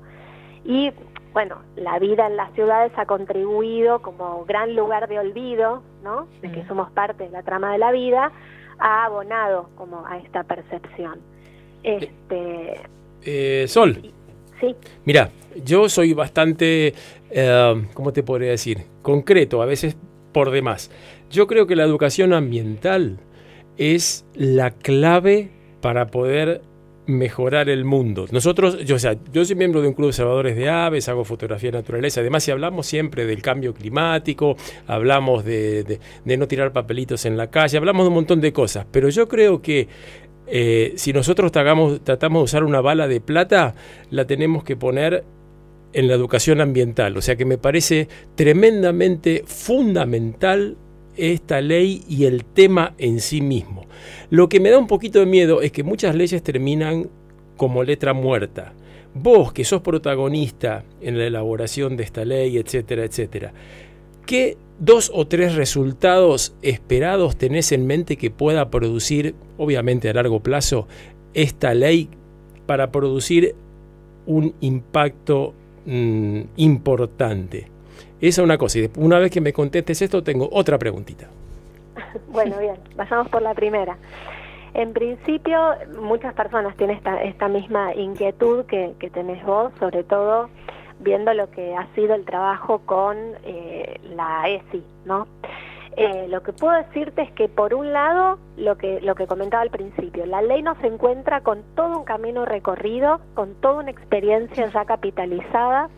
Y 0.64 0.92
bueno, 1.32 1.62
la 1.76 1.98
vida 1.98 2.26
en 2.26 2.36
las 2.36 2.52
ciudades 2.52 2.92
ha 2.96 3.06
contribuido 3.06 4.02
como 4.02 4.44
gran 4.44 4.74
lugar 4.74 5.08
de 5.08 5.18
olvido, 5.18 5.82
¿no? 6.02 6.26
De 6.42 6.50
que 6.52 6.66
somos 6.66 6.90
parte 6.90 7.24
de 7.24 7.30
la 7.30 7.42
trama 7.42 7.72
de 7.72 7.78
la 7.78 7.92
vida, 7.92 8.30
ha 8.80 9.04
abonado 9.04 9.70
como 9.76 10.06
a 10.06 10.18
esta 10.18 10.42
percepción. 10.44 11.20
Este, 11.82 12.80
eh, 13.22 13.64
Sol. 13.68 14.12
Sí. 14.60 14.74
Mira, 15.04 15.30
yo 15.64 15.88
soy 15.88 16.12
bastante, 16.12 16.94
eh, 17.30 17.86
¿cómo 17.94 18.12
te 18.12 18.22
podría 18.22 18.50
decir? 18.50 18.84
Concreto, 19.02 19.62
a 19.62 19.66
veces 19.66 19.96
por 20.32 20.50
demás. 20.50 20.90
Yo 21.30 21.46
creo 21.46 21.66
que 21.66 21.76
la 21.76 21.84
educación 21.84 22.32
ambiental 22.32 23.18
es 23.76 24.26
la 24.34 24.70
clave 24.70 25.50
para 25.80 26.06
poder 26.08 26.62
mejorar 27.16 27.68
el 27.68 27.84
mundo. 27.84 28.26
Nosotros, 28.30 28.84
yo, 28.84 28.96
o 28.96 28.98
sea, 28.98 29.16
yo 29.32 29.44
soy 29.44 29.56
miembro 29.56 29.82
de 29.82 29.88
un 29.88 29.94
club 29.94 30.06
de 30.06 30.10
observadores 30.10 30.56
de 30.56 30.68
aves, 30.68 31.08
hago 31.08 31.24
fotografía 31.24 31.70
de 31.70 31.78
naturaleza, 31.78 32.20
además 32.20 32.44
si 32.44 32.50
hablamos 32.50 32.86
siempre 32.86 33.26
del 33.26 33.42
cambio 33.42 33.74
climático, 33.74 34.56
hablamos 34.86 35.44
de, 35.44 36.00
no 36.24 36.48
tirar 36.48 36.72
papelitos 36.72 37.26
en 37.26 37.36
la 37.36 37.50
calle, 37.50 37.78
hablamos 37.78 38.04
de 38.04 38.08
un 38.08 38.14
montón 38.14 38.40
de 38.40 38.52
cosas, 38.52 38.86
pero 38.90 39.08
yo 39.08 39.28
creo 39.28 39.60
que 39.62 39.88
eh, 40.46 40.94
si 40.96 41.12
nosotros 41.12 41.52
tratamos 41.52 42.04
de 42.04 42.38
usar 42.38 42.64
una 42.64 42.80
bala 42.80 43.06
de 43.06 43.20
plata, 43.20 43.74
la 44.10 44.26
tenemos 44.26 44.64
que 44.64 44.76
poner 44.76 45.24
en 45.92 46.08
la 46.08 46.14
educación 46.14 46.60
ambiental, 46.60 47.16
o 47.16 47.20
sea 47.20 47.36
que 47.36 47.44
me 47.44 47.58
parece 47.58 48.08
tremendamente 48.36 49.42
fundamental 49.46 50.76
esta 51.20 51.60
ley 51.60 52.02
y 52.08 52.24
el 52.24 52.44
tema 52.44 52.94
en 52.98 53.20
sí 53.20 53.40
mismo. 53.40 53.86
Lo 54.30 54.48
que 54.48 54.60
me 54.60 54.70
da 54.70 54.78
un 54.78 54.86
poquito 54.86 55.20
de 55.20 55.26
miedo 55.26 55.60
es 55.60 55.72
que 55.72 55.82
muchas 55.82 56.14
leyes 56.14 56.42
terminan 56.42 57.10
como 57.56 57.84
letra 57.84 58.14
muerta. 58.14 58.72
Vos, 59.14 59.52
que 59.52 59.64
sos 59.64 59.82
protagonista 59.82 60.84
en 61.00 61.18
la 61.18 61.26
elaboración 61.26 61.96
de 61.96 62.04
esta 62.04 62.24
ley, 62.24 62.56
etcétera, 62.56 63.04
etcétera, 63.04 63.52
¿qué 64.24 64.56
dos 64.78 65.10
o 65.12 65.26
tres 65.26 65.56
resultados 65.56 66.54
esperados 66.62 67.36
tenés 67.36 67.72
en 67.72 67.86
mente 67.86 68.16
que 68.16 68.30
pueda 68.30 68.70
producir, 68.70 69.34
obviamente 69.58 70.08
a 70.08 70.14
largo 70.14 70.40
plazo, 70.40 70.86
esta 71.34 71.74
ley 71.74 72.08
para 72.66 72.90
producir 72.92 73.54
un 74.26 74.54
impacto 74.60 75.54
mm, 75.86 76.40
importante? 76.56 77.66
Esa 78.20 78.42
es 78.42 78.44
una 78.44 78.58
cosa. 78.58 78.78
Y 78.78 78.90
una 78.96 79.18
vez 79.18 79.30
que 79.30 79.40
me 79.40 79.52
contestes 79.52 80.02
esto, 80.02 80.22
tengo 80.22 80.48
otra 80.52 80.78
preguntita. 80.78 81.28
Bueno, 82.28 82.58
bien, 82.58 82.76
vayamos 82.96 83.28
por 83.28 83.42
la 83.42 83.54
primera. 83.54 83.96
En 84.74 84.92
principio, 84.92 85.74
muchas 86.00 86.34
personas 86.34 86.76
tienen 86.76 86.96
esta, 86.96 87.22
esta 87.22 87.48
misma 87.48 87.94
inquietud 87.94 88.64
que, 88.66 88.94
que 88.98 89.10
tenés 89.10 89.44
vos, 89.44 89.72
sobre 89.78 90.04
todo 90.04 90.48
viendo 91.00 91.32
lo 91.34 91.50
que 91.50 91.74
ha 91.74 91.86
sido 91.94 92.14
el 92.14 92.24
trabajo 92.24 92.80
con 92.84 93.16
eh, 93.44 94.00
la 94.14 94.48
ESI, 94.48 94.84
¿no? 95.04 95.26
Eh, 95.96 96.26
lo 96.28 96.42
que 96.42 96.52
puedo 96.52 96.72
decirte 96.74 97.22
es 97.22 97.32
que 97.32 97.48
por 97.48 97.74
un 97.74 97.92
lado, 97.92 98.38
lo 98.56 98.76
que, 98.78 99.00
lo 99.00 99.16
que 99.16 99.26
comentaba 99.26 99.62
al 99.62 99.70
principio, 99.70 100.24
la 100.24 100.40
ley 100.40 100.62
nos 100.62 100.82
encuentra 100.84 101.40
con 101.40 101.62
todo 101.74 101.98
un 101.98 102.04
camino 102.04 102.44
recorrido, 102.44 103.20
con 103.34 103.54
toda 103.56 103.82
una 103.82 103.90
experiencia 103.90 104.66
ya 104.66 104.84
capitalizada, 104.84 105.88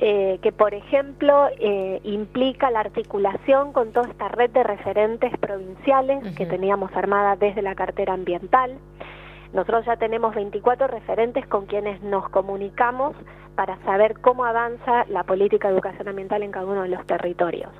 eh, 0.00 0.38
que 0.42 0.52
por 0.52 0.74
ejemplo 0.74 1.48
eh, 1.58 2.00
implica 2.04 2.70
la 2.70 2.80
articulación 2.80 3.72
con 3.72 3.92
toda 3.92 4.08
esta 4.08 4.28
red 4.28 4.50
de 4.50 4.62
referentes 4.62 5.36
provinciales 5.38 6.36
que 6.36 6.46
teníamos 6.46 6.94
armada 6.94 7.34
desde 7.36 7.62
la 7.62 7.74
cartera 7.74 8.14
ambiental. 8.14 8.78
Nosotros 9.52 9.86
ya 9.86 9.96
tenemos 9.96 10.34
24 10.34 10.86
referentes 10.86 11.46
con 11.46 11.66
quienes 11.66 12.00
nos 12.02 12.28
comunicamos 12.28 13.16
para 13.56 13.76
saber 13.78 14.20
cómo 14.20 14.44
avanza 14.44 15.04
la 15.08 15.24
política 15.24 15.68
de 15.68 15.74
educación 15.74 16.06
ambiental 16.06 16.44
en 16.44 16.52
cada 16.52 16.66
uno 16.66 16.82
de 16.82 16.90
los 16.90 17.04
territorios. 17.06 17.72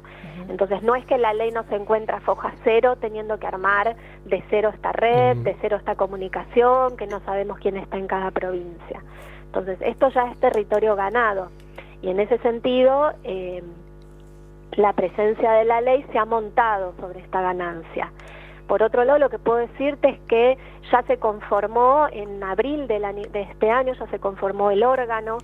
Entonces 0.48 0.82
no 0.82 0.96
es 0.96 1.04
que 1.04 1.18
la 1.18 1.32
ley 1.34 1.52
no 1.52 1.62
se 1.64 1.76
encuentra 1.76 2.20
foja 2.20 2.52
cero 2.64 2.96
teniendo 3.00 3.38
que 3.38 3.46
armar 3.46 3.94
de 4.24 4.42
cero 4.50 4.70
esta 4.74 4.90
red, 4.90 5.36
de 5.36 5.56
cero 5.60 5.76
esta 5.76 5.94
comunicación, 5.94 6.96
que 6.96 7.06
no 7.06 7.20
sabemos 7.20 7.58
quién 7.58 7.76
está 7.76 7.96
en 7.96 8.08
cada 8.08 8.32
provincia. 8.32 9.02
Entonces 9.44 9.78
esto 9.82 10.08
ya 10.08 10.32
es 10.32 10.40
territorio 10.40 10.96
ganado 10.96 11.50
y 12.02 12.10
en 12.10 12.20
ese 12.20 12.38
sentido 12.38 13.12
eh, 13.24 13.62
la 14.72 14.92
presencia 14.92 15.52
de 15.52 15.64
la 15.64 15.80
ley 15.80 16.04
se 16.12 16.18
ha 16.18 16.24
montado 16.24 16.94
sobre 17.00 17.20
esta 17.20 17.40
ganancia. 17.40 18.12
Por 18.66 18.82
otro 18.82 19.02
lado, 19.04 19.18
lo 19.18 19.30
que 19.30 19.38
puedo 19.38 19.58
decirte 19.58 20.10
es 20.10 20.20
que 20.28 20.58
ya 20.92 21.02
se 21.02 21.16
conformó 21.16 22.06
en 22.12 22.42
abril 22.42 22.86
de, 22.86 23.00
de 23.32 23.42
este 23.42 23.70
año, 23.70 23.94
ya 23.94 24.06
se 24.08 24.18
conformó 24.18 24.70
el 24.70 24.84
órgano 24.84 25.38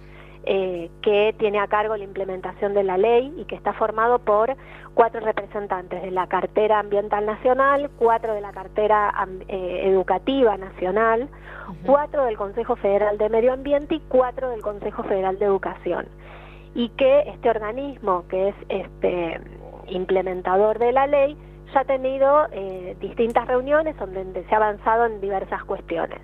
eh, 0.46 0.90
que 1.00 1.34
tiene 1.38 1.58
a 1.58 1.66
cargo 1.68 1.96
la 1.96 2.04
implementación 2.04 2.74
de 2.74 2.84
la 2.84 2.98
ley 2.98 3.32
y 3.38 3.46
que 3.46 3.54
está 3.54 3.72
formado 3.72 4.18
por 4.18 4.54
cuatro 4.92 5.20
representantes 5.20 6.02
de 6.02 6.10
la 6.10 6.26
cartera 6.26 6.80
ambiental 6.80 7.24
nacional, 7.24 7.90
cuatro 7.98 8.34
de 8.34 8.42
la 8.42 8.52
cartera 8.52 9.10
eh, 9.48 9.80
educativa 9.84 10.58
nacional, 10.58 11.30
cuatro 11.86 12.26
del 12.26 12.36
Consejo 12.36 12.76
Federal 12.76 13.16
de 13.16 13.30
Medio 13.30 13.54
Ambiente 13.54 13.94
y 13.94 14.00
cuatro 14.00 14.50
del 14.50 14.60
Consejo 14.60 15.02
Federal 15.04 15.38
de 15.38 15.46
Educación. 15.46 16.06
Y 16.74 16.88
que 16.90 17.20
este 17.20 17.50
organismo, 17.50 18.24
que 18.28 18.48
es 18.48 18.54
este 18.68 19.40
implementador 19.88 20.78
de 20.78 20.92
la 20.92 21.06
ley, 21.06 21.36
ya 21.72 21.80
ha 21.80 21.84
tenido 21.84 22.46
eh, 22.52 22.96
distintas 23.00 23.46
reuniones 23.46 23.96
donde 23.96 24.44
se 24.44 24.54
ha 24.54 24.58
avanzado 24.58 25.06
en 25.06 25.20
diversas 25.20 25.62
cuestiones. 25.64 26.20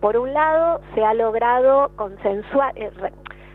Por 0.00 0.16
un 0.16 0.32
lado, 0.32 0.80
se 0.94 1.04
ha 1.04 1.14
logrado 1.14 1.90
consensuar, 1.96 2.74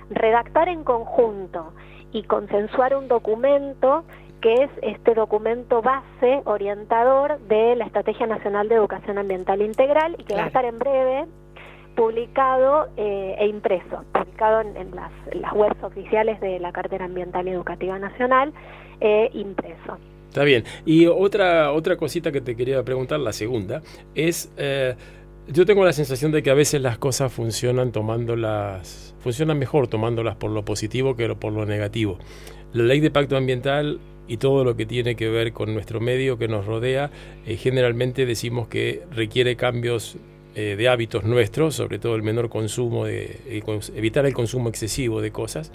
redactar 0.09 0.69
en 0.69 0.83
conjunto 0.83 1.73
y 2.11 2.23
consensuar 2.23 2.95
un 2.95 3.07
documento 3.07 4.05
que 4.41 4.63
es 4.63 4.69
este 4.81 5.13
documento 5.13 5.81
base 5.81 6.41
orientador 6.45 7.39
de 7.47 7.75
la 7.75 7.85
Estrategia 7.85 8.27
Nacional 8.27 8.69
de 8.69 8.75
Educación 8.75 9.17
Ambiental 9.17 9.61
Integral 9.61 10.15
y 10.17 10.23
que 10.23 10.35
va 10.35 10.43
a 10.43 10.47
estar 10.47 10.65
en 10.65 10.77
breve 10.77 11.25
publicado 11.97 12.87
eh, 12.95 13.35
e 13.39 13.47
impreso, 13.47 14.05
publicado 14.13 14.61
en, 14.61 14.95
las, 14.95 15.11
webs 15.53 15.83
oficiales 15.83 16.39
de 16.39 16.59
la 16.59 16.71
Cartera 16.71 17.05
Ambiental 17.05 17.47
Educativa 17.47 17.97
Nacional 17.97 18.53
e 19.01 19.31
impreso. 19.33 19.97
Está 20.27 20.43
bien. 20.43 20.63
Y 20.85 21.07
otra, 21.07 21.71
otra 21.71 21.97
cosita 21.97 22.31
que 22.31 22.41
te 22.41 22.55
quería 22.55 22.83
preguntar, 22.83 23.19
la 23.19 23.33
segunda, 23.33 23.81
es... 24.15 24.53
Eh, 24.57 24.95
yo 25.49 25.65
tengo 25.65 25.85
la 25.85 25.93
sensación 25.93 26.33
de 26.33 26.43
que 26.43 26.49
a 26.49 26.53
veces 26.53 26.81
las 26.81 26.97
cosas 26.97 27.31
funcionan 27.31 27.93
tomándolas, 27.93 29.15
funcionan 29.19 29.57
mejor 29.57 29.87
tomándolas 29.87 30.35
por 30.35 30.51
lo 30.51 30.65
positivo 30.65 31.15
que 31.15 31.33
por 31.35 31.53
lo 31.53 31.65
negativo. 31.65 32.19
La 32.73 32.83
ley 32.83 32.99
de 32.99 33.11
pacto 33.11 33.37
ambiental 33.37 34.01
y 34.27 34.37
todo 34.37 34.65
lo 34.65 34.75
que 34.75 34.85
tiene 34.85 35.15
que 35.15 35.29
ver 35.29 35.53
con 35.53 35.73
nuestro 35.73 36.01
medio 36.01 36.37
que 36.37 36.49
nos 36.49 36.65
rodea, 36.65 37.11
eh, 37.45 37.55
generalmente 37.55 38.25
decimos 38.25 38.67
que 38.67 39.03
requiere 39.09 39.55
cambios 39.55 40.17
eh, 40.59 40.75
de 40.75 40.89
hábitos 40.89 41.23
nuestros, 41.23 41.75
sobre 41.75 41.99
todo 41.99 42.15
el 42.15 42.23
menor 42.23 42.49
consumo, 42.49 43.05
de, 43.05 43.61
evitar 43.95 44.25
el 44.25 44.33
consumo 44.33 44.69
excesivo 44.69 45.21
de 45.21 45.29
cosas, 45.29 45.71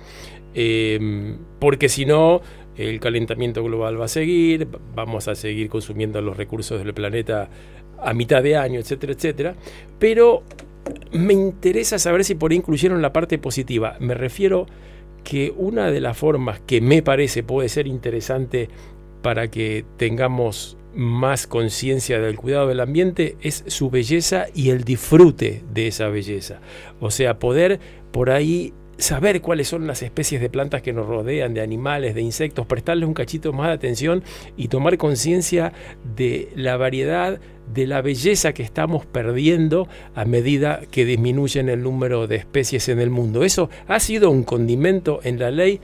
em, 0.55 1.39
porque 1.61 1.89
si 1.89 2.05
no, 2.05 2.41
el 2.77 2.99
calentamiento 2.99 3.63
global 3.63 4.01
va 4.01 4.07
a 4.07 4.09
seguir, 4.09 4.67
vamos 4.93 5.29
a 5.29 5.37
seguir 5.37 5.69
consumiendo 5.69 6.21
los 6.21 6.37
recursos 6.37 6.83
del 6.83 6.93
planeta 6.95 7.49
a 7.97 8.13
mitad 8.13 8.43
de 8.43 8.57
año, 8.57 8.81
etcétera, 8.81 9.13
etcétera. 9.13 9.55
Pero 10.01 10.43
me 11.13 11.33
interesa 11.33 11.97
saber 12.01 12.25
si 12.25 12.35
por 12.35 12.51
ahí 12.51 12.57
incluyeron 12.57 13.01
la 13.03 13.13
parte 13.13 13.39
positiva. 13.39 13.95
Me 14.01 14.15
refiero 14.15 14.67
que 15.23 15.55
una 15.57 15.93
de 15.93 16.01
las 16.01 16.19
formas 16.19 16.59
que 16.59 16.81
me 16.81 17.03
parece 17.03 17.45
puede 17.45 17.69
ser 17.69 17.87
interesante 17.87 18.69
para 19.23 19.49
que 19.49 19.85
tengamos 19.97 20.77
más 20.95 21.47
conciencia 21.47 22.19
del 22.21 22.37
cuidado 22.37 22.69
del 22.69 22.81
ambiente 22.81 23.37
es 23.41 23.65
su 23.67 23.91
belleza 23.91 24.47
y 24.55 24.71
el 24.71 24.85
disfrute 24.85 25.63
de 25.73 25.89
esa 25.89 26.09
belleza. 26.09 26.61
O 27.01 27.11
sea, 27.11 27.39
poder 27.39 27.81
por 28.11 28.31
ahí 28.31 28.73
saber 28.99 29.41
cuáles 29.41 29.69
son 29.69 29.87
las 29.87 30.03
especies 30.03 30.41
de 30.41 30.49
plantas 30.49 30.83
que 30.83 30.93
nos 30.93 31.07
rodean, 31.07 31.55
de 31.55 31.61
animales, 31.61 32.15
de 32.15 32.23
insectos, 32.23 32.67
prestarles 32.67 33.07
un 33.07 33.15
cachito 33.15 33.53
más 33.53 33.69
de 33.69 33.73
atención 33.75 34.23
y 34.57 34.69
tomar 34.69 34.97
conciencia 34.97 35.73
de 36.17 36.49
la 36.55 36.77
variedad, 36.77 37.41
de 37.73 37.87
la 37.87 38.03
belleza 38.03 38.53
que 38.53 38.63
estamos 38.63 39.07
perdiendo 39.07 39.89
a 40.15 40.25
medida 40.25 40.83
que 40.91 41.05
disminuyen 41.05 41.69
el 41.69 41.83
número 41.83 42.27
de 42.27 42.37
especies 42.37 42.89
en 42.89 43.01
el 43.01 43.11
mundo. 43.11 43.45
Eso 43.45 43.71
ha 43.89 43.99
sido 43.99 44.31
un 44.31 44.45
condimento 44.45 45.21
en 45.25 45.39
la 45.39 45.51
ley. 45.51 45.81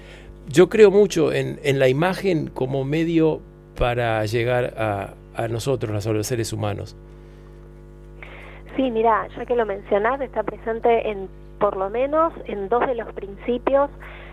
Yo 0.49 0.69
creo 0.69 0.91
mucho 0.91 1.33
en, 1.33 1.59
la 1.79 1.89
imagen 1.89 2.49
como 2.49 2.85
medio 2.85 3.43
para 3.79 4.25
llegar 4.27 4.75
a, 4.77 5.15
a 5.35 5.49
nosotros, 5.49 6.07
a 6.07 6.13
los 6.13 6.27
seres 6.27 6.53
humanos. 6.53 6.97
Sí, 8.77 8.91
mira, 8.91 9.27
ya 9.37 9.47
que 9.47 9.57
lo 9.57 9.67
mencionás, 9.67 10.21
está 10.21 10.43
presente 10.43 11.11
en 11.11 11.29
por 11.59 11.77
lo 11.77 11.91
menos 11.91 12.33
en 12.47 12.69
dos 12.69 12.87
de 12.87 12.95
los 12.95 13.13
principios. 13.13 13.91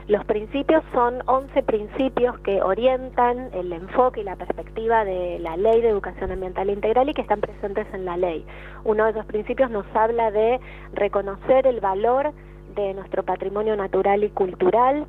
Los 0.07 0.23
principios 0.25 0.83
son 0.93 1.23
11 1.25 1.63
principios 1.63 2.37
que 2.39 2.61
orientan 2.61 3.49
el 3.53 3.73
enfoque 3.73 4.21
y 4.21 4.23
la 4.23 4.35
perspectiva 4.35 5.03
de 5.03 5.39
la 5.39 5.57
ley 5.57 5.81
de 5.81 5.89
educación 5.89 6.31
ambiental 6.31 6.69
integral 6.69 7.09
y 7.09 7.13
que 7.13 7.21
están 7.21 7.41
presentes 7.41 7.87
en 7.91 8.05
la 8.05 8.15
ley. 8.15 8.45
Uno 8.83 9.05
de 9.05 9.11
esos 9.11 9.25
principios 9.25 9.71
nos 9.71 9.85
habla 9.95 10.29
de 10.29 10.59
reconocer 10.93 11.65
el 11.65 11.79
valor 11.79 12.33
de 12.75 12.93
nuestro 12.93 13.23
patrimonio 13.23 13.75
natural 13.75 14.23
y 14.23 14.29
cultural 14.29 15.07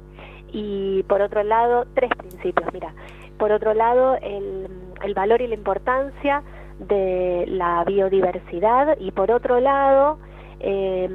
y 0.50 1.02
por 1.02 1.20
otro 1.20 1.42
lado, 1.42 1.86
tres 1.94 2.10
principios, 2.16 2.72
mira, 2.72 2.94
por 3.38 3.52
otro 3.52 3.74
lado 3.74 4.16
el, 4.22 4.68
el 5.02 5.14
valor 5.14 5.40
y 5.40 5.46
la 5.46 5.54
importancia 5.54 6.42
de 6.78 7.44
la 7.48 7.84
biodiversidad 7.84 8.98
y 8.98 9.10
por 9.10 9.30
otro 9.30 9.60
lado 9.60 10.18
eh, 10.60 11.08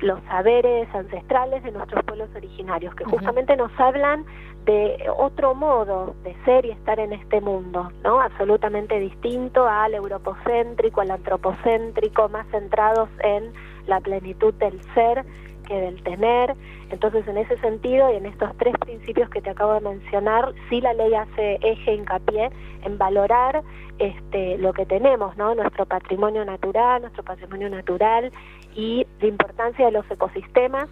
los 0.00 0.20
saberes 0.24 0.88
ancestrales 0.94 1.62
de 1.62 1.70
nuestros 1.70 2.04
pueblos 2.04 2.28
originarios, 2.34 2.94
que 2.94 3.04
justamente 3.04 3.56
nos 3.56 3.70
hablan 3.78 4.24
de 4.64 5.08
otro 5.16 5.54
modo 5.54 6.14
de 6.24 6.34
ser 6.44 6.64
y 6.64 6.70
estar 6.70 6.98
en 6.98 7.12
este 7.12 7.40
mundo, 7.40 7.90
¿no? 8.02 8.20
Absolutamente 8.20 8.98
distinto 8.98 9.66
al 9.68 9.94
europocéntrico, 9.94 11.02
al 11.02 11.12
antropocéntrico, 11.12 12.28
más 12.28 12.46
centrados 12.48 13.08
en 13.22 13.52
la 13.86 14.00
plenitud 14.00 14.52
del 14.54 14.80
ser 14.94 15.24
que 15.66 15.74
del 15.74 16.02
tener. 16.02 16.54
Entonces, 16.90 17.26
en 17.28 17.36
ese 17.36 17.58
sentido 17.58 18.12
y 18.12 18.16
en 18.16 18.26
estos 18.26 18.56
tres 18.56 18.74
principios 18.78 19.28
que 19.30 19.42
te 19.42 19.50
acabo 19.50 19.74
de 19.74 19.80
mencionar, 19.80 20.52
sí 20.70 20.80
la 20.80 20.94
ley 20.94 21.12
hace 21.14 21.58
eje, 21.62 21.94
hincapié 21.94 22.50
en 22.84 22.96
valorar 22.96 23.62
este, 23.98 24.56
lo 24.58 24.72
que 24.72 24.86
tenemos, 24.86 25.36
¿no? 25.36 25.54
Nuestro 25.54 25.84
patrimonio 25.86 26.44
natural, 26.44 27.02
nuestro 27.02 27.22
patrimonio 27.22 27.68
natural 27.68 28.32
y 28.74 29.06
la 29.20 29.26
importancia 29.26 29.86
de 29.86 29.92
los 29.92 30.10
ecosistemas 30.10 30.88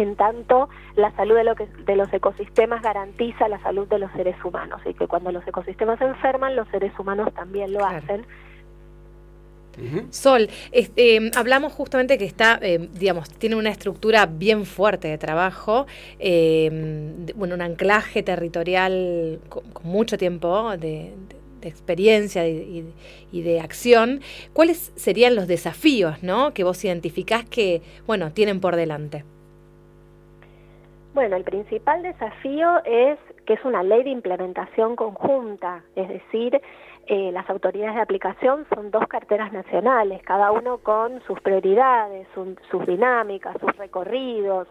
en 0.00 0.16
tanto 0.16 0.68
la 0.96 1.10
salud 1.12 1.36
de, 1.36 1.44
lo 1.44 1.54
que, 1.54 1.66
de 1.66 1.96
los 1.96 2.12
ecosistemas 2.12 2.82
garantiza 2.82 3.48
la 3.48 3.60
salud 3.60 3.86
de 3.88 3.98
los 3.98 4.10
seres 4.12 4.36
humanos 4.44 4.80
y 4.86 4.94
que 4.94 5.06
cuando 5.06 5.30
los 5.30 5.46
ecosistemas 5.46 5.98
se 5.98 6.06
enferman 6.06 6.56
los 6.56 6.68
seres 6.68 6.98
humanos 6.98 7.32
también 7.34 7.72
lo 7.72 7.84
hacen 7.84 8.24
Sol, 10.10 10.48
este, 10.72 11.30
hablamos 11.36 11.72
justamente 11.72 12.18
que 12.18 12.24
está, 12.24 12.58
eh, 12.62 12.88
digamos, 12.92 13.28
tiene 13.30 13.56
una 13.56 13.70
estructura 13.70 14.26
bien 14.26 14.64
fuerte 14.64 15.08
de 15.08 15.18
trabajo, 15.18 15.86
eh, 16.18 17.16
bueno, 17.34 17.54
un 17.54 17.62
anclaje 17.62 18.22
territorial 18.22 19.40
con, 19.48 19.64
mucho 19.82 20.18
tiempo 20.18 20.76
de, 20.76 21.12
experiencia 21.62 22.48
y, 22.48 22.92
de 23.32 23.60
acción. 23.60 24.20
¿Cuáles 24.54 24.92
serían 24.96 25.36
los 25.36 25.46
desafíos, 25.46 26.22
¿no? 26.22 26.54
Que 26.54 26.64
vos 26.64 26.82
identificás 26.84 27.44
que, 27.44 27.82
bueno, 28.06 28.32
tienen 28.32 28.60
por 28.60 28.76
delante. 28.76 29.24
Bueno, 31.12 31.36
el 31.36 31.44
principal 31.44 32.02
desafío 32.02 32.82
es 32.84 33.18
que 33.44 33.54
es 33.54 33.64
una 33.64 33.82
ley 33.82 34.04
de 34.04 34.10
implementación 34.10 34.94
conjunta, 34.94 35.82
es 35.96 36.08
decir, 36.08 36.60
eh, 37.06 37.32
las 37.32 37.48
autoridades 37.50 37.96
de 37.96 38.02
aplicación 38.02 38.66
son 38.72 38.90
dos 38.90 39.06
carteras 39.08 39.52
nacionales, 39.52 40.22
cada 40.22 40.52
uno 40.52 40.78
con 40.78 41.20
sus 41.22 41.40
prioridades, 41.40 42.28
sus 42.34 42.86
dinámicas, 42.86 43.56
sus 43.60 43.76
recorridos, 43.76 44.68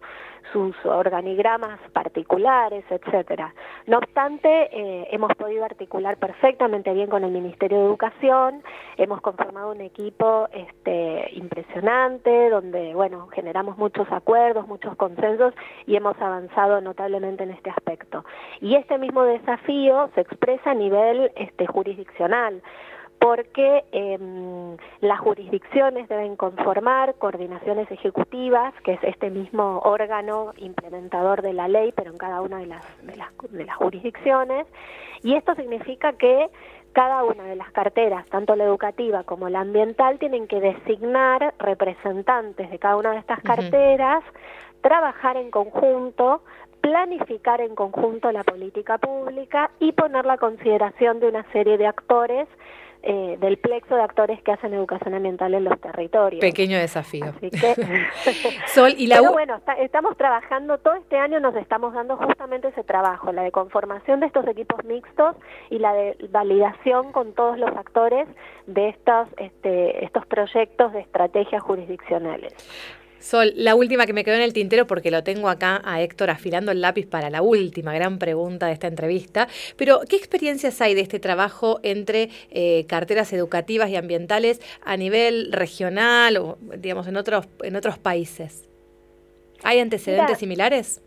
sus 0.54 0.74
organigramas 0.86 1.80
particulares, 1.92 2.86
etcétera. 2.90 3.54
No 3.88 3.98
obstante, 3.98 4.70
eh, 4.72 5.08
hemos 5.12 5.34
podido 5.36 5.66
articular 5.66 6.18
perfectamente 6.18 6.94
bien 6.94 7.10
con 7.10 7.24
el 7.24 7.32
Ministerio 7.32 7.78
de 7.80 7.86
Educación, 7.86 8.64
hemos 8.98 9.22
conformado 9.22 9.72
un 9.72 9.82
equipo 9.82 10.48
este, 10.54 11.30
impresionante, 11.34 12.50
donde 12.50 12.96
bueno, 12.96 13.28
generamos 13.28 13.78
muchos 13.78 14.08
acuerdos, 14.12 14.68
muchos 14.68 14.96
consensos 14.96 15.54
y 15.86 15.96
hemos 15.98 16.20
avanzado 16.22 16.80
notablemente 16.82 17.44
en 17.44 17.52
este 17.52 17.70
aspecto. 17.70 18.24
Y 18.62 18.76
este 18.76 18.98
mismo 18.98 19.24
desafío 19.24 20.10
se 20.16 20.22
expresa 20.22 20.72
a 20.72 20.74
nivel 20.74 21.32
este, 21.36 21.68
jurisdiccional 21.68 22.19
porque 23.20 23.84
em, 23.92 24.78
las 25.02 25.20
jurisdicciones 25.20 26.08
deben 26.08 26.38
conformar 26.38 27.16
coordinaciones 27.16 27.92
ejecutivas, 27.92 28.74
que 28.84 28.94
es 28.94 29.04
este 29.04 29.30
mismo 29.30 29.80
órgano 29.84 30.54
implementador 30.58 31.42
de 31.42 31.54
la 31.54 31.68
ley, 31.68 31.92
pero 31.96 32.12
en 32.12 32.18
cada 32.18 32.42
una 32.42 32.60
de 32.60 32.68
las, 32.68 33.06
de 33.06 33.18
las, 33.18 33.30
de 33.50 33.66
las 33.66 33.76
jurisdicciones, 33.76 34.68
y 35.22 35.36
esto 35.36 35.54
significa 35.56 36.14
que 36.14 36.50
cada 36.94 37.24
una 37.24 37.44
de 37.44 37.56
las 37.56 37.72
carteras, 37.72 38.26
tanto 38.28 38.56
la 38.56 38.64
educativa 38.64 39.24
como 39.24 39.50
la 39.50 39.62
ambiental, 39.62 40.18
tienen 40.18 40.48
que 40.48 40.60
designar 40.60 41.54
representantes 41.60 42.72
de 42.72 42.80
cada 42.80 42.96
una 42.96 43.12
de 43.12 43.20
estas 43.20 43.42
carteras, 43.42 44.24
trabajar 44.82 45.38
en 45.38 45.52
conjunto, 45.52 46.42
planificar 46.82 47.62
en 47.62 47.76
conjunto 47.76 48.32
la 48.32 48.44
política 48.44 48.98
pública 48.98 49.72
y 49.80 49.92
poner 49.92 50.26
la 50.26 50.38
consideración 50.38 51.20
de 51.20 51.28
una 51.30 51.44
serie 51.52 51.78
de 51.78 51.88
actores 51.88 52.48
eh, 53.02 53.38
del 53.40 53.58
plexo 53.58 53.96
de 53.96 54.02
actores 54.02 54.42
que 54.44 54.52
hacen 54.52 54.74
educación 54.74 55.14
ambiental 55.14 55.54
en 55.54 55.64
los 55.64 55.80
territorios. 55.80 56.42
Pequeño 56.42 56.78
desafío. 56.78 57.28
Así 57.28 57.50
que, 57.50 57.74
Sol, 58.68 58.94
y 58.98 59.08
la 59.08 59.20
Pero 59.20 59.32
bueno, 59.32 59.56
está- 59.56 59.76
estamos 59.76 60.18
trabajando, 60.18 60.78
todo 60.80 60.96
este 60.96 61.18
año 61.18 61.40
nos 61.40 61.56
estamos 61.56 61.94
dando 61.94 62.18
justamente 62.18 62.68
ese 62.68 62.84
trabajo, 62.84 63.32
la 63.32 63.44
de 63.44 63.52
conformación 63.54 64.20
de 64.20 64.26
estos 64.26 64.46
equipos 64.48 64.84
mixtos 64.84 65.38
y 65.70 65.80
la 65.80 65.94
de 65.94 66.18
validación 66.30 67.14
con 67.14 67.32
todos 67.34 67.58
los 67.58 67.70
actores 67.70 68.28
de 68.68 68.90
estos, 68.90 69.30
este, 69.38 70.04
estos 70.04 70.26
proyectos 70.26 70.92
de 70.92 71.00
estrategias 71.00 71.64
jurisdiccionales. 71.64 72.54
Sol, 73.20 73.52
la 73.56 73.76
última 73.76 74.06
que 74.06 74.14
me 74.14 74.24
quedó 74.24 74.36
en 74.36 74.42
el 74.42 74.54
tintero 74.54 74.88
porque 74.88 75.12
lo 75.12 75.24
tengo 75.24 75.50
acá 75.50 75.82
a 75.84 76.02
Héctor 76.02 76.30
afilando 76.30 76.72
el 76.72 76.82
lápiz 76.82 77.06
para 77.06 77.30
la 77.30 77.42
última 77.42 77.94
gran 77.94 78.18
pregunta 78.18 78.68
de 78.68 78.74
esta 78.74 78.88
entrevista. 78.88 79.48
Pero, 79.76 80.00
¿qué 80.08 80.16
experiencias 80.16 80.82
hay 80.82 80.96
de 80.96 81.02
este 81.02 81.20
trabajo 81.20 81.80
entre 81.84 82.30
eh, 82.50 82.86
carteras 82.88 83.34
educativas 83.34 83.90
y 83.90 83.98
ambientales 83.98 84.62
a 84.84 84.96
nivel 84.96 85.52
regional 85.52 86.38
o, 86.38 86.58
digamos, 86.78 87.08
en 87.08 87.18
otros, 87.18 87.48
en 87.62 87.76
otros 87.76 87.98
países? 87.98 88.70
¿Hay 89.64 89.80
antecedentes 89.80 90.28
Mira, 90.28 90.40
similares? 90.40 91.04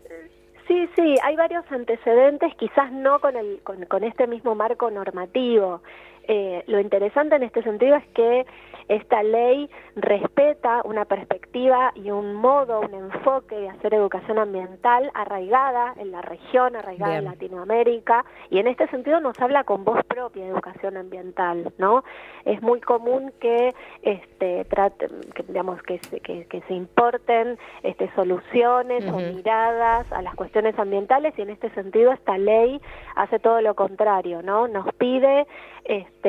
Sí, 0.67 0.87
sí, 0.95 1.15
hay 1.23 1.35
varios 1.35 1.65
antecedentes, 1.69 2.53
quizás 2.55 2.91
no 2.91 3.19
con, 3.19 3.35
el, 3.35 3.59
con, 3.63 3.85
con 3.85 4.03
este 4.03 4.27
mismo 4.27 4.55
marco 4.55 4.89
normativo. 4.89 5.81
Eh, 6.27 6.63
lo 6.67 6.79
interesante 6.79 7.35
en 7.35 7.43
este 7.43 7.63
sentido 7.63 7.95
es 7.95 8.05
que 8.13 8.45
esta 8.89 9.23
ley 9.23 9.69
respeta 9.95 10.81
una 10.83 11.05
perspectiva 11.05 11.91
y 11.95 12.11
un 12.11 12.33
modo, 12.35 12.81
un 12.81 12.93
enfoque 12.93 13.55
de 13.55 13.69
hacer 13.69 13.93
educación 13.93 14.37
ambiental 14.37 15.09
arraigada 15.13 15.93
en 15.97 16.11
la 16.11 16.21
región, 16.21 16.75
arraigada 16.75 17.15
en 17.15 17.21
Bien. 17.21 17.31
Latinoamérica, 17.31 18.25
y 18.49 18.59
en 18.59 18.67
este 18.67 18.87
sentido 18.87 19.21
nos 19.21 19.39
habla 19.39 19.63
con 19.63 19.85
voz 19.85 20.03
propia 20.05 20.43
de 20.43 20.49
educación 20.49 20.97
ambiental, 20.97 21.71
¿no? 21.77 22.03
Es 22.43 22.61
muy 22.61 22.81
común 22.81 23.31
que, 23.39 23.73
este, 24.01 24.65
trate- 24.65 25.09
que, 25.33 25.43
digamos, 25.43 25.81
que 25.83 25.99
se, 25.99 26.19
que, 26.19 26.45
que 26.47 26.59
se 26.63 26.73
importen 26.73 27.57
este, 27.83 28.11
soluciones 28.15 29.09
o 29.09 29.17
miradas 29.17 30.11
a 30.11 30.21
las 30.21 30.35
cuestiones 30.35 30.77
ambientales, 30.77 31.33
y 31.37 31.41
en 31.41 31.51
este 31.51 31.69
sentido 31.69 32.11
esta 32.11 32.37
ley 32.37 32.81
hace 33.15 33.39
todo 33.39 33.61
lo 33.61 33.75
contrario, 33.75 34.41
¿no? 34.41 34.67
Nos 34.67 34.93
pide 34.95 35.47
este, 35.85 36.22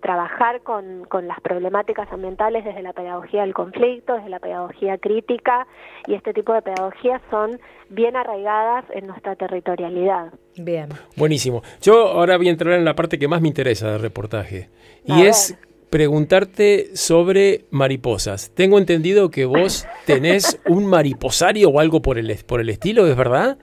trabajar 0.00 0.62
con, 0.62 1.04
con 1.04 1.26
las 1.26 1.40
problemáticas 1.40 2.10
ambientales 2.12 2.64
desde 2.64 2.82
la 2.82 2.92
pedagogía 2.92 3.42
del 3.42 3.52
conflicto, 3.54 4.14
desde 4.14 4.28
la 4.28 4.38
pedagogía 4.38 4.98
crítica, 4.98 5.66
y 6.06 6.14
este 6.14 6.32
tipo 6.32 6.52
de 6.52 6.62
pedagogías 6.62 7.20
son 7.30 7.58
bien 7.90 8.16
arraigadas 8.16 8.84
en 8.90 9.06
nuestra 9.06 9.36
territorialidad. 9.36 10.32
Bien. 10.56 10.88
Buenísimo. 11.16 11.62
Yo 11.82 12.08
ahora 12.08 12.36
voy 12.36 12.48
a 12.48 12.52
entrar 12.52 12.74
en 12.74 12.84
la 12.84 12.94
parte 12.94 13.18
que 13.18 13.28
más 13.28 13.40
me 13.40 13.48
interesa 13.48 13.90
del 13.92 14.00
reportaje. 14.00 14.70
A 15.08 15.18
Y 15.18 15.22
ver. 15.22 15.30
es 15.30 15.58
preguntarte 15.90 16.96
sobre 16.96 17.66
mariposas. 17.70 18.50
Tengo 18.54 18.78
entendido 18.78 19.30
que 19.30 19.44
vos 19.44 19.86
tenés 20.06 20.60
un 20.66 20.86
mariposario 20.86 21.68
o 21.70 21.78
algo 21.78 22.02
por 22.02 22.18
el, 22.18 22.36
por 22.46 22.60
el 22.60 22.68
estilo, 22.68 23.06
¿es 23.06 23.16
verdad? 23.16 23.58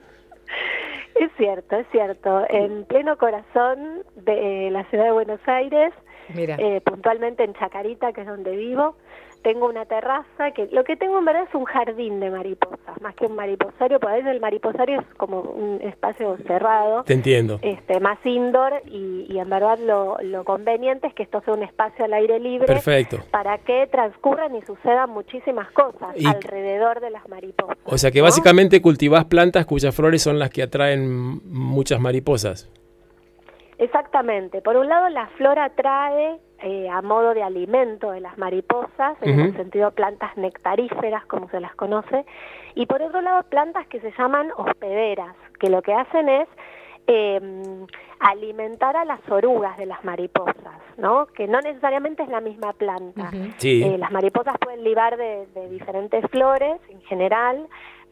Es 1.22 1.30
cierto, 1.36 1.76
es 1.76 1.86
cierto. 1.92 2.44
En 2.48 2.84
pleno 2.84 3.16
corazón 3.16 4.02
de 4.16 4.66
eh, 4.66 4.70
la 4.72 4.82
ciudad 4.90 5.04
de 5.04 5.12
Buenos 5.12 5.38
Aires, 5.46 5.92
Mira. 6.34 6.56
eh, 6.58 6.80
puntualmente 6.80 7.44
en 7.44 7.54
Chacarita, 7.54 8.12
que 8.12 8.22
es 8.22 8.26
donde 8.26 8.56
vivo, 8.56 8.96
tengo 9.42 9.66
una 9.68 9.84
terraza 9.86 10.50
que 10.54 10.68
lo 10.72 10.84
que 10.84 10.96
tengo 10.96 11.18
en 11.18 11.24
verdad 11.24 11.44
es 11.48 11.54
un 11.54 11.64
jardín 11.64 12.20
de 12.20 12.30
mariposas, 12.30 13.00
más 13.00 13.14
que 13.14 13.26
un 13.26 13.34
mariposario, 13.36 13.98
porque 14.00 14.14
a 14.14 14.16
veces 14.16 14.30
el 14.32 14.40
mariposario 14.40 15.00
es 15.00 15.06
como 15.16 15.40
un 15.40 15.80
espacio 15.82 16.36
cerrado, 16.46 17.04
Te 17.04 17.14
entiendo. 17.14 17.58
este 17.62 18.00
más 18.00 18.18
indoor 18.24 18.72
y, 18.86 19.26
y 19.28 19.38
en 19.38 19.50
verdad 19.50 19.78
lo, 19.78 20.16
lo 20.22 20.44
conveniente 20.44 21.06
es 21.08 21.14
que 21.14 21.22
esto 21.24 21.40
sea 21.44 21.54
un 21.54 21.62
espacio 21.62 22.04
al 22.04 22.14
aire 22.14 22.38
libre 22.40 22.66
Perfecto. 22.66 23.18
para 23.30 23.58
que 23.58 23.86
transcurran 23.90 24.54
y 24.56 24.62
sucedan 24.62 25.10
muchísimas 25.10 25.70
cosas 25.72 26.14
Y- 26.16 26.26
alrededor 26.26 27.00
de 27.00 27.10
las 27.10 27.28
mariposas. 27.28 27.76
O 27.84 27.98
sea 27.98 28.10
que 28.10 28.18
¿no? 28.20 28.24
básicamente 28.24 28.80
cultivás 28.80 29.24
plantas 29.26 29.66
cuyas 29.66 29.94
flores 29.94 30.22
son 30.22 30.38
las 30.38 30.50
que 30.50 30.62
atraen 30.62 31.40
muchas 31.52 32.00
mariposas. 32.00 32.70
Exactamente. 33.82 34.62
Por 34.62 34.76
un 34.76 34.88
lado, 34.88 35.08
la 35.08 35.26
flora 35.36 35.68
trae 35.70 36.38
eh, 36.60 36.88
a 36.88 37.02
modo 37.02 37.34
de 37.34 37.42
alimento 37.42 38.12
de 38.12 38.20
las 38.20 38.38
mariposas, 38.38 39.16
en 39.22 39.40
el 39.40 39.56
sentido 39.56 39.90
plantas 39.90 40.36
nectaríferas, 40.36 41.26
como 41.26 41.48
se 41.48 41.58
las 41.58 41.74
conoce, 41.74 42.24
y 42.76 42.86
por 42.86 43.02
otro 43.02 43.20
lado, 43.20 43.42
plantas 43.44 43.84
que 43.88 44.00
se 44.00 44.12
llaman 44.16 44.52
hospederas, 44.56 45.34
que 45.58 45.68
lo 45.68 45.82
que 45.82 45.94
hacen 45.94 46.28
es 46.28 46.48
eh, 47.08 47.40
alimentar 48.20 48.96
a 48.96 49.04
las 49.04 49.20
orugas 49.28 49.76
de 49.76 49.86
las 49.86 50.04
mariposas, 50.04 50.78
¿no? 50.96 51.26
Que 51.26 51.48
no 51.48 51.60
necesariamente 51.60 52.22
es 52.22 52.28
la 52.28 52.40
misma 52.40 52.74
planta. 52.74 53.32
Sí. 53.56 53.82
Eh, 53.82 53.98
las 53.98 54.12
mariposas 54.12 54.54
pueden 54.60 54.84
libar 54.84 55.16
de, 55.16 55.48
de 55.54 55.68
diferentes 55.70 56.24
flores 56.30 56.80
en 56.88 57.00
general, 57.02 57.66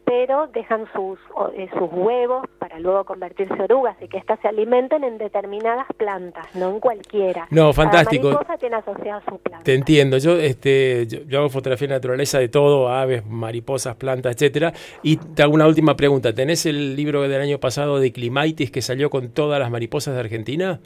pero 0.05 0.47
dejan 0.47 0.85
sus, 0.93 1.19
eh, 1.55 1.69
sus 1.77 1.89
huevos 1.91 2.45
para 2.59 2.79
luego 2.79 3.05
convertirse 3.05 3.53
en 3.53 3.61
orugas 3.61 3.95
y 4.01 4.07
que 4.07 4.17
éstas 4.17 4.39
se 4.41 4.47
alimenten 4.47 5.03
en 5.03 5.17
determinadas 5.17 5.87
plantas, 5.97 6.47
no 6.55 6.69
en 6.69 6.79
cualquiera. 6.79 7.47
No, 7.49 7.73
fantástico. 7.73 8.29
Cada 8.29 8.35
mariposa 8.35 8.57
tiene 8.57 8.75
asociada 8.75 9.23
su 9.29 9.37
planta. 9.39 9.63
Te 9.63 9.73
entiendo. 9.73 10.17
Yo, 10.17 10.37
este, 10.37 11.07
yo, 11.07 11.19
yo 11.27 11.39
hago 11.39 11.49
fotografía 11.49 11.87
de 11.87 11.93
naturaleza 11.95 12.39
de 12.39 12.49
todo, 12.49 12.89
aves, 12.89 13.25
mariposas, 13.25 13.95
plantas, 13.95 14.33
etcétera. 14.35 14.73
Y 15.03 15.17
te 15.17 15.43
hago 15.43 15.53
una 15.53 15.67
última 15.67 15.95
pregunta. 15.95 16.33
¿Tenés 16.33 16.65
el 16.65 16.95
libro 16.95 17.21
del 17.21 17.41
año 17.41 17.59
pasado 17.59 17.99
de 17.99 18.11
Climaitis 18.11 18.71
que 18.71 18.81
salió 18.81 19.09
con 19.09 19.29
todas 19.29 19.59
las 19.59 19.71
mariposas 19.71 20.13
de 20.13 20.19
Argentina? 20.19 20.79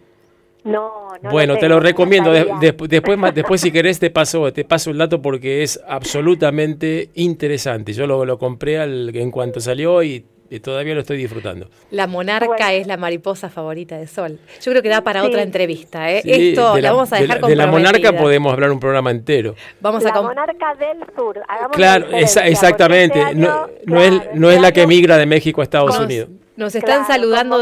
No, 0.65 1.13
no 1.21 1.29
bueno, 1.31 1.55
te 1.57 1.69
lo 1.69 1.79
recomiendo. 1.79 2.31
De- 2.33 2.45
de- 2.59 2.75
después, 2.89 3.17
después, 3.33 3.61
si 3.61 3.71
querés, 3.71 3.99
te 3.99 4.09
paso, 4.09 4.51
te 4.51 4.65
paso 4.65 4.89
el 4.91 4.97
dato 4.97 5.21
porque 5.21 5.63
es 5.63 5.79
absolutamente 5.87 7.09
interesante. 7.13 7.93
Yo 7.93 8.07
lo, 8.07 8.25
lo 8.25 8.37
compré 8.37 8.79
al, 8.79 9.15
en 9.15 9.29
cuanto 9.31 9.59
salió 9.59 10.01
y, 10.03 10.25
y 10.49 10.59
todavía 10.59 10.93
lo 10.95 11.01
estoy 11.01 11.17
disfrutando. 11.17 11.69
La 11.91 12.07
monarca 12.07 12.47
Bueno. 12.47 12.67
es 12.69 12.87
la 12.87 12.97
mariposa 12.97 13.49
favorita 13.49 13.95
de 13.97 14.07
Sol. 14.07 14.39
Yo 14.61 14.71
creo 14.71 14.81
que 14.81 14.89
da 14.89 15.01
para 15.01 15.21
Sí. 15.21 15.27
otra 15.27 15.43
entrevista. 15.43 16.11
¿eh? 16.11 16.21
Sí, 16.23 16.49
Esto 16.49 16.73
de 16.75 16.81
la, 16.81 16.91
vamos 16.91 17.13
a 17.13 17.17
de 17.17 17.21
dejar 17.23 17.41
la, 17.41 17.47
de 17.47 17.55
la 17.55 17.67
monarca 17.67 18.11
podemos 18.13 18.51
hablar 18.51 18.71
un 18.71 18.79
programa 18.79 19.11
entero. 19.11 19.53
Vamos 19.81 20.03
a 20.03 20.13
la 20.15 20.21
monarca 20.21 20.73
del 20.75 20.97
sur. 21.15 21.39
hagamos 21.47 21.71
la 21.71 21.75
Claro, 21.77 22.07
esa- 22.17 22.47
exactamente. 22.47 23.19
este 23.21 23.35
no, 23.35 23.51
año, 23.51 23.67
no 23.85 24.01
es, 24.01 24.09
claro, 24.09 24.31
no 24.33 24.47
este 24.49 24.55
es 24.55 24.61
la 24.63 24.71
que 24.71 24.87
migra 24.87 25.17
de 25.17 25.27
México 25.27 25.61
a 25.61 25.63
Estados 25.63 25.91
Nos- 25.95 26.05
Unidos. 26.05 26.29
Nos 26.57 26.73
están 26.73 27.03
claro, 27.05 27.13
saludando. 27.21 27.57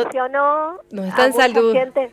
nos 0.92 1.08
están 1.08 1.32
mucha 1.32 1.48
salu- 1.48 1.74
gente. 1.74 2.12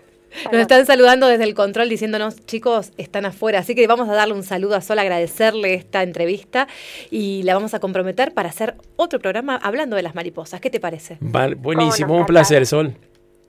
Nos 0.53 0.61
están 0.61 0.87
saludando 0.87 1.27
desde 1.27 1.45
el 1.45 1.55
control 1.55 1.89
diciéndonos, 1.89 2.45
chicos, 2.47 2.93
están 2.97 3.27
afuera. 3.27 3.61
Así 3.61 3.75
que 3.75 3.87
vamos 3.87 4.09
a 4.09 4.13
darle 4.13 4.35
un 4.35 4.43
saludo 4.43 4.77
a 4.77 4.81
Sol, 4.81 4.99
agradecerle 4.99 5.75
esta 5.75 6.03
entrevista 6.03 6.69
y 7.11 7.43
la 7.43 7.55
vamos 7.55 7.75
a 7.75 7.81
comprometer 7.81 8.33
para 8.33 8.49
hacer 8.49 8.77
otro 8.97 9.19
programa 9.21 9.57
hablando 9.57 9.97
de 9.97 10.03
las 10.03 10.15
mariposas. 10.15 10.61
¿Qué 10.61 10.71
te 10.71 10.81
parece? 10.81 11.19
Vale, 11.21 11.55
buenísimo, 11.55 12.17
un 12.17 12.27
placer. 12.27 12.67
Sol. 12.67 12.95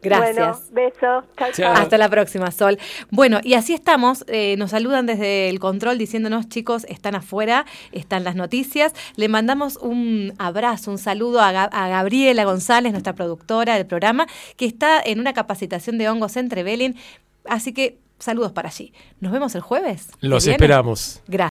Gracias. 0.01 0.35
Bueno, 0.35 0.91
besos. 0.91 0.99
Chao, 1.01 1.23
Chao. 1.37 1.51
chao. 1.51 1.73
Hasta 1.73 1.97
la 1.97 2.09
próxima, 2.09 2.51
Sol. 2.51 2.77
Bueno, 3.09 3.39
y 3.43 3.53
así 3.53 3.73
estamos. 3.73 4.23
eh, 4.27 4.55
nos 4.57 4.71
saludan 4.71 5.05
desde 5.05 5.49
el 5.49 5.59
control 5.59 5.97
diciéndonos, 5.97 6.49
chicos, 6.49 6.85
están 6.89 7.15
afuera, 7.15 7.65
están 7.91 8.23
las 8.23 8.35
noticias. 8.35 8.93
Le 9.15 9.27
mandamos 9.27 9.77
un 9.77 10.33
abrazo, 10.39 10.91
un 10.91 10.97
saludo 10.97 11.41
a, 11.41 11.51
Ga- 11.51 11.69
a 11.71 11.87
Gabriela 11.87 12.43
González, 12.45 12.91
nuestra 12.91 13.13
productora 13.13 13.75
del 13.75 13.85
programa, 13.85 14.27
que 14.57 14.65
está 14.65 15.01
en 15.03 15.19
una 15.19 15.33
capacitación 15.33 15.97
de 15.97 16.09
hongos 16.09 16.35
entre 16.37 16.63
Belén. 16.63 16.95
Así 17.45 17.73
que 17.73 17.97
saludos 18.19 18.51
para 18.51 18.69
allí. 18.69 18.93
Nos 19.19 19.31
vemos 19.31 19.55
el 19.55 19.61
jueves. 19.61 20.09
Los 20.19 20.45
esperamos. 20.47 21.21
Gracias. 21.27 21.49